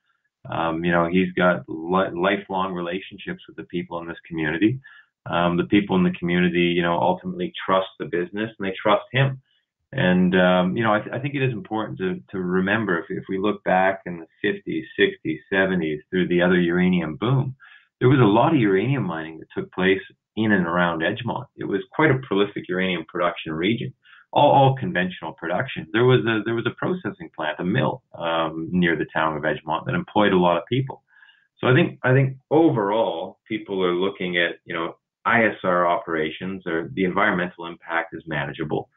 Um, 0.50 0.84
you 0.84 0.92
know, 0.92 1.08
he's 1.10 1.32
got 1.32 1.64
li- 1.68 2.14
lifelong 2.14 2.72
relationships 2.72 3.42
with 3.46 3.56
the 3.56 3.64
people 3.64 4.00
in 4.00 4.08
this 4.08 4.18
community. 4.26 4.80
Um, 5.26 5.56
the 5.56 5.64
people 5.64 5.96
in 5.96 6.04
the 6.04 6.18
community, 6.18 6.72
you 6.74 6.82
know, 6.82 6.98
ultimately 6.98 7.52
trust 7.66 7.88
the 7.98 8.06
business 8.06 8.50
and 8.58 8.66
they 8.66 8.74
trust 8.80 9.04
him. 9.12 9.40
And 9.92 10.38
um, 10.38 10.76
you 10.76 10.84
know, 10.84 10.94
I, 10.94 11.00
th- 11.00 11.12
I, 11.12 11.18
think 11.18 11.34
it 11.34 11.42
is 11.42 11.52
important 11.52 11.98
to 11.98 12.20
to 12.30 12.38
remember 12.38 12.98
if, 13.00 13.06
if 13.08 13.24
we 13.28 13.38
look 13.38 13.64
back 13.64 14.02
in 14.06 14.20
the 14.20 14.48
50s, 14.48 14.84
60s, 14.98 15.38
70s 15.52 15.98
through 16.08 16.28
the 16.28 16.42
other 16.42 16.60
uranium 16.60 17.16
boom, 17.16 17.56
there 17.98 18.08
was 18.08 18.20
a 18.20 18.22
lot 18.22 18.54
of 18.54 18.60
uranium 18.60 19.02
mining 19.02 19.40
that 19.40 19.48
took 19.56 19.72
place 19.72 20.00
in 20.36 20.52
and 20.52 20.66
around 20.66 21.02
Edgemont. 21.02 21.46
It 21.56 21.64
was 21.64 21.80
quite 21.92 22.12
a 22.12 22.20
prolific 22.26 22.68
uranium 22.68 23.04
production 23.08 23.52
region, 23.52 23.92
all, 24.32 24.52
all 24.52 24.76
conventional 24.76 25.32
production. 25.32 25.88
There 25.92 26.04
was 26.04 26.20
a 26.20 26.42
there 26.44 26.54
was 26.54 26.66
a 26.66 26.76
processing 26.76 27.30
plant, 27.34 27.58
a 27.58 27.64
mill 27.64 28.04
um, 28.16 28.68
near 28.70 28.94
the 28.96 29.06
town 29.12 29.36
of 29.36 29.42
Edgemont 29.42 29.86
that 29.86 29.96
employed 29.96 30.32
a 30.32 30.38
lot 30.38 30.56
of 30.56 30.62
people. 30.68 31.02
So 31.58 31.66
I 31.66 31.74
think 31.74 31.98
I 32.04 32.12
think 32.12 32.36
overall 32.52 33.40
people 33.48 33.82
are 33.84 33.94
looking 33.94 34.36
at 34.36 34.60
you 34.64 34.74
know 34.74 34.94
ISR 35.26 35.84
operations 35.84 36.64
or 36.64 36.90
the 36.94 37.04
environmental 37.04 37.66
impact 37.66 38.14
is 38.14 38.22
manageable 38.28 38.88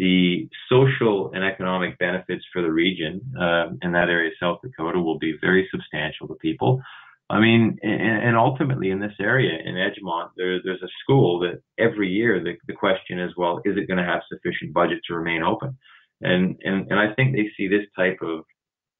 the 0.00 0.48
social 0.70 1.30
and 1.34 1.44
economic 1.44 1.98
benefits 1.98 2.44
for 2.52 2.62
the 2.62 2.72
region 2.72 3.20
uh, 3.38 3.66
in 3.82 3.92
that 3.92 4.08
area 4.08 4.28
of 4.28 4.34
South 4.40 4.58
Dakota 4.62 4.98
will 4.98 5.18
be 5.18 5.34
very 5.40 5.68
substantial 5.70 6.26
to 6.28 6.34
people. 6.36 6.80
I 7.28 7.38
mean, 7.38 7.78
and, 7.82 8.24
and 8.26 8.36
ultimately 8.36 8.90
in 8.90 8.98
this 8.98 9.12
area 9.20 9.58
in 9.64 9.74
Edgemont, 9.74 10.30
there, 10.36 10.58
there's 10.64 10.82
a 10.82 10.96
school 11.02 11.38
that 11.40 11.62
every 11.78 12.08
year 12.08 12.42
the, 12.42 12.54
the 12.66 12.72
question 12.72 13.20
is, 13.20 13.30
well, 13.36 13.60
is 13.64 13.76
it 13.76 13.86
going 13.86 13.98
to 13.98 14.10
have 14.12 14.22
sufficient 14.32 14.72
budget 14.72 15.00
to 15.06 15.14
remain 15.14 15.42
open? 15.42 15.76
And, 16.22 16.56
and, 16.64 16.90
and 16.90 16.98
I 16.98 17.14
think 17.14 17.32
they 17.32 17.50
see 17.56 17.68
this 17.68 17.86
type 17.94 18.18
of 18.22 18.44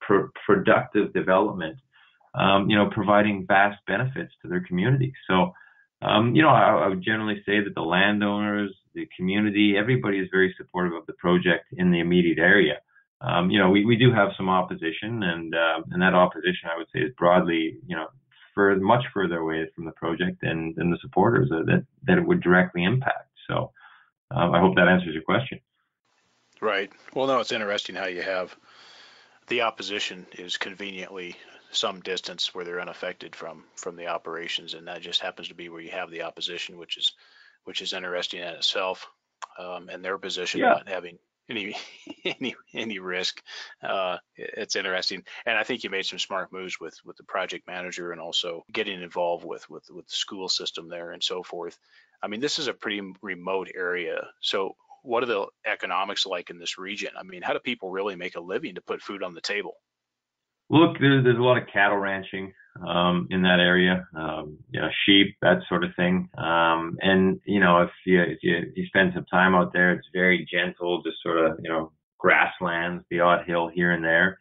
pr- 0.03 0.31
productive 0.47 1.13
development 1.13 1.79
um, 2.35 2.71
you 2.71 2.77
know, 2.77 2.89
providing 2.93 3.47
vast 3.47 3.79
benefits 3.87 4.33
to 4.43 4.49
their 4.49 4.65
community. 4.67 5.13
So, 5.29 5.53
um, 6.03 6.35
you 6.35 6.43
know, 6.43 6.49
I, 6.49 6.85
I, 6.85 6.89
would 6.89 7.03
generally 7.03 7.43
say 7.45 7.61
that 7.63 7.75
the 7.75 7.83
landowners, 7.83 8.75
the 8.95 9.09
community, 9.17 9.77
everybody 9.77 10.19
is 10.19 10.29
very 10.31 10.55
supportive 10.57 10.95
of 10.95 11.07
the 11.07 11.13
project 11.15 11.67
in 11.73 11.91
the 11.91 12.01
immediate 12.01 12.39
area. 12.39 12.79
Um, 13.21 13.51
you 13.51 13.59
know, 13.59 13.71
we, 13.71 13.85
we 13.85 13.97
do 13.97 14.13
have 14.13 14.31
some 14.37 14.49
opposition, 14.49 15.23
and 15.23 15.55
uh, 15.55 15.83
and 15.91 16.01
that 16.01 16.15
opposition, 16.15 16.71
I 16.73 16.79
would 16.79 16.87
say, 16.93 17.01
is 17.01 17.13
broadly, 17.19 17.77
you 17.87 17.97
know, 17.97 18.07
for 18.55 18.75
much 18.77 19.05
further 19.13 19.39
away 19.39 19.69
from 19.75 19.85
the 19.85 19.93
project 19.93 20.41
than 20.41 20.75
than 20.77 20.91
the 20.91 20.99
supporters 21.03 21.49
that 21.51 21.85
that 22.05 22.19
it 22.19 22.27
would 22.27 22.41
directly 22.41 22.85
impact. 22.85 23.29
So, 23.47 23.73
um, 24.31 24.55
I 24.55 24.61
hope 24.61 24.75
that 24.77 24.89
answers 24.89 25.13
your 25.13 25.23
question. 25.23 25.61
Right. 26.61 26.91
Well, 27.15 27.27
no, 27.27 27.41
it's 27.41 27.53
interesting 27.53 27.95
how 27.95 28.07
you 28.07 28.23
have 28.23 28.55
the 29.49 29.63
opposition 29.63 30.27
is 30.39 30.57
conveniently 30.57 31.37
some 31.73 32.01
distance 32.01 32.55
where 32.55 32.65
they're 32.65 32.81
unaffected 32.81 33.37
from 33.37 33.65
from 33.77 33.97
the 33.97 34.07
operations, 34.07 34.75
and 34.75 34.89
that 34.89 35.03
just 35.03 35.21
happens 35.21 35.49
to 35.49 35.55
be 35.55 35.69
where 35.69 35.81
you 35.81 35.91
have 35.91 36.11
the 36.11 36.23
opposition, 36.23 36.79
which 36.79 36.97
is 36.97 37.13
which 37.65 37.83
is 37.83 37.93
interesting 37.93 38.41
in 38.41 38.49
itself, 38.49 39.07
um, 39.59 39.89
and 39.89 40.05
their 40.05 40.19
position 40.19 40.61
yeah. 40.61 40.69
not 40.69 40.89
having 40.89 41.19
any 41.49 41.77
any 42.25 42.55
any 42.75 42.99
risk. 42.99 43.43
Uh, 43.83 44.19
it's 44.37 44.77
interesting, 44.77 45.23
and 45.47 45.59
I 45.59 45.63
think 45.63 45.85
you 45.85 45.91
made 45.91 46.07
some 46.07 46.19
smart 46.19 46.53
moves 46.53 46.79
with 46.81 46.99
with 47.05 47.17
the 47.17 47.25
project 47.25 47.67
manager 47.67 48.13
and 48.13 48.21
also 48.21 48.65
getting 48.73 49.03
involved 49.03 49.45
with 49.45 49.69
with 49.69 49.85
with 49.91 50.07
the 50.07 50.17
school 50.17 50.49
system 50.49 50.89
there 50.89 51.13
and 51.13 51.23
so 51.23 51.43
forth. 51.43 51.79
I 52.23 52.29
mean, 52.29 52.41
this 52.41 52.59
is 52.59 52.69
a 52.69 52.75
pretty 52.75 53.01
remote 53.23 53.69
area, 53.75 54.27
so 54.41 54.77
what 55.03 55.23
are 55.23 55.27
the 55.27 55.47
economics 55.67 56.27
like 56.27 56.51
in 56.51 56.59
this 56.59 56.79
region? 56.79 57.11
I 57.19 57.23
mean, 57.23 57.43
how 57.43 57.53
do 57.53 57.59
people 57.59 57.91
really 57.91 58.17
make 58.17 58.37
a 58.37 58.41
living 58.41 58.75
to 58.75 58.83
put 58.83 59.03
food 59.03 59.23
on 59.23 59.35
the 59.35 59.41
table? 59.41 59.75
Look, 60.69 60.99
there's, 61.01 61.25
there's 61.25 61.39
a 61.39 61.43
lot 61.43 61.57
of 61.57 61.67
cattle 61.73 61.97
ranching 61.97 62.53
um, 62.87 63.29
in 63.31 63.43
that 63.43 63.61
area, 63.61 64.07
um, 64.17 64.59
you 64.71 64.81
know, 64.81 64.89
sheep, 65.07 65.37
that 65.43 65.59
sort 65.69 65.85
of 65.85 65.91
thing. 65.97 66.29
Um, 66.39 66.97
and 67.01 67.41
you 67.45 67.61
know, 67.61 67.83
if 67.83 67.91
you, 68.07 68.23
if 68.23 68.39
you 68.43 68.73
you 68.75 68.87
spend 68.87 69.13
some 69.15 69.27
time 69.27 69.55
out 69.55 69.73
there, 69.73 69.93
it's 69.93 70.09
very 70.13 70.47
gentle, 70.51 71.03
just 71.03 71.23
sort 71.23 71.39
of 71.39 71.59
you 71.63 71.71
know 71.71 71.93
grasslands, 72.19 73.05
the 73.11 73.21
odd 73.21 73.47
hill 73.47 73.69
here 73.69 73.93
and 73.93 74.05
there. 74.05 74.39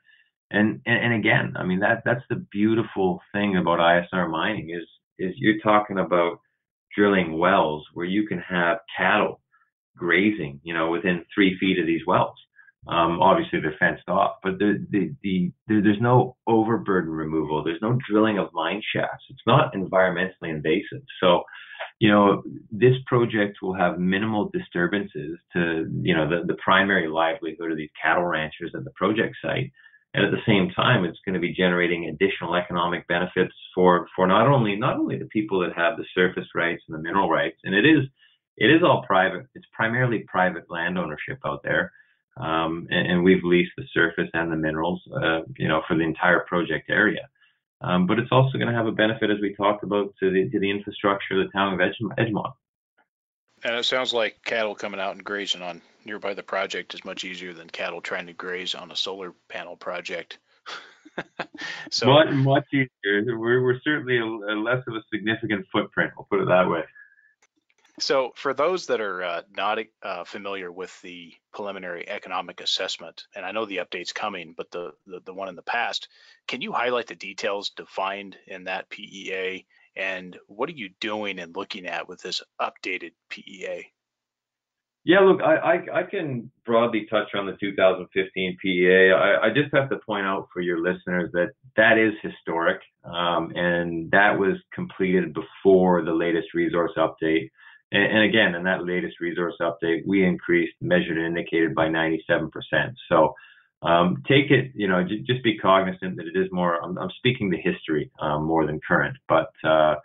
And, 0.52 0.82
and 0.86 1.04
and 1.04 1.14
again, 1.14 1.54
I 1.58 1.64
mean 1.64 1.80
that 1.80 2.04
that's 2.06 2.24
the 2.30 2.46
beautiful 2.52 3.22
thing 3.34 3.58
about 3.58 3.80
ISR 3.80 4.30
mining 4.30 4.70
is 4.72 4.88
is 5.20 5.36
you're 5.38 5.60
talking 5.60 6.00
about 6.00 6.40
drilling 6.96 7.38
wells 7.38 7.86
where 7.94 8.06
you 8.06 8.28
can 8.28 8.40
have 8.40 8.80
cattle 8.98 9.42
grazing, 10.00 10.60
you 10.64 10.74
know, 10.74 10.90
within 10.90 11.26
three 11.34 11.58
feet 11.60 11.78
of 11.78 11.86
these 11.86 12.06
wells. 12.08 12.38
Um, 12.88 13.22
obviously, 13.22 13.60
they're 13.60 13.76
fenced 13.78 14.08
off, 14.08 14.38
but 14.42 14.58
the, 14.58 14.86
the, 14.90 15.14
the, 15.22 15.52
there's 15.68 16.02
no 16.02 16.38
overburden 16.48 17.12
removal. 17.12 17.64
There's 17.64 17.82
no 17.82 17.98
drilling 18.10 18.40
of 18.40 18.50
mine 18.54 18.82
shafts. 18.96 19.26
It's 19.30 19.42
not 19.46 19.74
environmentally 19.74 20.50
invasive. 20.50 21.04
So, 21.22 21.44
you 22.00 22.10
know, 22.10 22.42
this 22.72 22.96
project 23.06 23.58
will 23.62 23.76
have 23.76 24.00
minimal 24.00 24.50
disturbances 24.54 25.38
to, 25.54 25.92
you 26.02 26.16
know, 26.16 26.30
the, 26.30 26.46
the 26.48 26.58
primary 26.64 27.10
livelihood 27.10 27.72
of 27.72 27.78
these 27.78 27.90
cattle 28.02 28.24
ranchers 28.24 28.72
at 28.74 28.86
the 28.86 28.92
project 28.92 29.36
site. 29.42 29.72
And 30.14 30.26
at 30.26 30.32
the 30.32 30.42
same 30.48 30.72
time, 30.76 31.06
it's 31.06 31.20
going 31.24 31.36
to 31.36 31.40
be 31.40 31.54
generating 31.54 32.06
additional 32.06 32.56
economic 32.56 33.08
benefits 33.08 33.54
for, 33.76 34.08
for 34.16 34.26
not 34.26 34.48
only 34.48 34.76
not 34.76 34.98
only 34.98 35.20
the 35.20 35.26
people 35.26 35.60
that 35.60 35.78
have 35.78 35.98
the 35.98 36.06
surface 36.16 36.48
rights 36.56 36.82
and 36.88 36.98
the 36.98 37.04
mineral 37.04 37.30
rights, 37.30 37.58
and 37.64 37.76
it 37.76 37.86
is 37.86 38.06
it 38.58 38.68
is 38.72 38.82
all 38.84 39.04
private. 39.06 39.46
It's 39.54 39.68
primarily 39.72 40.26
private 40.28 40.66
land 40.70 40.98
ownership 40.98 41.40
out 41.46 41.62
there. 41.64 41.92
Um, 42.40 42.88
and, 42.90 43.12
and, 43.12 43.24
we've 43.24 43.44
leased 43.44 43.74
the 43.76 43.84
surface 43.94 44.30
and 44.34 44.50
the 44.50 44.56
minerals, 44.56 45.02
uh, 45.14 45.42
you 45.58 45.68
know, 45.68 45.82
for 45.88 45.98
the 45.98 46.04
entire 46.04 46.40
project 46.48 46.90
area. 46.90 47.28
Um, 47.82 48.08
but 48.08 48.18
it's 48.18 48.32
also 48.32 48.58
going 48.58 48.70
to 48.70 48.74
have 48.74 48.88
a 48.88 48.94
benefit, 48.94 49.30
as 49.30 49.40
we 49.42 49.56
talked 49.56 49.84
about, 49.84 50.14
to 50.22 50.32
the 50.32 50.50
to 50.50 50.60
the 50.60 50.72
infrastructure 50.72 51.40
of 51.40 51.46
the 51.46 51.52
town 51.52 51.74
of 51.74 51.80
Edgemont. 51.80 52.54
And 53.64 53.76
it 53.76 53.84
sounds 53.84 54.14
like 54.14 54.44
cattle 54.46 54.76
coming 54.76 55.02
out 55.02 55.16
and 55.16 55.24
grazing 55.24 55.62
on 55.62 55.82
nearby 56.06 56.34
the 56.34 56.44
project 56.44 56.94
is 56.94 57.04
much 57.04 57.24
easier 57.24 57.54
than 57.54 57.70
cattle 57.70 58.02
trying 58.02 58.28
to 58.28 58.34
graze 58.34 58.74
on 58.74 58.92
a 58.92 58.96
solar 58.96 59.34
panel 59.50 59.76
project. 59.76 60.38
so 61.92 62.08
much, 62.08 62.32
much 62.32 62.66
easier. 62.74 63.38
We're, 63.38 63.62
we're 63.62 63.82
certainly 63.84 64.18
a, 64.18 64.24
a 64.24 64.56
less 64.56 64.82
of 64.88 64.96
a 64.96 65.04
significant 65.14 65.66
footprint. 65.72 66.14
We'll 66.16 66.28
put 66.30 66.42
it 66.42 66.48
that 66.48 66.70
way. 66.70 66.84
So, 68.00 68.32
for 68.36 68.54
those 68.54 68.86
that 68.88 69.02
are 69.02 69.24
uh, 69.24 69.42
not 69.56 69.80
uh, 70.02 70.24
familiar 70.24 70.72
with 70.72 71.00
the 71.02 71.34
preliminary 71.54 72.08
economic 72.08 72.62
assessment, 72.62 73.24
and 73.36 73.46
I 73.46 73.52
know 73.52 73.66
the 73.66 73.78
update's 73.78 74.14
coming, 74.14 74.54
but 74.56 74.72
the, 74.72 74.92
the, 75.06 75.22
the 75.26 75.34
one 75.34 75.50
in 75.50 75.56
the 75.56 75.62
past, 75.62 76.08
can 76.48 76.62
you 76.62 76.72
highlight 76.72 77.08
the 77.08 77.16
details 77.16 77.72
defined 77.72 78.38
in 78.48 78.66
that 78.66 78.90
PEA, 78.90 79.66
and 79.96 80.38
what 80.48 80.70
are 80.70 80.74
you 80.74 80.90
doing 81.00 81.40
and 81.40 81.56
looking 81.56 81.88
at 81.88 82.08
with 82.08 82.22
this 82.22 82.42
updated 82.62 83.12
PEA? 83.30 83.92
Yeah, 85.06 85.22
look, 85.22 85.42
I, 85.42 85.56
I, 85.56 86.00
I 86.00 86.04
can 86.04 86.52
broadly 86.66 87.08
touch 87.10 87.30
on 87.34 87.46
the 87.46 87.56
2015 87.60 88.58
PEA. 88.62 89.12
I, 89.12 89.48
I, 89.48 89.50
just 89.50 89.74
have 89.74 89.90
to 89.90 89.98
point 90.06 90.26
out 90.26 90.50
for 90.54 90.62
your 90.62 90.82
listeners 90.82 91.32
that 91.34 91.52
that 91.78 91.98
is 91.98 92.14
historic, 92.22 92.82
um, 93.06 93.52
and 93.56 94.12
that 94.12 94.38
was 94.38 94.58
completed 94.74 95.34
before 95.34 96.04
the 96.04 96.12
latest 96.12 96.54
resource 96.54 96.92
update. 96.98 97.50
And, 97.92 98.04
and 98.04 98.24
again, 98.24 98.56
in 98.56 98.64
that 98.64 98.86
latest 98.86 99.20
resource 99.20 99.56
update, 99.62 100.06
we 100.06 100.26
increased 100.26 100.76
measured 100.82 101.18
and 101.18 101.38
indicated 101.38 101.76
by 101.76 101.88
97%. 101.88 102.50
So 103.10 103.34
um, 103.82 104.24
take 104.28 104.52
it, 104.52 104.72
you 104.76 104.88
know, 104.88 105.04
j- 105.04 105.24
just 105.26 105.44
be 105.44 105.58
cognizant 105.58 106.18
that 106.18 106.28
it 106.28 106.38
is 106.38 106.48
more, 106.52 106.84
I'm, 106.84 106.98
I'm 106.98 107.10
speaking 107.18 107.50
the 107.50 107.58
history 107.58 108.12
um, 108.22 108.44
more 108.44 108.66
than 108.66 108.80
current, 108.86 109.18
but 109.28 109.52
uh, 109.64 109.96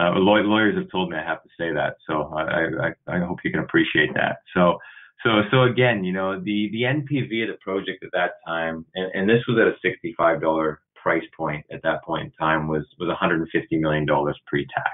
uh, 0.00 0.12
lawyers 0.14 0.76
have 0.76 0.90
told 0.90 1.10
me 1.10 1.16
I 1.16 1.24
have 1.24 1.42
to 1.42 1.48
say 1.58 1.72
that. 1.72 1.96
So 2.06 2.32
I, 2.34 2.88
I, 2.88 3.16
I 3.16 3.26
hope 3.26 3.38
you 3.44 3.50
can 3.50 3.60
appreciate 3.60 4.14
that. 4.14 4.38
So, 4.54 4.78
so, 5.24 5.42
so 5.50 5.62
again, 5.64 6.04
you 6.04 6.12
know, 6.12 6.38
the, 6.40 6.70
the 6.70 6.82
NPV 6.82 7.42
of 7.42 7.48
the 7.48 7.58
project 7.60 8.04
at 8.04 8.10
that 8.12 8.34
time, 8.46 8.86
and, 8.94 9.10
and 9.12 9.28
this 9.28 9.42
was 9.48 9.58
at 9.58 9.66
a 9.66 10.20
$65 10.20 10.76
price 10.94 11.24
point 11.36 11.66
at 11.72 11.82
that 11.82 12.04
point 12.04 12.26
in 12.26 12.32
time 12.32 12.68
was, 12.68 12.84
was 13.00 13.08
$150 13.08 13.46
million 13.80 14.06
pre-tax. 14.46 14.90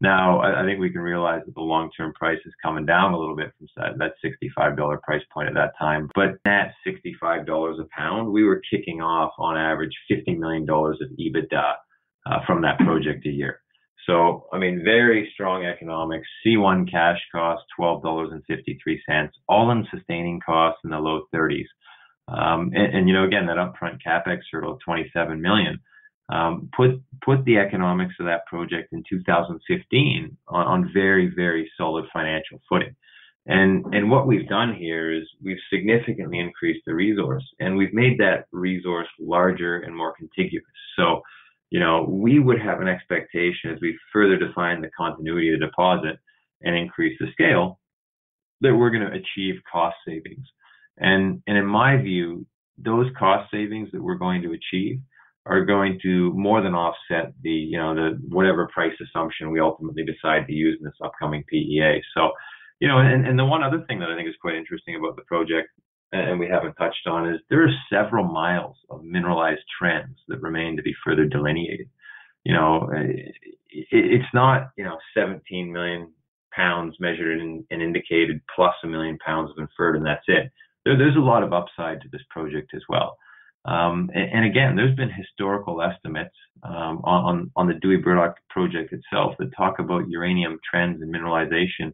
Now, 0.00 0.40
I, 0.40 0.62
I 0.62 0.64
think 0.64 0.80
we 0.80 0.90
can 0.90 1.02
realize 1.02 1.42
that 1.44 1.54
the 1.54 1.60
long-term 1.60 2.14
price 2.14 2.38
is 2.46 2.54
coming 2.62 2.86
down 2.86 3.12
a 3.12 3.18
little 3.18 3.36
bit 3.36 3.52
from 3.58 3.66
that, 3.76 3.98
that 3.98 4.14
$65 4.58 5.02
price 5.02 5.22
point 5.32 5.48
at 5.48 5.54
that 5.54 5.72
time. 5.78 6.08
But 6.14 6.38
at 6.46 6.72
$65 6.86 7.80
a 7.80 7.84
pound, 7.96 8.32
we 8.32 8.44
were 8.44 8.62
kicking 8.70 9.00
off 9.02 9.32
on 9.38 9.58
average 9.58 9.92
$50 10.10 10.38
million 10.38 10.62
of 10.68 11.10
EBITDA 11.18 11.74
uh, 12.26 12.38
from 12.46 12.62
that 12.62 12.78
project 12.78 13.26
a 13.26 13.30
year. 13.30 13.60
So, 14.06 14.46
I 14.52 14.58
mean, 14.58 14.82
very 14.82 15.30
strong 15.34 15.66
economics. 15.66 16.26
C1 16.46 16.90
cash 16.90 17.18
cost 17.30 17.62
$12.53, 17.78 19.28
all 19.48 19.70
in 19.70 19.86
sustaining 19.94 20.40
costs 20.40 20.80
in 20.84 20.90
the 20.90 20.98
low 20.98 21.22
30s. 21.34 21.66
Um, 22.26 22.70
and, 22.74 22.96
and, 22.96 23.08
you 23.08 23.14
know, 23.14 23.24
again, 23.24 23.46
that 23.46 23.56
upfront 23.56 23.98
capex 24.06 24.38
hurdle 24.50 24.74
of 24.74 24.80
27 24.84 25.40
million 25.40 25.80
um, 26.30 26.70
put 26.76 27.00
put 27.24 27.44
the 27.44 27.58
economics 27.58 28.14
of 28.20 28.26
that 28.26 28.46
project 28.46 28.92
in 28.92 29.04
2015 29.08 30.36
on, 30.48 30.66
on 30.66 30.90
very 30.92 31.32
very 31.34 31.70
solid 31.76 32.06
financial 32.12 32.60
footing. 32.68 32.94
And 33.46 33.84
and 33.94 34.10
what 34.10 34.26
we've 34.26 34.48
done 34.48 34.74
here 34.74 35.12
is 35.12 35.24
we've 35.42 35.58
significantly 35.72 36.38
increased 36.38 36.82
the 36.86 36.94
resource, 36.94 37.44
and 37.58 37.76
we've 37.76 37.94
made 37.94 38.18
that 38.18 38.46
resource 38.52 39.08
larger 39.18 39.80
and 39.80 39.96
more 39.96 40.14
contiguous. 40.16 40.64
So, 40.96 41.22
you 41.70 41.80
know, 41.80 42.04
we 42.08 42.38
would 42.38 42.60
have 42.60 42.80
an 42.80 42.88
expectation 42.88 43.70
as 43.70 43.78
we 43.80 43.98
further 44.12 44.36
define 44.36 44.80
the 44.80 44.90
continuity 44.96 45.52
of 45.52 45.60
the 45.60 45.66
deposit 45.66 46.18
and 46.62 46.76
increase 46.76 47.18
the 47.18 47.32
scale 47.32 47.80
that 48.60 48.76
we're 48.76 48.90
going 48.90 49.08
to 49.08 49.18
achieve 49.18 49.60
cost 49.70 49.96
savings. 50.06 50.46
And 50.98 51.42
and 51.46 51.56
in 51.56 51.66
my 51.66 51.96
view, 51.96 52.46
those 52.76 53.10
cost 53.18 53.50
savings 53.50 53.88
that 53.92 54.02
we're 54.02 54.14
going 54.16 54.42
to 54.42 54.52
achieve 54.52 55.00
are 55.46 55.64
going 55.64 55.98
to 56.02 56.32
more 56.34 56.62
than 56.62 56.74
offset 56.74 57.32
the, 57.42 57.50
you 57.50 57.78
know, 57.78 57.94
the 57.94 58.18
whatever 58.28 58.68
price 58.72 58.92
assumption 59.02 59.50
we 59.50 59.60
ultimately 59.60 60.04
decide 60.04 60.46
to 60.46 60.52
use 60.52 60.76
in 60.78 60.84
this 60.84 60.94
upcoming 61.02 61.44
PEA. 61.48 62.02
So, 62.14 62.30
you 62.80 62.88
know, 62.88 62.98
and, 62.98 63.26
and 63.26 63.38
the 63.38 63.44
one 63.44 63.62
other 63.62 63.84
thing 63.86 63.98
that 64.00 64.10
I 64.10 64.16
think 64.16 64.28
is 64.28 64.34
quite 64.40 64.54
interesting 64.54 64.96
about 64.96 65.16
the 65.16 65.22
project, 65.22 65.68
and 66.12 66.38
we 66.38 66.48
haven't 66.48 66.74
touched 66.74 67.06
on, 67.06 67.28
is 67.28 67.40
there 67.48 67.64
are 67.64 67.72
several 67.90 68.24
miles 68.24 68.76
of 68.90 69.02
mineralized 69.04 69.62
trends 69.78 70.18
that 70.28 70.42
remain 70.42 70.76
to 70.76 70.82
be 70.82 70.94
further 71.04 71.24
delineated. 71.24 71.88
You 72.44 72.54
know, 72.54 72.88
it, 72.92 73.34
it's 73.90 74.34
not, 74.34 74.70
you 74.76 74.84
know, 74.84 74.98
17 75.14 75.72
million 75.72 76.12
pounds 76.52 76.96
measured 77.00 77.40
and, 77.40 77.64
and 77.70 77.80
indicated 77.80 78.40
plus 78.54 78.74
a 78.82 78.88
million 78.88 79.18
pounds 79.24 79.50
of 79.50 79.58
inferred, 79.58 79.96
and 79.96 80.04
that's 80.04 80.24
it. 80.26 80.50
There, 80.84 80.98
there's 80.98 81.16
a 81.16 81.20
lot 81.20 81.42
of 81.42 81.52
upside 81.52 82.00
to 82.02 82.08
this 82.10 82.22
project 82.30 82.72
as 82.74 82.82
well. 82.88 83.16
Um, 83.64 84.10
and, 84.14 84.32
and, 84.32 84.44
again, 84.46 84.74
there's 84.74 84.96
been 84.96 85.10
historical 85.10 85.82
estimates 85.82 86.34
um, 86.62 87.00
on, 87.04 87.50
on 87.56 87.66
the 87.66 87.74
Dewey 87.74 87.98
Burdock 87.98 88.36
project 88.48 88.92
itself 88.92 89.34
that 89.38 89.54
talk 89.54 89.78
about 89.78 90.08
uranium 90.08 90.58
trends 90.68 91.02
and 91.02 91.14
mineralization 91.14 91.92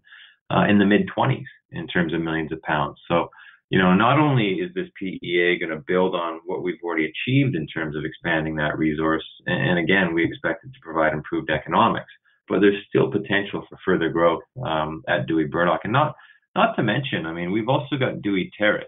uh, 0.51 0.65
in 0.69 0.79
the 0.79 0.87
mid 0.87 1.09
20s 1.17 1.45
in 1.73 1.89
terms 1.89 2.15
of 2.15 2.21
millions 2.21 2.53
of 2.53 2.63
pounds. 2.63 2.99
So, 3.09 3.31
you 3.71 3.81
know, 3.81 3.95
not 3.95 4.19
only 4.19 4.61
is 4.61 4.73
this 4.75 4.89
PEA 4.97 5.59
going 5.59 5.71
to 5.71 5.83
build 5.89 6.15
on 6.15 6.41
what 6.47 6.63
we've 6.63 6.79
already 6.85 7.07
achieved 7.07 7.57
in 7.57 7.67
terms 7.67 7.97
of 7.97 8.05
expanding 8.05 8.55
that 8.57 8.79
resource, 8.79 9.25
and 9.47 9.79
again, 9.79 10.15
we 10.15 10.25
expect 10.25 10.65
it 10.65 10.69
to 10.69 10.81
provide 10.83 11.13
improved 11.13 11.51
economics, 11.51 12.13
but 12.49 12.61
there's 12.61 12.85
still 12.89 13.11
potential 13.11 13.65
for 13.69 13.77
further 13.85 14.09
growth 14.09 14.43
um, 14.65 15.03
at 15.09 15.27
Dewey 15.27 15.47
Burdock. 15.47 15.81
And 15.83 15.93
not, 15.93 16.15
not 16.55 16.77
to 16.77 16.85
mention, 16.85 17.27
I 17.27 17.33
mean, 17.33 17.51
we've 17.51 17.69
also 17.69 17.97
got 17.97 18.23
Dewey 18.23 18.53
Terrace, 18.57 18.87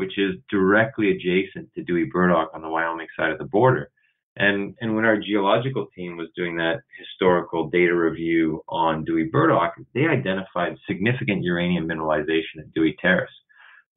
which 0.00 0.16
is 0.16 0.36
directly 0.50 1.10
adjacent 1.10 1.68
to 1.74 1.84
Dewey 1.84 2.08
Burdock 2.10 2.52
on 2.54 2.62
the 2.62 2.70
Wyoming 2.70 3.06
side 3.18 3.32
of 3.32 3.38
the 3.38 3.44
border. 3.44 3.90
And, 4.34 4.74
and 4.80 4.96
when 4.96 5.04
our 5.04 5.20
geological 5.20 5.88
team 5.94 6.16
was 6.16 6.28
doing 6.34 6.56
that 6.56 6.80
historical 6.98 7.68
data 7.68 7.94
review 7.94 8.64
on 8.66 9.04
Dewey 9.04 9.28
Burdock, 9.30 9.74
they 9.92 10.06
identified 10.06 10.78
significant 10.88 11.44
uranium 11.44 11.86
mineralization 11.86 12.60
at 12.60 12.72
Dewey 12.72 12.96
Terrace. 12.98 13.28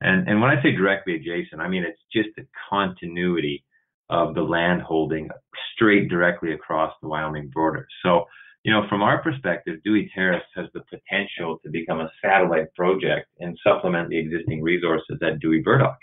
And, 0.02 0.28
and 0.28 0.42
when 0.42 0.50
I 0.50 0.62
say 0.62 0.72
directly 0.72 1.16
adjacent, 1.16 1.62
I 1.62 1.70
mean 1.70 1.84
it's 1.84 2.02
just 2.12 2.36
the 2.36 2.46
continuity 2.70 3.64
of 4.10 4.36
the 4.36 4.42
land 4.42 4.82
holding 4.82 5.30
straight 5.74 6.10
directly 6.10 6.52
across 6.52 6.94
the 7.02 7.08
Wyoming 7.08 7.50
border. 7.54 7.88
So, 8.04 8.26
you 8.64 8.72
know, 8.72 8.88
from 8.88 9.02
our 9.02 9.22
perspective, 9.22 9.84
Dewey 9.84 10.10
Terrace 10.16 10.44
has 10.56 10.68
the 10.74 10.82
potential 10.90 11.60
to 11.64 11.70
become 11.70 12.00
a 12.00 12.12
satellite 12.22 12.74
project 12.76 13.28
and 13.40 13.60
supplement 13.62 14.10
the 14.10 14.18
existing 14.18 14.62
resources 14.62 15.20
at 15.22 15.40
Dewey 15.40 15.62
Burdock. 15.62 15.98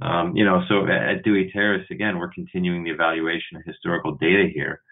Um, 0.00 0.34
you 0.34 0.44
know, 0.44 0.62
so 0.68 0.84
at 0.88 1.22
Dewey 1.22 1.50
Terrace, 1.52 1.86
again, 1.92 2.18
we're 2.18 2.32
continuing 2.32 2.82
the 2.82 2.90
evaluation 2.90 3.56
of 3.56 3.62
historical 3.64 4.16
data 4.16 4.48
here, 4.52 4.82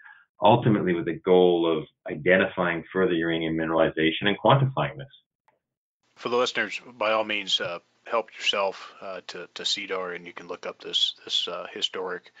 ultimately 0.41 0.93
with 0.93 1.03
the 1.03 1.19
goal 1.25 1.79
of 1.79 1.85
identifying 2.09 2.85
further 2.93 3.11
uranium 3.11 3.57
mineralization 3.57 4.27
and 4.27 4.37
quantifying 4.39 4.97
this. 4.97 5.07
For 6.15 6.29
the 6.29 6.37
listeners, 6.37 6.79
by 6.97 7.11
all 7.11 7.25
means, 7.25 7.59
uh, 7.59 7.79
help 8.05 8.29
yourself 8.37 8.93
uh, 9.01 9.19
to, 9.27 9.49
to 9.55 9.65
SEDAR 9.65 10.13
and 10.15 10.25
you 10.25 10.31
can 10.31 10.47
look 10.47 10.65
up 10.65 10.81
this, 10.81 11.15
this 11.25 11.45
uh, 11.49 11.65
historic 11.73 12.31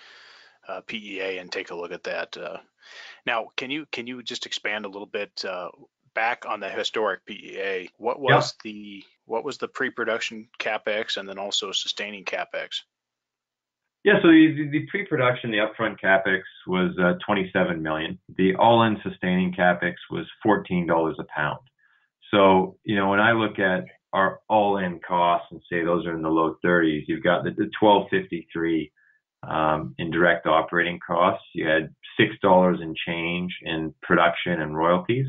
uh, 0.65 0.79
PEA 0.81 1.39
and 1.39 1.51
take 1.51 1.71
a 1.71 1.75
look 1.75 1.91
at 1.91 2.03
that. 2.03 2.37
Now, 3.25 3.47
can 3.55 3.71
you 3.71 3.85
can 3.91 4.07
you 4.07 4.23
just 4.23 4.45
expand 4.45 4.85
a 4.85 4.89
little 4.89 5.07
bit 5.07 5.43
uh, 5.45 5.69
back 6.13 6.45
on 6.47 6.59
the 6.59 6.69
historic 6.69 7.25
PEA? 7.25 7.89
What 7.97 8.19
was 8.19 8.53
yeah. 8.63 8.71
the 8.71 9.03
what 9.25 9.43
was 9.45 9.57
the 9.57 9.67
pre-production 9.67 10.47
capex 10.59 11.17
and 11.17 11.27
then 11.27 11.37
also 11.37 11.71
sustaining 11.71 12.25
capex? 12.25 12.81
Yeah, 14.03 14.15
so 14.21 14.29
the, 14.29 14.67
the 14.71 14.87
pre-production, 14.89 15.51
the 15.51 15.57
upfront 15.57 15.97
capex 16.03 16.41
was 16.65 16.91
uh, 16.99 17.13
27 17.25 17.81
million. 17.81 18.17
The 18.35 18.55
all-in 18.55 18.97
sustaining 19.03 19.53
capex 19.53 19.93
was 20.09 20.25
$14 20.45 21.19
a 21.19 21.23
pound. 21.35 21.59
So, 22.31 22.77
you 22.83 22.95
know, 22.95 23.09
when 23.09 23.19
I 23.19 23.33
look 23.33 23.59
at 23.59 23.85
our 24.11 24.39
all-in 24.49 24.99
costs 25.07 25.47
and 25.51 25.61
say 25.71 25.83
those 25.83 26.05
are 26.07 26.15
in 26.15 26.23
the 26.23 26.29
low 26.29 26.55
30s, 26.65 27.03
you've 27.07 27.23
got 27.23 27.43
the, 27.43 27.51
the 27.51 27.69
1253 27.79 28.91
um, 29.43 29.93
in 29.99 30.09
direct 30.09 30.47
operating 30.47 30.99
costs. 31.05 31.45
You 31.53 31.67
had 31.67 31.93
six 32.21 32.35
dollars 32.41 32.79
in 32.81 32.93
change 33.07 33.51
in 33.63 33.93
production 34.01 34.61
and 34.61 34.75
royalties, 34.75 35.25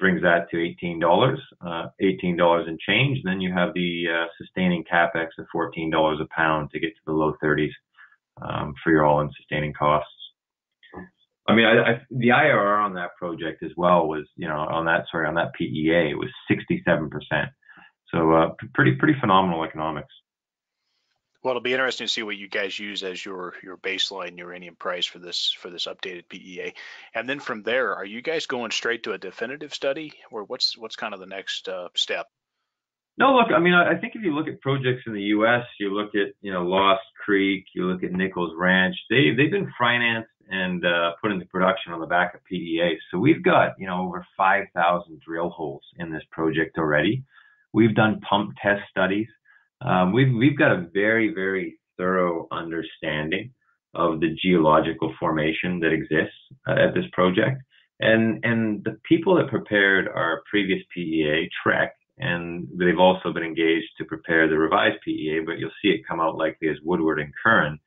brings 0.00 0.22
that 0.22 0.50
to 0.50 0.60
eighteen 0.60 0.98
dollars, 0.98 1.40
uh, 1.66 1.86
eighteen 2.00 2.36
dollars 2.36 2.66
in 2.68 2.76
change. 2.86 3.18
Then 3.24 3.40
you 3.40 3.52
have 3.52 3.74
the 3.74 4.04
uh, 4.10 4.26
sustaining 4.38 4.84
capex 4.92 5.28
of 5.38 5.46
fourteen 5.52 5.90
dollars 5.90 6.18
a 6.20 6.26
pound 6.34 6.70
to 6.70 6.80
get 6.80 6.88
to 6.88 7.02
the 7.06 7.12
low 7.12 7.34
thirties 7.40 7.72
um, 8.42 8.74
for 8.82 8.90
your 8.90 9.04
all-in 9.06 9.30
sustaining 9.36 9.72
costs. 9.72 10.10
I 11.46 11.54
mean, 11.54 11.66
I, 11.66 11.92
I, 11.92 12.00
the 12.10 12.28
IRR 12.28 12.82
on 12.82 12.94
that 12.94 13.10
project 13.18 13.62
as 13.62 13.70
well 13.76 14.08
was, 14.08 14.24
you 14.36 14.48
know, 14.48 14.56
on 14.56 14.86
that 14.86 15.04
sorry 15.10 15.26
on 15.26 15.34
that 15.34 15.52
PEA 15.54 16.14
was 16.14 16.30
67 16.48 17.10
percent. 17.10 17.48
So 18.10 18.32
uh, 18.32 18.48
pretty 18.72 18.92
pretty 18.92 19.14
phenomenal 19.20 19.64
economics. 19.64 20.14
Well, 21.44 21.52
it'll 21.52 21.62
be 21.62 21.72
interesting 21.74 22.06
to 22.06 22.12
see 22.12 22.22
what 22.22 22.38
you 22.38 22.48
guys 22.48 22.78
use 22.78 23.02
as 23.02 23.22
your 23.22 23.52
your 23.62 23.76
baseline 23.76 24.38
uranium 24.38 24.76
price 24.76 25.04
for 25.04 25.18
this 25.18 25.54
for 25.60 25.68
this 25.68 25.86
updated 25.86 26.26
PEA, 26.30 26.72
and 27.14 27.28
then 27.28 27.38
from 27.38 27.62
there, 27.62 27.94
are 27.94 28.04
you 28.06 28.22
guys 28.22 28.46
going 28.46 28.70
straight 28.70 29.02
to 29.02 29.12
a 29.12 29.18
definitive 29.18 29.74
study, 29.74 30.14
or 30.30 30.44
what's 30.44 30.78
what's 30.78 30.96
kind 30.96 31.12
of 31.12 31.20
the 31.20 31.26
next 31.26 31.68
uh, 31.68 31.88
step? 31.94 32.28
No, 33.18 33.34
look, 33.34 33.48
I 33.54 33.58
mean, 33.58 33.74
I 33.74 33.94
think 33.94 34.16
if 34.16 34.22
you 34.22 34.34
look 34.34 34.48
at 34.48 34.60
projects 34.62 35.02
in 35.06 35.12
the 35.12 35.20
U.S., 35.36 35.64
you 35.78 35.94
look 35.94 36.14
at 36.14 36.32
you 36.40 36.50
know 36.50 36.62
Lost 36.62 37.04
Creek, 37.22 37.66
you 37.74 37.84
look 37.84 38.02
at 38.02 38.12
Nichols 38.12 38.54
Ranch, 38.56 38.96
they 39.10 39.34
they've 39.36 39.50
been 39.50 39.70
financed 39.78 40.30
and 40.50 40.84
uh, 40.86 41.12
put 41.20 41.30
into 41.30 41.44
production 41.46 41.92
on 41.92 42.00
the 42.00 42.06
back 42.06 42.34
of 42.34 42.42
PEA. 42.46 42.98
So 43.10 43.18
we've 43.18 43.42
got 43.42 43.74
you 43.78 43.86
know 43.86 44.00
over 44.00 44.26
5,000 44.34 45.20
drill 45.20 45.50
holes 45.50 45.84
in 45.98 46.10
this 46.10 46.24
project 46.30 46.78
already. 46.78 47.22
We've 47.74 47.94
done 47.94 48.20
pump 48.20 48.54
test 48.62 48.80
studies. 48.90 49.28
Um, 49.84 50.12
we've 50.12 50.34
we've 50.34 50.58
got 50.58 50.72
a 50.72 50.86
very 50.92 51.32
very 51.34 51.78
thorough 51.96 52.48
understanding 52.50 53.52
of 53.94 54.20
the 54.20 54.34
geological 54.42 55.14
formation 55.20 55.78
that 55.80 55.92
exists 55.92 56.36
uh, 56.66 56.72
at 56.72 56.94
this 56.94 57.04
project, 57.12 57.62
and 58.00 58.44
and 58.44 58.82
the 58.84 58.96
people 59.08 59.36
that 59.36 59.48
prepared 59.48 60.08
our 60.08 60.42
previous 60.50 60.82
PEA 60.94 61.48
TREC, 61.64 61.90
and 62.18 62.66
they've 62.76 62.98
also 62.98 63.32
been 63.32 63.44
engaged 63.44 63.88
to 63.98 64.04
prepare 64.04 64.48
the 64.48 64.58
revised 64.58 65.00
PEA, 65.04 65.40
but 65.46 65.58
you'll 65.58 65.70
see 65.82 65.88
it 65.88 66.06
come 66.08 66.20
out 66.20 66.36
likely 66.36 66.68
as 66.68 66.76
Woodard 66.82 67.20
and 67.20 67.32
Curran, 67.42 67.78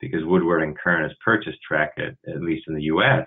because 0.00 0.24
Woodard 0.24 0.62
and 0.62 0.76
Curran 0.76 1.08
has 1.08 1.16
purchased 1.24 1.58
TREC 1.70 1.90
at, 1.98 2.30
at 2.30 2.42
least 2.42 2.64
in 2.68 2.74
the 2.74 2.82
U.S. 2.82 3.26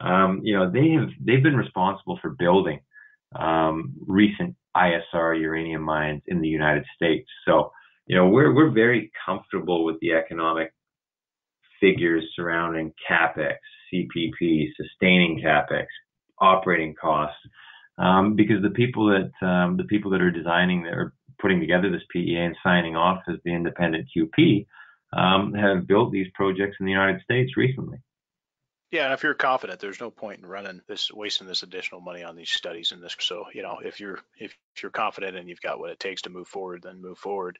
Um, 0.00 0.40
you 0.44 0.56
know 0.56 0.70
they 0.70 0.90
have 0.90 1.08
they've 1.24 1.42
been 1.42 1.56
responsible 1.56 2.18
for 2.20 2.30
building 2.30 2.80
um, 3.38 3.94
recent 4.06 4.54
ISR 4.76 5.40
uranium 5.40 5.82
mines 5.82 6.22
in 6.26 6.40
the 6.40 6.48
United 6.48 6.84
States. 6.94 7.28
So, 7.46 7.72
you 8.06 8.16
know, 8.16 8.28
we're 8.28 8.54
we're 8.54 8.70
very 8.70 9.10
comfortable 9.24 9.84
with 9.84 9.98
the 10.00 10.12
economic 10.12 10.72
figures 11.80 12.24
surrounding 12.34 12.92
capex, 13.08 13.56
CPP, 13.92 14.68
sustaining 14.76 15.42
capex, 15.44 15.86
operating 16.40 16.94
costs, 16.94 17.38
um, 17.98 18.36
because 18.36 18.62
the 18.62 18.70
people 18.70 19.06
that 19.06 19.46
um, 19.46 19.76
the 19.76 19.84
people 19.84 20.10
that 20.10 20.20
are 20.20 20.30
designing 20.30 20.82
that 20.84 20.94
are 20.94 21.12
putting 21.40 21.60
together 21.60 21.90
this 21.90 22.02
PEA 22.10 22.36
and 22.36 22.56
signing 22.62 22.96
off 22.96 23.22
as 23.28 23.36
the 23.44 23.52
independent 23.52 24.06
QP 24.16 24.66
um, 25.12 25.52
have 25.54 25.86
built 25.86 26.12
these 26.12 26.26
projects 26.34 26.76
in 26.80 26.86
the 26.86 26.92
United 26.92 27.20
States 27.22 27.56
recently. 27.56 27.98
Yeah, 28.92 29.04
and 29.04 29.14
if 29.14 29.24
you're 29.24 29.34
confident, 29.34 29.80
there's 29.80 30.00
no 30.00 30.10
point 30.10 30.38
in 30.38 30.46
running 30.46 30.80
this, 30.86 31.10
wasting 31.12 31.46
this 31.46 31.64
additional 31.64 32.00
money 32.00 32.22
on 32.22 32.36
these 32.36 32.50
studies 32.50 32.92
and 32.92 33.02
this. 33.02 33.16
So, 33.18 33.46
you 33.52 33.62
know, 33.62 33.78
if 33.84 33.98
you're 33.98 34.20
if 34.38 34.54
you're 34.80 34.92
confident 34.92 35.36
and 35.36 35.48
you've 35.48 35.60
got 35.60 35.80
what 35.80 35.90
it 35.90 35.98
takes 35.98 36.22
to 36.22 36.30
move 36.30 36.46
forward, 36.46 36.82
then 36.82 37.02
move 37.02 37.18
forward. 37.18 37.58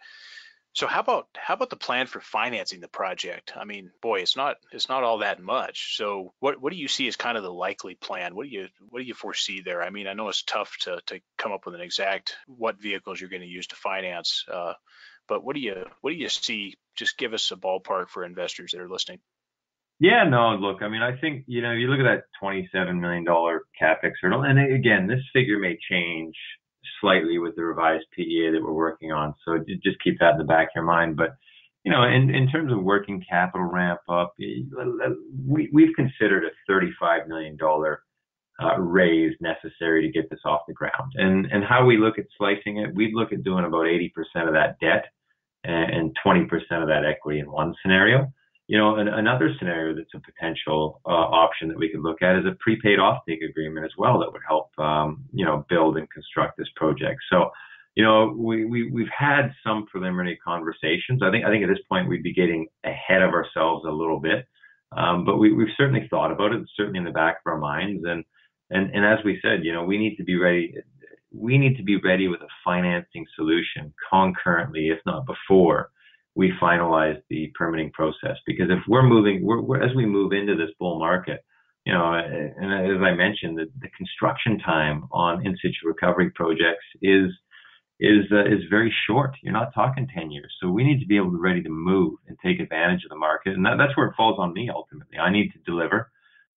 So 0.76 0.86
how 0.86 1.00
about 1.00 1.28
how 1.34 1.54
about 1.54 1.70
the 1.70 1.76
plan 1.76 2.06
for 2.06 2.20
financing 2.20 2.80
the 2.80 2.88
project? 2.88 3.54
I 3.56 3.64
mean, 3.64 3.90
boy, 4.02 4.20
it's 4.20 4.36
not 4.36 4.58
it's 4.72 4.90
not 4.90 5.02
all 5.02 5.18
that 5.18 5.42
much. 5.42 5.96
So 5.96 6.34
what 6.38 6.60
what 6.60 6.70
do 6.70 6.78
you 6.78 6.86
see 6.86 7.08
as 7.08 7.16
kind 7.16 7.38
of 7.38 7.42
the 7.42 7.52
likely 7.52 7.94
plan? 7.94 8.36
What 8.36 8.44
do 8.44 8.50
you 8.50 8.68
what 8.90 9.00
do 9.00 9.06
you 9.06 9.14
foresee 9.14 9.62
there? 9.62 9.82
I 9.82 9.88
mean, 9.88 10.06
I 10.06 10.12
know 10.12 10.28
it's 10.28 10.42
tough 10.42 10.76
to 10.82 11.00
to 11.06 11.20
come 11.38 11.50
up 11.50 11.64
with 11.64 11.74
an 11.74 11.80
exact 11.80 12.36
what 12.46 12.78
vehicles 12.78 13.18
you're 13.18 13.30
going 13.30 13.40
to 13.40 13.48
use 13.48 13.66
to 13.68 13.76
finance, 13.76 14.44
uh, 14.52 14.74
but 15.26 15.42
what 15.42 15.56
do 15.56 15.62
you 15.62 15.86
what 16.02 16.10
do 16.10 16.16
you 16.16 16.28
see? 16.28 16.74
Just 16.94 17.16
give 17.16 17.32
us 17.32 17.50
a 17.50 17.56
ballpark 17.56 18.10
for 18.10 18.22
investors 18.22 18.72
that 18.72 18.80
are 18.82 18.88
listening. 18.88 19.20
Yeah, 19.98 20.24
no, 20.28 20.56
look, 20.56 20.82
I 20.82 20.88
mean, 20.88 21.02
I 21.02 21.18
think, 21.18 21.44
you 21.46 21.62
know, 21.62 21.72
you 21.72 21.88
look 21.88 22.00
at 22.00 22.04
that 22.04 22.24
$27 22.42 23.00
million 23.00 23.24
capex 23.24 24.12
hurdle, 24.20 24.42
and 24.42 24.58
again, 24.58 25.06
this 25.06 25.20
figure 25.32 25.58
may 25.58 25.78
change 25.90 26.34
slightly 27.00 27.38
with 27.38 27.56
the 27.56 27.64
revised 27.64 28.04
PEA 28.14 28.50
that 28.52 28.62
we're 28.62 28.72
working 28.72 29.10
on. 29.10 29.34
So 29.44 29.58
just 29.82 30.02
keep 30.04 30.18
that 30.20 30.32
in 30.32 30.38
the 30.38 30.44
back 30.44 30.68
of 30.68 30.76
your 30.76 30.84
mind. 30.84 31.16
But, 31.16 31.30
you 31.84 31.92
know, 31.92 32.02
in, 32.02 32.34
in 32.34 32.48
terms 32.48 32.72
of 32.72 32.82
working 32.82 33.24
capital 33.28 33.66
ramp 33.66 34.00
up, 34.08 34.34
we, 34.38 35.70
we've 35.72 35.94
considered 35.96 36.44
a 36.44 36.72
$35 36.72 37.26
million 37.28 37.56
uh, 38.62 38.78
raise 38.78 39.34
necessary 39.40 40.02
to 40.02 40.12
get 40.12 40.28
this 40.30 40.40
off 40.44 40.62
the 40.68 40.74
ground. 40.74 41.12
And, 41.14 41.46
and 41.46 41.64
how 41.64 41.84
we 41.84 41.98
look 41.98 42.18
at 42.18 42.26
slicing 42.36 42.78
it, 42.78 42.94
we'd 42.94 43.14
look 43.14 43.32
at 43.32 43.44
doing 43.44 43.64
about 43.64 43.86
80% 43.86 44.10
of 44.46 44.54
that 44.54 44.76
debt 44.80 45.06
and 45.64 46.16
20% 46.24 46.44
of 46.52 46.88
that 46.88 47.04
equity 47.04 47.40
in 47.40 47.50
one 47.50 47.74
scenario. 47.82 48.32
You 48.68 48.78
know, 48.78 48.96
an, 48.96 49.06
another 49.06 49.54
scenario 49.58 49.94
that's 49.94 50.14
a 50.14 50.20
potential 50.20 51.00
uh, 51.06 51.10
option 51.10 51.68
that 51.68 51.78
we 51.78 51.88
could 51.88 52.00
look 52.00 52.20
at 52.20 52.36
is 52.36 52.44
a 52.46 52.56
prepaid 52.58 52.98
offtake 52.98 53.48
agreement 53.48 53.86
as 53.86 53.92
well 53.96 54.18
that 54.18 54.32
would 54.32 54.42
help, 54.46 54.76
um, 54.78 55.24
you 55.32 55.44
know, 55.44 55.64
build 55.68 55.96
and 55.96 56.10
construct 56.10 56.58
this 56.58 56.68
project. 56.74 57.20
So, 57.30 57.50
you 57.94 58.04
know, 58.04 58.34
we, 58.36 58.64
we 58.64 58.90
we've 58.90 59.14
had 59.16 59.52
some 59.64 59.86
preliminary 59.86 60.36
conversations. 60.44 61.22
I 61.22 61.30
think 61.30 61.44
I 61.44 61.50
think 61.50 61.62
at 61.64 61.68
this 61.68 61.84
point 61.88 62.08
we'd 62.08 62.22
be 62.22 62.34
getting 62.34 62.66
ahead 62.84 63.22
of 63.22 63.30
ourselves 63.30 63.84
a 63.86 63.90
little 63.90 64.20
bit, 64.20 64.46
um, 64.96 65.24
but 65.24 65.38
we, 65.38 65.52
we've 65.52 65.74
certainly 65.76 66.06
thought 66.10 66.30
about 66.30 66.52
it. 66.52 66.60
Certainly 66.76 66.98
in 66.98 67.04
the 67.04 67.10
back 67.10 67.36
of 67.36 67.50
our 67.52 67.58
minds, 67.58 68.04
and 68.04 68.24
and 68.70 68.90
and 68.90 69.04
as 69.04 69.24
we 69.24 69.38
said, 69.40 69.64
you 69.64 69.72
know, 69.72 69.84
we 69.84 69.96
need 69.96 70.16
to 70.16 70.24
be 70.24 70.36
ready. 70.36 70.74
We 71.32 71.56
need 71.56 71.76
to 71.76 71.82
be 71.82 71.96
ready 71.96 72.28
with 72.28 72.40
a 72.42 72.48
financing 72.64 73.26
solution 73.34 73.94
concurrently, 74.10 74.88
if 74.88 74.98
not 75.06 75.24
before, 75.26 75.90
we 76.36 76.52
finalize 76.60 77.20
the 77.30 77.50
permitting 77.58 77.90
process. 77.92 78.36
Because 78.46 78.66
if 78.70 78.80
we're 78.86 79.02
moving, 79.02 79.44
we're, 79.44 79.62
we're, 79.62 79.82
as 79.82 79.96
we 79.96 80.06
move 80.06 80.32
into 80.32 80.54
this 80.54 80.70
bull 80.78 80.98
market, 80.98 81.42
you 81.86 81.92
know, 81.92 82.12
and 82.12 82.92
as 82.92 83.00
I 83.02 83.14
mentioned, 83.14 83.58
the, 83.58 83.66
the 83.80 83.88
construction 83.96 84.58
time 84.58 85.08
on 85.12 85.46
in 85.46 85.56
situ 85.56 85.74
recovery 85.84 86.30
projects 86.30 86.84
is 87.00 87.30
is 87.98 88.24
uh, 88.30 88.44
is 88.44 88.60
very 88.68 88.92
short. 89.06 89.36
You're 89.42 89.52
not 89.52 89.72
talking 89.72 90.06
10 90.14 90.30
years. 90.30 90.52
So 90.60 90.68
we 90.68 90.84
need 90.84 91.00
to 91.00 91.06
be 91.06 91.16
able 91.16 91.30
to 91.30 91.38
ready 91.38 91.62
to 91.62 91.70
move 91.70 92.14
and 92.26 92.36
take 92.44 92.60
advantage 92.60 93.04
of 93.04 93.10
the 93.10 93.16
market. 93.16 93.54
And 93.54 93.64
that, 93.64 93.76
that's 93.78 93.96
where 93.96 94.08
it 94.08 94.14
falls 94.16 94.36
on 94.38 94.52
me 94.52 94.68
ultimately. 94.72 95.18
I 95.18 95.32
need 95.32 95.52
to 95.52 95.58
deliver. 95.64 96.10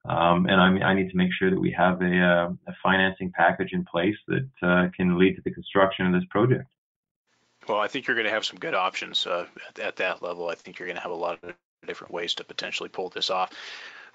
Um, 0.08 0.48
and 0.48 0.60
I, 0.60 0.88
I, 0.88 0.94
need 0.96 1.10
to 1.10 1.18
make 1.18 1.30
sure 1.38 1.50
that 1.50 1.60
we 1.60 1.76
have 1.78 2.02
a, 2.02 2.06
uh, 2.06 2.72
a 2.72 2.74
financing 2.82 3.34
package 3.36 3.72
in 3.74 3.84
place 3.84 4.16
that 4.28 4.50
uh, 4.64 4.88
can 4.96 5.20
lead 5.20 5.36
to 5.36 5.42
the 5.44 5.52
construction 5.52 6.08
of 6.08 6.14
this 6.14 6.24
project. 6.30 6.70
Well, 7.70 7.80
I 7.80 7.88
think 7.88 8.08
you're 8.08 8.16
going 8.16 8.26
to 8.26 8.34
have 8.34 8.46
some 8.46 8.58
good 8.58 8.74
options 8.74 9.28
uh, 9.28 9.46
at, 9.70 9.80
at, 9.80 9.96
that 9.98 10.24
level. 10.24 10.50
I 10.50 10.56
think 10.56 10.80
you're 10.80 10.88
going 10.88 10.96
to 10.98 11.04
have 11.04 11.12
a 11.12 11.16
lot 11.16 11.38
of 11.44 11.54
different 11.86 12.12
ways 12.12 12.34
to 12.36 12.44
potentially 12.44 12.90
pull 12.90 13.10
this 13.10 13.30
off. 13.30 13.52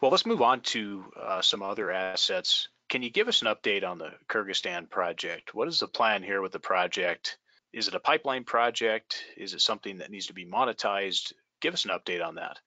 Well, 0.00 0.10
let's 0.10 0.26
move 0.26 0.42
on 0.42 0.60
to 0.62 1.04
uh, 1.18 1.40
some 1.40 1.62
other 1.62 1.92
assets. 1.92 2.68
Can 2.88 3.02
you 3.02 3.10
give 3.10 3.28
us 3.28 3.42
an 3.42 3.48
update 3.48 3.88
on 3.88 3.98
the 3.98 4.10
Kyrgyzstan 4.28 4.90
project? 4.90 5.54
What 5.54 5.68
is 5.68 5.78
the 5.78 5.86
plan 5.86 6.24
here 6.24 6.42
with 6.42 6.50
the 6.50 6.58
project? 6.58 7.38
Is 7.72 7.86
it 7.86 7.94
a 7.94 8.00
pipeline 8.00 8.42
project? 8.42 9.24
Is 9.36 9.54
it 9.54 9.60
something 9.60 9.98
that 9.98 10.10
needs 10.10 10.26
to 10.26 10.34
be 10.34 10.44
monetized? 10.44 11.32
Give 11.60 11.74
us 11.74 11.84
an 11.84 11.92
update 11.92 12.26
on 12.26 12.34
that. 12.34 12.58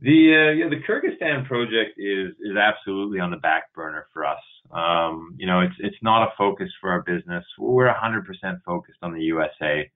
The 0.00 0.08
uh, 0.10 0.52
yeah, 0.52 0.68
the 0.70 0.82
Kyrgyzstan 0.86 1.46
project 1.46 1.98
is 1.98 2.32
is 2.40 2.56
absolutely 2.56 3.20
on 3.20 3.30
the 3.30 3.38
back 3.38 3.72
burner 3.74 4.06
for 4.12 4.24
us. 4.26 4.40
Um, 4.72 5.34
you 5.38 5.46
know, 5.46 5.60
it's 5.60 5.74
it's 5.78 5.96
not 6.02 6.22
a 6.22 6.32
focus 6.36 6.70
for 6.80 6.90
our 6.90 7.02
business. 7.02 7.44
We're 7.58 7.92
100% 7.92 8.24
focused 8.64 8.98
on 9.02 9.14
the 9.14 9.22
USA. 9.22 9.90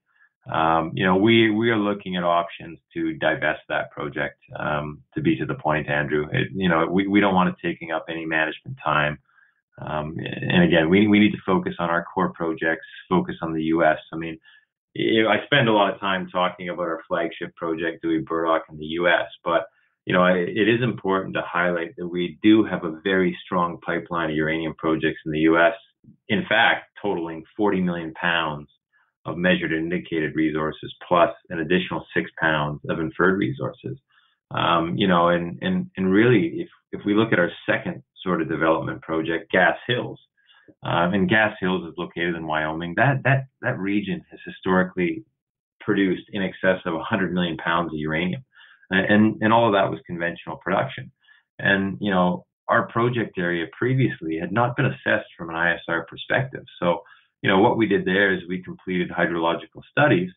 Um, 0.50 0.92
you 0.94 1.04
know, 1.04 1.16
we 1.16 1.50
we 1.50 1.70
are 1.70 1.76
looking 1.78 2.16
at 2.16 2.24
options 2.24 2.78
to 2.94 3.14
divest 3.14 3.60
that 3.68 3.90
project. 3.90 4.38
Um, 4.58 5.02
to 5.14 5.20
be 5.20 5.36
to 5.36 5.46
the 5.46 5.54
point, 5.54 5.88
Andrew, 5.88 6.26
it, 6.32 6.48
you 6.54 6.68
know, 6.68 6.86
we 6.86 7.06
we 7.06 7.20
don't 7.20 7.34
want 7.34 7.50
it 7.50 7.56
taking 7.62 7.92
up 7.92 8.06
any 8.08 8.24
management 8.24 8.78
time. 8.82 9.18
Um, 9.80 10.16
and 10.18 10.62
again, 10.62 10.88
we 10.88 11.06
we 11.06 11.18
need 11.18 11.32
to 11.32 11.42
focus 11.44 11.74
on 11.78 11.90
our 11.90 12.04
core 12.04 12.32
projects, 12.32 12.86
focus 13.08 13.36
on 13.42 13.52
the 13.52 13.64
U.S. 13.64 13.98
I 14.12 14.16
mean, 14.16 14.38
I 14.96 15.44
spend 15.44 15.68
a 15.68 15.72
lot 15.72 15.92
of 15.92 16.00
time 16.00 16.28
talking 16.28 16.68
about 16.68 16.88
our 16.88 17.02
flagship 17.06 17.54
project, 17.54 18.02
Dewey 18.02 18.20
Burdock, 18.20 18.64
in 18.70 18.78
the 18.78 18.86
U.S., 18.86 19.26
but 19.44 19.66
you 20.06 20.14
know, 20.14 20.24
it 20.24 20.68
is 20.68 20.82
important 20.82 21.34
to 21.34 21.42
highlight 21.46 21.94
that 21.96 22.08
we 22.08 22.38
do 22.42 22.64
have 22.64 22.84
a 22.84 23.00
very 23.04 23.36
strong 23.44 23.78
pipeline 23.84 24.30
of 24.30 24.36
uranium 24.36 24.74
projects 24.76 25.20
in 25.26 25.32
the 25.32 25.40
U.S. 25.40 25.74
In 26.28 26.44
fact, 26.48 26.86
totaling 27.00 27.44
40 27.56 27.80
million 27.82 28.12
pounds 28.14 28.68
of 29.26 29.36
measured 29.36 29.72
and 29.72 29.92
indicated 29.92 30.34
resources, 30.34 30.94
plus 31.06 31.30
an 31.50 31.60
additional 31.60 32.06
six 32.14 32.30
pounds 32.40 32.80
of 32.88 32.98
inferred 32.98 33.38
resources. 33.38 33.98
Um, 34.52 34.96
you 34.96 35.06
know, 35.06 35.28
and 35.28 35.58
and 35.62 35.90
and 35.96 36.10
really, 36.10 36.60
if 36.60 36.68
if 36.92 37.04
we 37.04 37.14
look 37.14 37.32
at 37.32 37.38
our 37.38 37.50
second 37.68 38.02
sort 38.22 38.42
of 38.42 38.48
development 38.48 39.02
project, 39.02 39.52
Gas 39.52 39.76
Hills, 39.86 40.18
um, 40.82 41.14
and 41.14 41.28
Gas 41.28 41.54
Hills 41.60 41.86
is 41.86 41.94
located 41.96 42.34
in 42.34 42.46
Wyoming. 42.46 42.94
That 42.96 43.22
that 43.24 43.46
that 43.62 43.78
region 43.78 44.24
has 44.30 44.40
historically 44.44 45.24
produced 45.80 46.24
in 46.32 46.42
excess 46.42 46.80
of 46.84 46.94
100 46.94 47.32
million 47.32 47.56
pounds 47.58 47.92
of 47.92 47.98
uranium, 47.98 48.44
and 48.90 49.36
and 49.40 49.52
all 49.52 49.66
of 49.66 49.72
that 49.74 49.90
was 49.90 50.00
conventional 50.06 50.56
production. 50.56 51.12
And 51.58 51.98
you 52.00 52.10
know, 52.10 52.46
our 52.68 52.88
project 52.88 53.38
area 53.38 53.66
previously 53.76 54.38
had 54.38 54.52
not 54.52 54.76
been 54.76 54.86
assessed 54.86 55.28
from 55.36 55.50
an 55.50 55.56
ISR 55.56 56.06
perspective, 56.06 56.64
so 56.80 57.02
you 57.42 57.48
know, 57.48 57.60
what 57.60 57.78
we 57.78 57.86
did 57.86 58.04
there 58.04 58.34
is 58.34 58.42
we 58.48 58.62
completed 58.62 59.10
hydrological 59.10 59.82
studies, 59.90 60.30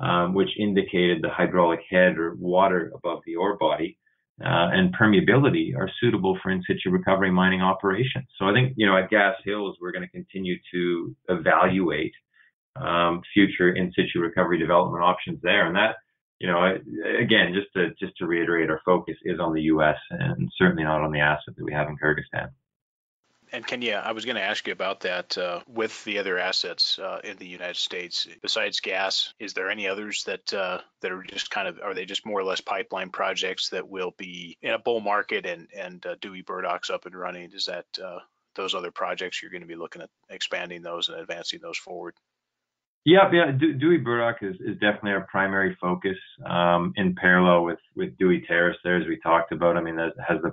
um, 0.00 0.34
which 0.34 0.48
indicated 0.58 1.22
the 1.22 1.30
hydraulic 1.30 1.80
head 1.88 2.18
or 2.18 2.34
water 2.34 2.92
above 2.94 3.20
the 3.24 3.36
ore 3.36 3.56
body 3.56 3.96
uh, 4.42 4.72
and 4.72 4.96
permeability 4.96 5.76
are 5.76 5.90
suitable 6.00 6.38
for 6.42 6.50
in 6.50 6.62
situ 6.66 6.90
recovery 6.90 7.30
mining 7.30 7.60
operations. 7.60 8.26
So 8.38 8.46
I 8.46 8.52
think, 8.52 8.72
you 8.76 8.86
know, 8.86 8.96
at 8.96 9.10
Gas 9.10 9.34
Hills, 9.44 9.76
we're 9.80 9.92
going 9.92 10.04
to 10.04 10.10
continue 10.10 10.56
to 10.72 11.14
evaluate 11.28 12.14
um, 12.76 13.20
future 13.34 13.74
in 13.74 13.92
situ 13.92 14.18
recovery 14.18 14.58
development 14.58 15.04
options 15.04 15.40
there. 15.42 15.66
And 15.66 15.76
that, 15.76 15.96
you 16.40 16.48
know, 16.48 16.78
again, 17.18 17.52
just 17.54 17.72
to 17.74 17.90
just 17.98 18.16
to 18.16 18.26
reiterate, 18.26 18.70
our 18.70 18.80
focus 18.84 19.16
is 19.24 19.38
on 19.38 19.52
the 19.52 19.62
U.S. 19.62 19.98
and 20.10 20.50
certainly 20.56 20.84
not 20.84 21.02
on 21.02 21.12
the 21.12 21.20
asset 21.20 21.54
that 21.56 21.64
we 21.64 21.72
have 21.72 21.88
in 21.88 21.98
Kyrgyzstan. 21.98 22.48
And 23.52 23.66
Kenya, 23.66 24.00
I 24.04 24.12
was 24.12 24.24
going 24.24 24.36
to 24.36 24.42
ask 24.42 24.66
you 24.66 24.72
about 24.72 25.00
that 25.00 25.36
uh, 25.36 25.60
with 25.66 26.02
the 26.04 26.18
other 26.18 26.38
assets 26.38 26.98
uh, 27.00 27.18
in 27.24 27.36
the 27.36 27.46
United 27.46 27.76
States. 27.76 28.28
Besides 28.42 28.80
gas, 28.80 29.34
is 29.40 29.54
there 29.54 29.70
any 29.70 29.88
others 29.88 30.24
that 30.24 30.54
uh, 30.54 30.78
that 31.00 31.12
are 31.12 31.22
just 31.22 31.50
kind 31.50 31.68
of 31.68 31.78
are 31.82 31.92
they 31.92 32.06
just 32.06 32.24
more 32.24 32.40
or 32.40 32.44
less 32.44 32.60
pipeline 32.60 33.10
projects 33.10 33.68
that 33.70 33.88
will 33.88 34.14
be 34.16 34.56
in 34.62 34.70
a 34.70 34.78
bull 34.78 35.00
market 35.00 35.46
and 35.46 35.68
and 35.76 36.04
uh, 36.06 36.14
Dewey 36.20 36.42
Burdock's 36.42 36.90
up 36.90 37.06
and 37.06 37.14
running? 37.14 37.50
Is 37.52 37.66
that 37.66 37.86
uh, 38.02 38.20
those 38.54 38.74
other 38.74 38.90
projects 38.90 39.42
you're 39.42 39.50
going 39.50 39.62
to 39.62 39.68
be 39.68 39.76
looking 39.76 40.02
at 40.02 40.10
expanding 40.30 40.82
those 40.82 41.08
and 41.08 41.18
advancing 41.18 41.60
those 41.60 41.78
forward? 41.78 42.14
Yeah, 43.06 43.30
yeah. 43.32 43.50
Dewey 43.52 43.96
Burdock 43.96 44.42
is, 44.42 44.56
is 44.56 44.74
definitely 44.74 45.12
our 45.12 45.26
primary 45.30 45.76
focus. 45.80 46.16
Um, 46.44 46.92
in 46.96 47.14
parallel 47.14 47.64
with 47.64 47.78
with 47.96 48.16
Dewey 48.18 48.44
Terrace, 48.46 48.76
there 48.84 49.00
as 49.00 49.06
we 49.08 49.18
talked 49.20 49.52
about. 49.52 49.78
I 49.78 49.80
mean, 49.80 49.96
that 49.96 50.12
has 50.28 50.38
the 50.42 50.52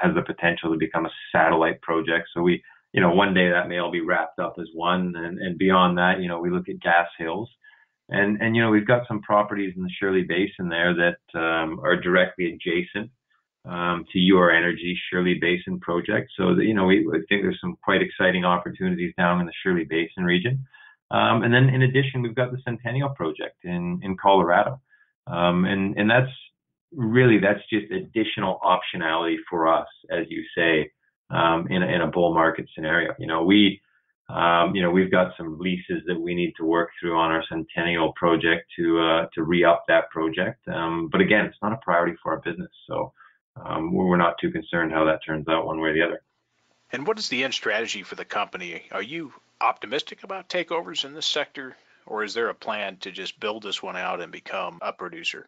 has 0.00 0.14
the 0.14 0.22
potential 0.22 0.72
to 0.72 0.78
become 0.78 1.04
a 1.04 1.10
satellite 1.32 1.82
project. 1.82 2.28
So 2.34 2.40
we, 2.40 2.62
you 2.92 3.02
know, 3.02 3.14
one 3.14 3.34
day 3.34 3.50
that 3.50 3.68
may 3.68 3.78
all 3.78 3.90
be 3.92 4.00
wrapped 4.00 4.38
up 4.38 4.54
as 4.58 4.68
one, 4.72 5.12
and 5.16 5.38
and 5.38 5.58
beyond 5.58 5.98
that, 5.98 6.20
you 6.20 6.28
know, 6.28 6.40
we 6.40 6.50
look 6.50 6.70
at 6.70 6.80
Gas 6.80 7.08
Hills, 7.18 7.50
and 8.08 8.40
and 8.40 8.56
you 8.56 8.62
know, 8.62 8.70
we've 8.70 8.86
got 8.86 9.06
some 9.06 9.20
properties 9.20 9.74
in 9.76 9.82
the 9.82 9.90
Shirley 10.00 10.22
Basin 10.22 10.70
there 10.70 10.94
that 10.94 11.38
um, 11.38 11.78
are 11.84 12.00
directly 12.00 12.46
adjacent 12.54 13.10
um, 13.68 14.06
to 14.12 14.18
Ur-Energy 14.18 14.98
Shirley 15.10 15.38
Basin 15.38 15.78
project. 15.80 16.30
So 16.38 16.54
that, 16.54 16.64
you 16.64 16.72
know, 16.72 16.86
we 16.86 17.06
I 17.12 17.20
think 17.28 17.42
there's 17.42 17.60
some 17.60 17.76
quite 17.84 18.00
exciting 18.00 18.46
opportunities 18.46 19.12
down 19.18 19.40
in 19.40 19.46
the 19.46 19.52
Shirley 19.62 19.84
Basin 19.84 20.24
region. 20.24 20.64
Um, 21.12 21.42
and 21.42 21.52
then 21.52 21.68
in 21.68 21.82
addition, 21.82 22.22
we've 22.22 22.34
got 22.34 22.52
the 22.52 22.58
Centennial 22.64 23.10
Project 23.10 23.64
in, 23.64 24.00
in 24.02 24.16
Colorado. 24.16 24.80
Um, 25.26 25.66
and, 25.66 25.96
and 25.98 26.10
that's 26.10 26.32
really, 26.90 27.38
that's 27.38 27.60
just 27.70 27.92
additional 27.92 28.58
optionality 28.64 29.36
for 29.48 29.68
us, 29.68 29.88
as 30.10 30.26
you 30.30 30.42
say, 30.56 30.90
um, 31.30 31.66
in, 31.68 31.82
a, 31.82 31.86
in 31.86 32.00
a 32.00 32.06
bull 32.06 32.34
market 32.34 32.66
scenario. 32.74 33.14
You 33.18 33.26
know, 33.26 33.44
we, 33.44 33.80
um, 34.30 34.74
you 34.74 34.82
know, 34.82 34.90
we've 34.90 35.10
got 35.10 35.32
some 35.36 35.58
leases 35.58 36.02
that 36.06 36.18
we 36.18 36.34
need 36.34 36.54
to 36.56 36.64
work 36.64 36.90
through 36.98 37.16
on 37.16 37.30
our 37.30 37.44
Centennial 37.46 38.12
project 38.16 38.64
to, 38.78 39.00
uh, 39.00 39.26
to 39.34 39.42
re-up 39.42 39.84
that 39.88 40.08
project. 40.10 40.66
Um, 40.68 41.08
but 41.12 41.20
again, 41.20 41.44
it's 41.44 41.58
not 41.62 41.72
a 41.72 41.78
priority 41.82 42.16
for 42.22 42.32
our 42.32 42.40
business. 42.40 42.70
So, 42.88 43.12
um, 43.62 43.92
we're 43.92 44.16
not 44.16 44.36
too 44.40 44.50
concerned 44.50 44.92
how 44.92 45.04
that 45.04 45.20
turns 45.26 45.46
out 45.46 45.66
one 45.66 45.78
way 45.78 45.90
or 45.90 45.92
the 45.92 46.02
other. 46.02 46.22
And 46.90 47.06
what 47.06 47.18
is 47.18 47.28
the 47.28 47.44
end 47.44 47.54
strategy 47.54 48.02
for 48.02 48.14
the 48.14 48.24
company? 48.24 48.82
Are 48.92 49.02
you 49.02 49.32
optimistic 49.62 50.24
about 50.24 50.48
takeovers 50.48 51.04
in 51.04 51.14
this 51.14 51.26
sector, 51.26 51.76
or 52.06 52.24
is 52.24 52.34
there 52.34 52.48
a 52.48 52.54
plan 52.54 52.96
to 52.98 53.12
just 53.12 53.38
build 53.40 53.62
this 53.62 53.82
one 53.82 53.96
out 53.96 54.20
and 54.20 54.32
become 54.32 54.78
a 54.82 54.92
producer? 54.92 55.46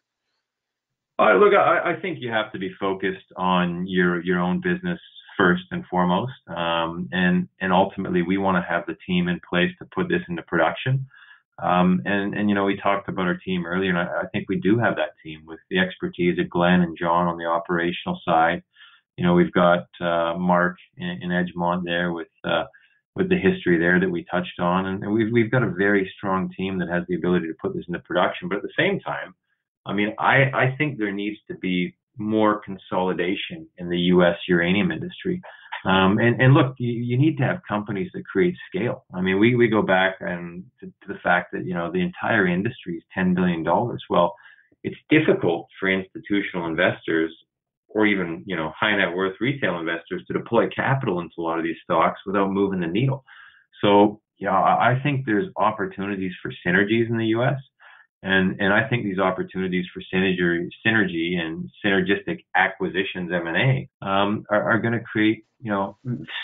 Look, 1.18 1.54
I, 1.54 1.92
I, 1.92 2.00
think 2.00 2.18
you 2.20 2.30
have 2.30 2.50
to 2.52 2.58
be 2.58 2.74
focused 2.80 3.26
on 3.36 3.86
your 3.86 4.20
your 4.22 4.40
own 4.40 4.60
business 4.60 4.98
first 5.36 5.62
and 5.70 5.84
foremost, 5.86 6.32
um, 6.48 7.08
and 7.12 7.48
and 7.60 7.72
ultimately 7.72 8.22
we 8.22 8.36
want 8.36 8.56
to 8.56 8.68
have 8.68 8.84
the 8.86 8.96
team 9.06 9.28
in 9.28 9.40
place 9.48 9.70
to 9.78 9.88
put 9.94 10.08
this 10.08 10.22
into 10.28 10.42
production. 10.42 11.06
Um, 11.62 12.02
and 12.04 12.34
and 12.34 12.48
you 12.48 12.54
know 12.56 12.64
we 12.64 12.76
talked 12.76 13.08
about 13.08 13.26
our 13.26 13.36
team 13.36 13.64
earlier, 13.64 13.90
and 13.90 13.98
I, 13.98 14.22
I, 14.22 14.26
think 14.32 14.48
we 14.48 14.58
do 14.58 14.76
have 14.78 14.96
that 14.96 15.10
team 15.22 15.42
with 15.46 15.60
the 15.70 15.78
expertise 15.78 16.36
of 16.40 16.50
Glenn 16.50 16.80
and 16.80 16.98
John 16.98 17.28
on 17.28 17.38
the 17.38 17.46
operational 17.46 18.20
side. 18.24 18.64
You 19.16 19.24
know 19.24 19.34
we've 19.34 19.52
got 19.52 19.86
uh, 20.00 20.34
Mark 20.36 20.78
in, 20.96 21.20
in 21.22 21.30
Edgemont 21.30 21.84
there 21.84 22.12
with 22.12 22.28
uh, 22.42 22.64
with 23.16 23.28
the 23.28 23.38
history 23.38 23.78
there 23.78 24.00
that 24.00 24.10
we 24.10 24.24
touched 24.30 24.58
on. 24.58 24.86
And 24.86 25.12
we've, 25.12 25.32
we've 25.32 25.50
got 25.50 25.62
a 25.62 25.70
very 25.70 26.10
strong 26.16 26.50
team 26.56 26.78
that 26.78 26.88
has 26.88 27.04
the 27.08 27.14
ability 27.14 27.46
to 27.46 27.54
put 27.60 27.74
this 27.74 27.84
into 27.86 28.00
production. 28.00 28.48
But 28.48 28.56
at 28.56 28.62
the 28.62 28.72
same 28.76 29.00
time, 29.00 29.34
I 29.86 29.92
mean, 29.92 30.14
I, 30.18 30.50
I 30.52 30.74
think 30.76 30.98
there 30.98 31.12
needs 31.12 31.38
to 31.48 31.54
be 31.54 31.94
more 32.16 32.60
consolidation 32.64 33.66
in 33.78 33.88
the 33.88 33.98
U.S. 33.98 34.36
uranium 34.48 34.90
industry. 34.90 35.42
Um, 35.84 36.18
and, 36.18 36.40
and 36.40 36.54
look, 36.54 36.74
you, 36.78 36.92
you, 36.92 37.18
need 37.18 37.36
to 37.38 37.44
have 37.44 37.58
companies 37.68 38.10
that 38.14 38.24
create 38.24 38.54
scale. 38.68 39.04
I 39.12 39.20
mean, 39.20 39.38
we, 39.38 39.54
we 39.54 39.68
go 39.68 39.82
back 39.82 40.16
and 40.20 40.64
to, 40.80 40.86
to 40.86 41.08
the 41.08 41.18
fact 41.22 41.52
that, 41.52 41.66
you 41.66 41.74
know, 41.74 41.92
the 41.92 42.00
entire 42.00 42.46
industry 42.46 42.96
is 42.96 43.02
$10 43.16 43.34
billion. 43.34 43.64
Well, 44.08 44.34
it's 44.82 44.96
difficult 45.10 45.66
for 45.78 45.90
institutional 45.90 46.66
investors 46.66 47.34
or 47.94 48.06
even 48.06 48.42
you 48.46 48.56
know 48.56 48.72
high 48.78 48.96
net 48.96 49.14
worth 49.14 49.36
retail 49.40 49.78
investors 49.78 50.22
to 50.26 50.34
deploy 50.34 50.68
capital 50.68 51.20
into 51.20 51.34
a 51.38 51.42
lot 51.42 51.58
of 51.58 51.64
these 51.64 51.76
stocks 51.82 52.20
without 52.26 52.50
moving 52.50 52.80
the 52.80 52.86
needle. 52.86 53.24
So 53.80 54.20
yeah, 54.38 54.52
I 54.52 54.98
think 55.02 55.24
there's 55.24 55.48
opportunities 55.56 56.32
for 56.42 56.52
synergies 56.66 57.08
in 57.08 57.18
the 57.18 57.26
U.S. 57.26 57.58
And, 58.22 58.58
and 58.58 58.72
I 58.72 58.88
think 58.88 59.04
these 59.04 59.18
opportunities 59.18 59.84
for 59.92 60.02
synergy, 60.12 60.68
synergy 60.84 61.36
and 61.38 61.70
synergistic 61.84 62.44
acquisitions 62.56 63.30
M&A 63.30 63.88
um, 64.00 64.44
are, 64.50 64.72
are 64.72 64.78
going 64.78 64.94
to 64.94 65.00
create, 65.00 65.44
you 65.60 65.70
know, 65.70 65.98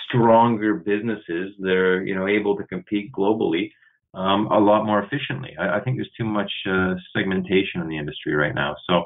stronger 0.07 0.75
businesses 0.75 1.55
that 1.59 1.73
are, 1.73 2.05
you 2.05 2.15
know, 2.15 2.29
able 2.29 2.55
to 2.59 2.65
compete 2.65 3.11
globally 3.13 3.71
um, 4.13 4.47
a 4.49 4.59
lot 4.59 4.85
more 4.85 5.03
efficiently. 5.03 5.57
I, 5.59 5.79
I 5.79 5.81
think 5.81 5.97
there's 5.97 6.11
too 6.19 6.27
much 6.27 6.53
uh, 6.71 6.95
segmentation 7.17 7.81
in 7.81 7.89
the 7.89 7.97
industry 7.97 8.35
right 8.35 8.55
now. 8.55 8.77
So 8.87 9.05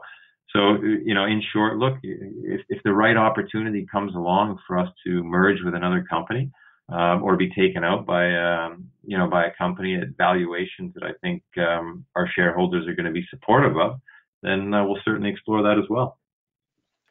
so, 0.56 0.80
you 0.82 1.14
know, 1.14 1.24
in 1.24 1.42
short, 1.52 1.78
look, 1.78 1.94
if, 2.02 2.60
if 2.68 2.82
the 2.84 2.92
right 2.92 3.16
opportunity 3.16 3.86
comes 3.90 4.14
along 4.14 4.58
for 4.66 4.78
us 4.78 4.88
to 5.04 5.24
merge 5.24 5.58
with 5.64 5.74
another 5.74 6.04
company 6.08 6.50
um, 6.88 7.24
or 7.24 7.36
be 7.36 7.50
taken 7.50 7.82
out 7.82 8.06
by 8.06 8.34
um, 8.36 8.88
you 9.04 9.18
know, 9.18 9.28
by 9.28 9.46
a 9.46 9.54
company 9.56 9.96
at 9.96 10.16
valuations 10.16 10.94
that 10.94 11.02
I 11.02 11.12
think 11.22 11.42
um, 11.58 12.04
our 12.14 12.28
shareholders 12.34 12.86
are 12.86 12.94
going 12.94 13.06
to 13.06 13.12
be 13.12 13.26
supportive 13.30 13.76
of, 13.76 14.00
then 14.42 14.72
uh, 14.72 14.84
we'll 14.84 15.00
certainly 15.04 15.30
explore 15.30 15.62
that 15.62 15.78
as 15.78 15.88
well. 15.90 16.18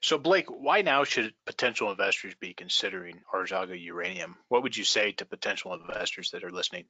So, 0.02 0.18
Blake, 0.18 0.48
why 0.50 0.82
now 0.82 1.04
should 1.06 1.34
potential 1.46 1.90
investors 1.90 2.36
be 2.40 2.54
considering 2.54 3.22
Azarga 3.34 3.82
Uranium? 3.82 4.36
What 4.50 4.64
would 4.64 4.76
you 4.76 4.84
say 4.84 5.14
to 5.14 5.26
potential 5.26 5.74
investors 5.74 6.32
that 6.32 6.44
are 6.44 6.52
listening? 6.52 6.86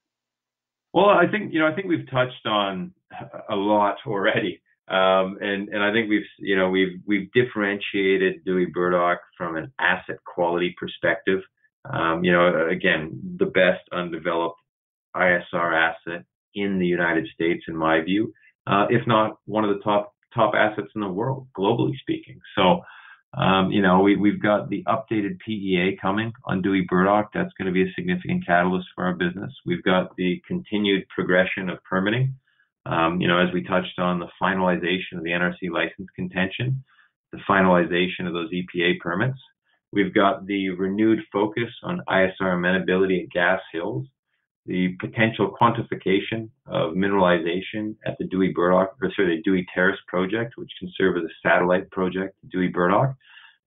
Well, 0.93 1.10
I 1.10 1.28
think 1.28 1.54
you 1.54 1.60
know 1.60 1.68
I 1.68 1.74
think 1.74 1.88
we've 1.88 2.10
touched 2.10 2.45
on 2.45 2.93
a 3.49 3.56
lot 3.56 3.97
already, 4.06 4.62
um, 4.89 5.38
and 5.39 5.69
and 5.69 5.81
I 5.81 5.93
think 5.93 6.09
we've 6.09 6.27
you 6.39 6.57
know 6.57 6.69
we've 6.69 6.99
we've 7.05 7.31
differentiated 7.31 8.43
Dewey 8.45 8.67
Burdock 8.73 9.19
from 9.38 9.55
an 9.55 9.71
asset 9.79 10.17
quality 10.25 10.75
perspective. 10.77 11.39
Um, 11.89 12.23
you 12.23 12.31
know, 12.31 12.67
again, 12.69 13.19
the 13.38 13.45
best 13.45 13.81
undeveloped 13.91 14.59
ISR 15.15 15.73
asset 15.73 16.25
in 16.55 16.79
the 16.79 16.86
United 16.86 17.27
States, 17.34 17.63
in 17.67 17.75
my 17.75 18.01
view, 18.01 18.34
uh, 18.67 18.88
if 18.89 19.05
not 19.07 19.38
one 19.45 19.63
of 19.63 19.75
the 19.75 19.81
top 19.84 20.13
top 20.34 20.53
assets 20.55 20.89
in 20.95 21.01
the 21.01 21.07
world, 21.07 21.47
globally 21.57 21.97
speaking. 21.99 22.39
So. 22.55 22.81
Um, 23.36 23.71
you 23.71 23.81
know, 23.81 24.01
we, 24.01 24.15
we've 24.15 24.39
got 24.39 24.69
the 24.69 24.84
updated 24.84 25.39
PEA 25.43 25.97
coming 25.99 26.34
on 26.45 26.61
Dewey 26.61 26.86
Burdock. 26.88 27.31
That's 27.34 27.49
going 27.57 27.65
to 27.65 27.71
be 27.71 27.81
a 27.81 27.91
significant 27.95 28.45
catalyst 28.45 28.86
for 28.93 29.05
our 29.05 29.15
business. 29.15 29.51
We've 29.65 29.81
got 29.81 30.15
the 30.17 30.39
continued 30.47 31.07
progression 31.09 31.67
of 31.67 31.84
permitting. 31.84 32.36
Um, 32.86 33.21
you 33.21 33.27
know, 33.27 33.39
as 33.39 33.53
we 33.53 33.63
touched 33.63 33.97
on 33.99 34.19
the 34.19 34.27
finalization 34.41 35.17
of 35.17 35.23
the 35.23 35.31
NRC 35.31 35.71
license 35.71 36.09
contention, 36.15 36.84
the 37.31 37.39
finalization 37.49 38.27
of 38.27 38.34
those 38.34 38.51
EPA 38.51 38.99
permits. 38.99 39.39
We've 39.91 40.13
got 40.13 40.45
the 40.45 40.69
renewed 40.69 41.19
focus 41.31 41.69
on 41.84 42.01
ISR 42.09 42.55
amenability 42.55 43.23
at 43.23 43.29
Gas 43.31 43.61
Hills, 43.71 44.05
the 44.65 44.95
potential 44.99 45.55
quantification 45.59 46.49
of 46.67 46.93
mineralization 46.93 47.95
at 48.05 48.17
the 48.17 48.25
Dewey 48.25 48.53
Burdock, 48.55 48.95
or 49.01 49.11
sorry, 49.15 49.38
the 49.38 49.43
Dewey 49.43 49.65
Terrace 49.73 49.99
project, 50.07 50.53
which 50.55 50.71
can 50.79 50.91
serve 50.97 51.17
as 51.17 51.23
a 51.23 51.47
satellite 51.47 51.89
project 51.91 52.36
to 52.41 52.47
Dewey 52.47 52.69
Burdock. 52.69 53.15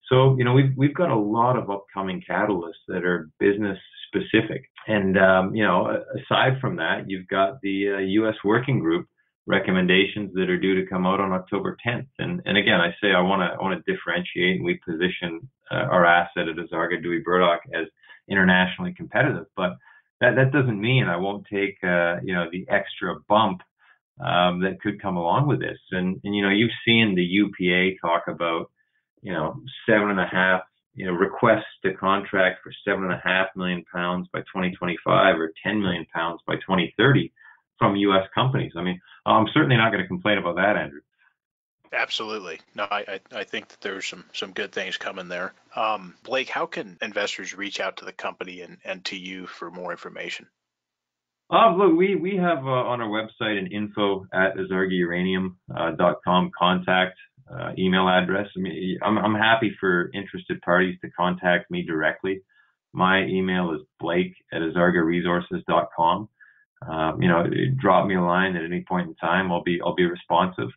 So, 0.08 0.36
you 0.38 0.44
know, 0.44 0.52
we've 0.52 0.72
we've 0.76 0.94
got 0.94 1.10
a 1.10 1.18
lot 1.18 1.56
of 1.56 1.70
upcoming 1.70 2.22
catalysts 2.28 2.86
that 2.88 3.04
are 3.04 3.28
business 3.38 3.78
specific. 4.16 4.70
And 4.86 5.18
um, 5.18 5.54
you 5.54 5.64
know, 5.64 6.02
aside 6.14 6.60
from 6.60 6.76
that, 6.76 7.04
you've 7.08 7.28
got 7.28 7.60
the 7.62 7.94
uh, 7.96 7.98
U.S. 7.98 8.36
Working 8.44 8.80
Group 8.80 9.06
recommendations 9.46 10.32
that 10.34 10.50
are 10.50 10.58
due 10.58 10.74
to 10.80 10.88
come 10.88 11.06
out 11.06 11.20
on 11.20 11.32
October 11.32 11.76
10th. 11.86 12.08
And 12.18 12.42
and 12.44 12.56
again, 12.56 12.80
I 12.80 12.90
say 13.00 13.12
I 13.12 13.20
want 13.20 13.42
to 13.42 13.62
want 13.62 13.84
to 13.84 13.92
differentiate, 13.92 14.56
and 14.56 14.64
we 14.64 14.80
position 14.86 15.48
uh, 15.70 15.86
our 15.90 16.04
asset 16.04 16.48
at 16.48 16.56
Azarga 16.56 17.02
Dewey 17.02 17.20
Burdock 17.24 17.60
as 17.74 17.86
internationally 18.28 18.92
competitive, 18.96 19.46
but 19.56 19.76
that 20.20 20.34
that 20.36 20.52
doesn't 20.52 20.80
mean 20.80 21.04
I 21.04 21.16
won't 21.16 21.46
take 21.52 21.78
uh, 21.82 22.16
you 22.22 22.34
know 22.34 22.46
the 22.50 22.66
extra 22.68 23.16
bump 23.28 23.60
um, 24.20 24.60
that 24.62 24.80
could 24.82 25.00
come 25.00 25.16
along 25.16 25.46
with 25.46 25.60
this. 25.60 25.78
And 25.90 26.20
and 26.24 26.34
you 26.34 26.42
know 26.42 26.50
you've 26.50 26.70
seen 26.84 27.14
the 27.14 27.22
UPA 27.22 27.98
talk 28.00 28.24
about 28.28 28.70
you 29.22 29.32
know 29.32 29.62
seven 29.88 30.10
and 30.10 30.20
a 30.20 30.26
half 30.26 30.62
you 30.96 31.06
know 31.06 31.12
request 31.12 31.66
to 31.84 31.94
contract 31.94 32.60
for 32.62 32.72
seven 32.84 33.04
and 33.04 33.12
a 33.12 33.20
half 33.22 33.48
million 33.54 33.84
pounds 33.92 34.28
by 34.32 34.40
2025 34.40 35.38
or 35.38 35.52
10 35.62 35.80
million 35.80 36.06
pounds 36.12 36.40
by 36.46 36.54
2030 36.56 37.32
from 37.78 37.94
U.S. 37.96 38.26
companies. 38.34 38.72
I 38.76 38.82
mean, 38.82 39.00
I'm 39.26 39.46
certainly 39.52 39.76
not 39.76 39.92
going 39.92 40.02
to 40.02 40.08
complain 40.08 40.38
about 40.38 40.56
that, 40.56 40.76
Andrew. 40.76 41.00
Absolutely. 41.92 42.58
No, 42.74 42.86
I, 42.90 43.20
I 43.32 43.44
think 43.44 43.68
that 43.68 43.80
there's 43.80 44.06
some 44.06 44.24
some 44.32 44.52
good 44.52 44.72
things 44.72 44.96
coming 44.96 45.28
there. 45.28 45.54
Um, 45.74 46.14
Blake, 46.24 46.48
how 46.48 46.66
can 46.66 46.98
investors 47.00 47.56
reach 47.56 47.78
out 47.78 47.98
to 47.98 48.04
the 48.04 48.12
company 48.12 48.62
and, 48.62 48.78
and 48.84 49.04
to 49.06 49.16
you 49.16 49.46
for 49.46 49.70
more 49.70 49.92
information? 49.92 50.48
Um, 51.48 51.78
look, 51.78 51.96
we, 51.96 52.16
we 52.16 52.36
have 52.36 52.66
uh, 52.66 52.70
on 52.70 53.00
our 53.00 53.08
website 53.08 53.56
an 53.56 53.68
info 53.68 54.26
at 54.32 54.56
azargauranium.com 54.56 56.46
uh, 56.46 56.50
contact 56.58 57.18
uh, 57.50 57.72
email 57.78 58.08
address. 58.08 58.48
I 58.56 58.60
mean, 58.60 58.98
I'm, 59.02 59.18
I'm 59.18 59.34
happy 59.34 59.74
for 59.78 60.10
interested 60.14 60.60
parties 60.62 60.98
to 61.02 61.10
contact 61.10 61.70
me 61.70 61.82
directly. 61.82 62.40
My 62.92 63.24
email 63.24 63.74
is 63.74 63.82
blake 64.00 64.34
at 64.52 64.62
azargaresources.com. 64.62 66.28
Um, 66.88 67.22
you 67.22 67.28
know, 67.28 67.46
drop 67.78 68.06
me 68.06 68.16
a 68.16 68.22
line 68.22 68.56
at 68.56 68.64
any 68.64 68.84
point 68.86 69.08
in 69.08 69.14
time. 69.16 69.50
I'll 69.50 69.62
be 69.62 69.80
I'll 69.82 69.94
be 69.94 70.04
responsive. 70.04 70.68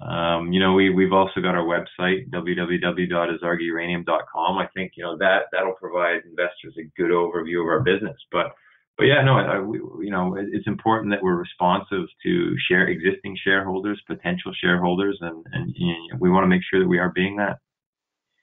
Um, 0.00 0.52
you 0.52 0.60
know, 0.60 0.72
we, 0.72 0.90
we've 0.90 1.12
also 1.12 1.40
got 1.40 1.54
our 1.54 1.64
website, 1.64 2.28
www.azargauranium.com. 2.30 4.58
I 4.58 4.66
think, 4.74 4.94
you 4.96 5.04
know, 5.04 5.16
that, 5.18 5.42
that'll 5.52 5.74
provide 5.74 6.22
investors 6.28 6.74
a 6.78 6.90
good 7.00 7.12
overview 7.12 7.60
of 7.62 7.68
our 7.68 7.78
business. 7.80 8.16
But, 8.32 8.46
but 8.96 9.04
yeah, 9.04 9.22
no, 9.22 9.36
I, 9.36 9.58
we, 9.58 9.78
you 10.04 10.10
know, 10.10 10.36
it's 10.36 10.66
important 10.66 11.12
that 11.12 11.22
we're 11.22 11.36
responsive 11.36 12.06
to 12.24 12.56
share 12.68 12.86
existing 12.86 13.36
shareholders, 13.42 14.00
potential 14.06 14.52
shareholders, 14.54 15.18
and, 15.20 15.44
and 15.52 15.74
you 15.76 15.88
know, 16.12 16.18
we 16.20 16.30
want 16.30 16.44
to 16.44 16.48
make 16.48 16.62
sure 16.70 16.80
that 16.80 16.88
we 16.88 16.98
are 16.98 17.10
being 17.10 17.36
that. 17.36 17.58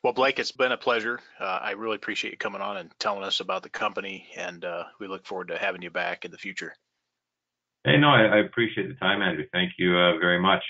Well, 0.04 0.14
Blake, 0.14 0.40
it's 0.40 0.52
been 0.52 0.72
a 0.72 0.78
pleasure. 0.78 1.20
Uh, 1.40 1.60
I 1.62 1.72
really 1.72 1.96
appreciate 1.96 2.32
you 2.32 2.38
coming 2.38 2.62
on 2.62 2.78
and 2.78 2.92
telling 3.00 3.24
us 3.24 3.40
about 3.40 3.64
the 3.64 3.70
company, 3.70 4.28
and 4.36 4.66
uh, 4.66 4.86
we 5.00 5.08
look 5.08 5.26
forward 5.26 5.50
to 5.50 5.58
having 5.58 5.84
you 5.84 5.92
back 5.92 6.26
in 6.26 6.32
the 6.32 6.38
future. 6.38 6.74
Hey, 7.84 7.98
no, 7.98 8.10
I, 8.10 8.24
I 8.24 8.38
appreciate 8.40 8.88
the 8.88 8.96
time, 8.96 9.22
Andrew. 9.22 9.46
Thank 9.54 9.74
you 9.78 9.98
uh, 9.98 10.18
very 10.18 10.40
much. 10.40 10.64